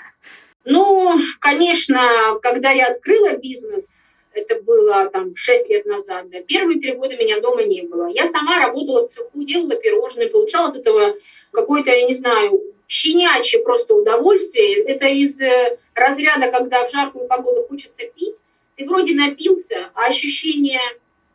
Ну, 0.64 1.18
конечно, 1.40 2.38
когда 2.42 2.70
я 2.70 2.88
открыла 2.88 3.36
бизнес, 3.36 3.86
это 4.32 4.60
было 4.62 5.08
там 5.10 5.36
6 5.36 5.68
лет 5.68 5.86
назад, 5.86 6.30
да, 6.30 6.40
первые 6.42 6.80
три 6.80 6.92
года 6.92 7.16
меня 7.16 7.40
дома 7.40 7.64
не 7.64 7.82
было. 7.82 8.08
Я 8.08 8.26
сама 8.26 8.58
работала 8.58 9.06
в 9.06 9.10
цеху, 9.10 9.44
делала 9.44 9.76
пирожные, 9.76 10.28
получала 10.28 10.68
от 10.68 10.76
этого 10.76 11.14
какое-то, 11.52 11.90
я 11.90 12.06
не 12.06 12.14
знаю, 12.14 12.62
щенячье 12.88 13.60
просто 13.60 13.94
удовольствие. 13.94 14.82
Это 14.84 15.06
из 15.06 15.38
э, 15.40 15.78
разряда, 15.94 16.50
когда 16.50 16.88
в 16.88 16.92
жаркую 16.92 17.28
погоду 17.28 17.64
хочется 17.68 18.06
пить, 18.14 18.36
ты 18.76 18.86
вроде 18.86 19.14
напился, 19.14 19.90
а 19.94 20.06
ощущения 20.06 20.80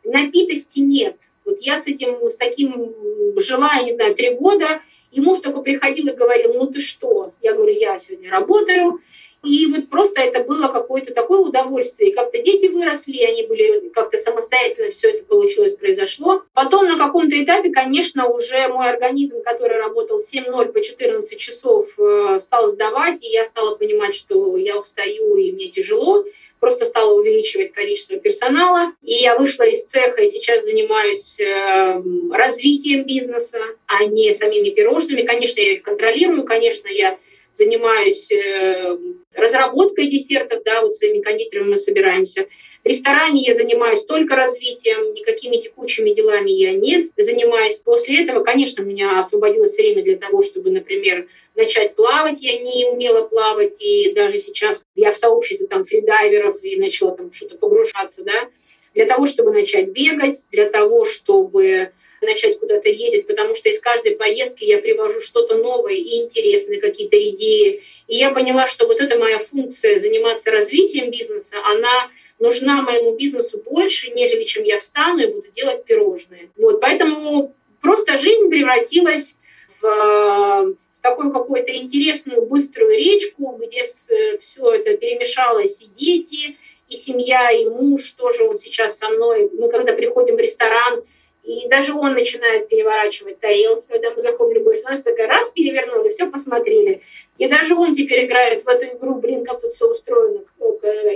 напитости 0.04 0.80
нет. 0.80 1.16
Вот 1.46 1.58
я 1.62 1.80
с 1.80 1.88
этим, 1.88 2.30
с 2.30 2.36
таким 2.36 2.94
жила, 3.38 3.76
я 3.76 3.84
не 3.84 3.94
знаю, 3.94 4.16
три 4.16 4.32
года, 4.36 4.82
и 5.12 5.22
муж 5.22 5.40
только 5.40 5.62
приходил 5.62 6.08
и 6.08 6.16
говорил, 6.16 6.54
ну 6.54 6.68
ты 6.68 6.80
что? 6.80 7.34
Я 7.42 7.54
говорю, 7.54 7.74
я 7.74 7.98
сегодня 7.98 8.30
работаю, 8.30 9.02
и 9.42 9.68
вот 9.68 9.90
просто 9.90 10.22
это 10.22 10.44
было 10.44 10.68
какое-то 10.68 11.14
такое 11.14 11.40
удовольствие. 11.40 12.12
И 12.12 12.14
как-то 12.14 12.42
дети 12.42 12.68
выросли, 12.68 13.24
они 13.24 13.48
были 13.48 13.90
как-то 13.90 14.18
самостоятельно, 14.18 14.92
все 14.92 15.12
это 15.12 15.24
получилось, 15.24 15.78
произошло. 15.78 16.44
Потом 16.54 16.86
на 16.86 16.98
каком-то 16.98 17.42
этапе, 17.42 17.72
конечно, 17.72 18.28
уже 18.28 18.68
мой 18.68 18.90
организм, 18.90 19.42
который 19.42 19.78
работал 19.78 20.22
7-0 20.22 20.74
по 20.74 20.82
14 20.82 21.40
часов, 21.40 21.88
э, 21.98 22.40
стал 22.42 22.72
сдавать, 22.72 23.24
и 23.24 23.30
я 23.30 23.46
стала 23.46 23.78
понимать, 23.78 24.16
что 24.16 24.58
я 24.58 24.78
устаю 24.78 25.38
и 25.38 25.54
мне 25.54 25.70
тяжело 25.70 26.26
просто 26.60 26.86
стала 26.86 27.14
увеличивать 27.14 27.72
количество 27.74 28.18
персонала. 28.18 28.94
И 29.04 29.14
я 29.14 29.38
вышла 29.38 29.64
из 29.64 29.86
цеха 29.86 30.22
и 30.22 30.30
сейчас 30.30 30.66
занимаюсь 30.66 31.40
э, 31.40 32.02
развитием 32.32 33.06
бизнеса, 33.06 33.60
а 33.88 34.06
не 34.06 34.34
самими 34.34 34.70
пирожными. 34.70 35.24
Конечно, 35.24 35.60
я 35.62 35.74
их 35.74 35.84
контролирую, 35.84 36.44
конечно, 36.44 36.88
я 36.88 37.18
занимаюсь 37.60 38.32
э, 38.32 38.98
разработкой 39.34 40.08
десертов, 40.08 40.64
да, 40.64 40.82
вот 40.82 40.96
своими 40.96 41.22
кондитерами 41.22 41.72
мы 41.72 41.78
собираемся. 41.78 42.48
В 42.84 42.88
ресторане 42.88 43.42
я 43.44 43.54
занимаюсь 43.54 44.06
только 44.06 44.36
развитием, 44.36 45.14
никакими 45.14 45.58
текущими 45.58 46.12
делами 46.12 46.50
я 46.50 46.74
не 46.74 47.00
занимаюсь. 47.00 47.76
После 47.78 48.24
этого, 48.24 48.44
конечно, 48.44 48.84
у 48.84 48.88
меня 48.88 49.20
освободилось 49.20 49.76
время 49.76 50.02
для 50.02 50.18
того, 50.18 50.42
чтобы, 50.42 50.72
например, 50.72 51.28
начать 51.56 51.96
плавать. 51.96 52.42
Я 52.42 52.58
не 52.60 52.86
умела 52.86 53.28
плавать, 53.28 53.76
и 53.82 54.14
даже 54.14 54.40
сейчас 54.40 54.86
я 54.96 55.12
в 55.12 55.18
сообществе 55.18 55.68
там 55.68 55.86
фридайверов 55.86 56.64
и 56.64 56.78
начала 56.78 57.12
там 57.16 57.34
что-то 57.34 57.58
погружаться, 57.58 58.24
да, 58.24 58.48
для 58.96 59.06
того, 59.06 59.28
чтобы 59.28 59.52
начать 59.52 59.90
бегать, 59.90 60.40
для 60.52 60.70
того, 60.70 61.04
чтобы 61.04 61.92
начать 62.22 62.60
куда-то 62.60 62.90
ездить, 62.90 63.28
потому 63.28 63.56
что 63.56 63.70
из 63.70 63.80
каждой 63.80 64.16
поездки 64.16 64.64
я 64.64 64.80
привожу 64.80 65.22
что-то 65.22 65.58
новое 65.58 65.94
и 65.94 66.22
интересное, 66.24 66.80
какие-то 66.80 67.18
идеи. 67.30 67.84
И 68.08 68.18
я 68.18 68.32
поняла, 68.32 68.68
что 68.68 68.88
вот 68.88 69.00
эта 69.00 69.18
моя 69.18 69.40
функция 69.40 70.00
заниматься 70.00 70.52
развитием 70.52 71.12
бизнеса, 71.12 71.58
она 71.66 72.10
нужна 72.40 72.82
моему 72.82 73.16
бизнесу 73.16 73.58
больше, 73.58 74.12
нежели 74.12 74.44
чем 74.44 74.64
я 74.64 74.80
встану 74.80 75.22
и 75.22 75.28
буду 75.32 75.52
делать 75.52 75.84
пирожные. 75.86 76.50
Вот, 76.58 76.80
поэтому 76.82 77.54
просто 77.82 78.18
жизнь 78.18 78.50
превратилась 78.50 79.38
в 79.82 80.76
такую 81.02 81.32
какую-то 81.32 81.76
интересную 81.76 82.46
быструю 82.46 82.98
речку, 82.98 83.58
где 83.62 83.84
все 83.84 84.74
это 84.74 84.98
перемешалось, 84.98 85.82
и 85.82 85.88
дети, 85.88 86.58
и 86.90 86.96
семья, 86.96 87.52
и 87.52 87.66
муж 87.66 88.12
тоже 88.12 88.44
вот 88.44 88.62
сейчас 88.62 88.98
со 88.98 89.10
мной. 89.10 89.50
Мы 89.54 89.70
когда 89.70 89.94
приходим 89.94 90.36
в 90.36 90.40
ресторан, 90.40 91.04
и 91.44 91.68
даже 91.68 91.94
он 91.94 92.14
начинает 92.14 92.70
переворачивать 92.70 93.40
тарелки, 93.40 93.86
когда 93.88 94.12
мы 94.12 94.22
заходим 94.22 94.54
в 94.54 94.56
любой 94.58 94.76
ресторан, 94.76 95.02
такая 95.02 95.28
раз 95.28 95.50
перевернули, 95.50 96.14
все 96.14 96.30
посмотрели. 96.30 97.02
И 97.38 97.48
даже 97.48 97.76
он 97.76 97.96
теперь 97.96 98.26
играет 98.26 98.64
в 98.64 98.68
эту 98.68 98.98
игру, 98.98 99.16
блин, 99.16 99.46
как 99.46 99.62
тут 99.62 99.74
все 99.74 99.88
устроено, 99.88 100.44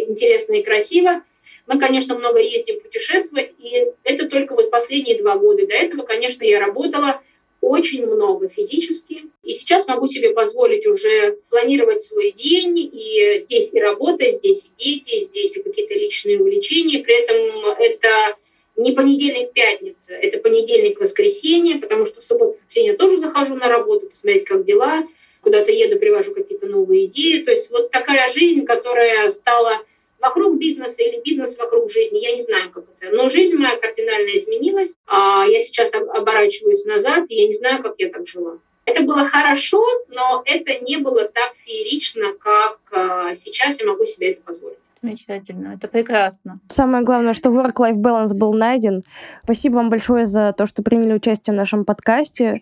интересно 0.07 0.53
и 0.53 0.63
красиво. 0.63 1.23
Мы, 1.67 1.79
конечно, 1.79 2.15
много 2.15 2.39
ездим 2.39 2.81
путешествовать, 2.81 3.51
и 3.59 3.91
это 4.03 4.27
только 4.27 4.53
вот 4.55 4.69
последние 4.69 5.17
два 5.19 5.37
года. 5.37 5.65
До 5.65 5.73
этого, 5.73 6.03
конечно, 6.03 6.43
я 6.43 6.59
работала 6.59 7.21
очень 7.61 8.05
много 8.05 8.49
физически. 8.49 9.23
И 9.43 9.53
сейчас 9.53 9.87
могу 9.87 10.07
себе 10.07 10.31
позволить 10.31 10.85
уже 10.85 11.37
планировать 11.49 12.03
свой 12.03 12.31
день, 12.31 12.77
и 12.77 13.39
здесь 13.39 13.73
и 13.73 13.79
работа, 13.79 14.29
здесь 14.31 14.71
и 14.77 14.83
дети, 14.83 15.21
здесь 15.21 15.55
и 15.55 15.63
какие-то 15.63 15.93
личные 15.93 16.41
увлечения. 16.41 17.03
При 17.03 17.23
этом 17.23 17.71
это 17.79 18.35
не 18.75 18.93
понедельник, 18.93 19.53
пятница, 19.53 20.15
это 20.15 20.39
понедельник, 20.39 20.99
воскресенье, 20.99 21.77
потому 21.77 22.05
что 22.05 22.21
в 22.21 22.25
субботу, 22.25 22.57
воскресенье 22.59 22.93
тоже 22.93 23.19
захожу 23.19 23.55
на 23.55 23.69
работу, 23.69 24.07
посмотреть, 24.07 24.45
как 24.45 24.65
дела, 24.65 25.03
куда-то 25.41 25.71
еду, 25.71 25.99
привожу 25.99 26.33
какие-то 26.33 26.67
новые 26.67 27.05
идеи. 27.05 27.43
То 27.43 27.51
есть 27.51 27.69
вот 27.69 27.91
такая 27.91 28.29
жизнь, 28.29 28.65
которая 28.65 29.29
стала 29.29 29.81
вокруг 30.19 30.57
бизнеса 30.57 31.03
или 31.03 31.21
бизнес 31.21 31.57
вокруг 31.57 31.91
жизни, 31.91 32.19
я 32.19 32.35
не 32.35 32.41
знаю, 32.41 32.71
как 32.71 32.85
это. 32.99 33.15
Но 33.15 33.29
жизнь 33.29 33.55
моя 33.55 33.77
кардинально 33.77 34.37
изменилась. 34.37 34.95
А 35.05 35.45
я 35.45 35.61
сейчас 35.61 35.93
оборачиваюсь 35.93 36.85
назад, 36.85 37.25
и 37.29 37.35
я 37.35 37.47
не 37.47 37.55
знаю, 37.55 37.83
как 37.83 37.95
я 37.97 38.09
так 38.09 38.27
жила. 38.27 38.59
Это 38.85 39.03
было 39.03 39.25
хорошо, 39.25 39.85
но 40.09 40.43
это 40.45 40.79
не 40.79 40.97
было 40.97 41.25
так 41.25 41.53
феерично, 41.65 42.33
как 42.33 42.79
а, 42.91 43.35
сейчас 43.35 43.79
я 43.79 43.85
могу 43.85 44.05
себе 44.05 44.31
это 44.31 44.41
позволить. 44.41 44.77
Замечательно, 45.03 45.73
это 45.73 45.89
прекрасно. 45.89 46.61
Самое 46.69 47.03
главное, 47.03 47.33
что 47.33 47.49
work-life 47.49 47.97
balance 47.97 48.33
был 48.33 48.53
найден. 48.53 49.03
Спасибо 49.43 49.75
вам 49.75 49.89
большое 49.89 50.25
за 50.25 50.53
то, 50.53 50.65
что 50.65 50.81
приняли 50.81 51.11
участие 51.11 51.53
в 51.53 51.57
нашем 51.57 51.83
подкасте. 51.83 52.61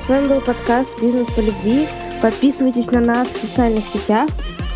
С 0.00 0.08
вами 0.08 0.28
был 0.28 0.40
подкаст 0.40 0.88
«Бизнес 1.02 1.28
по 1.32 1.40
любви». 1.40 1.88
Подписывайтесь 2.22 2.92
на 2.92 3.00
нас 3.00 3.32
в 3.32 3.36
социальных 3.36 3.84
сетях. 3.86 4.30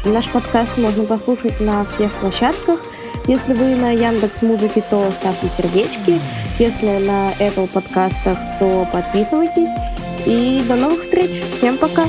Наш 0.04 0.28
подкаст 0.32 0.76
можно 0.78 1.04
послушать 1.04 1.60
на 1.60 1.84
всех 1.84 2.12
площадках. 2.14 2.80
Если 3.28 3.54
вы 3.54 3.76
на 3.76 3.92
Яндекс 3.92 4.42
Музыке, 4.42 4.82
то 4.90 5.12
ставьте 5.12 5.48
сердечки. 5.48 6.18
Если 6.58 7.06
на 7.06 7.30
Apple 7.38 7.68
подкастах, 7.68 8.36
то 8.58 8.84
подписывайтесь. 8.92 9.70
И 10.26 10.60
до 10.66 10.74
новых 10.74 11.02
встреч. 11.02 11.40
Всем 11.52 11.78
пока. 11.78 12.02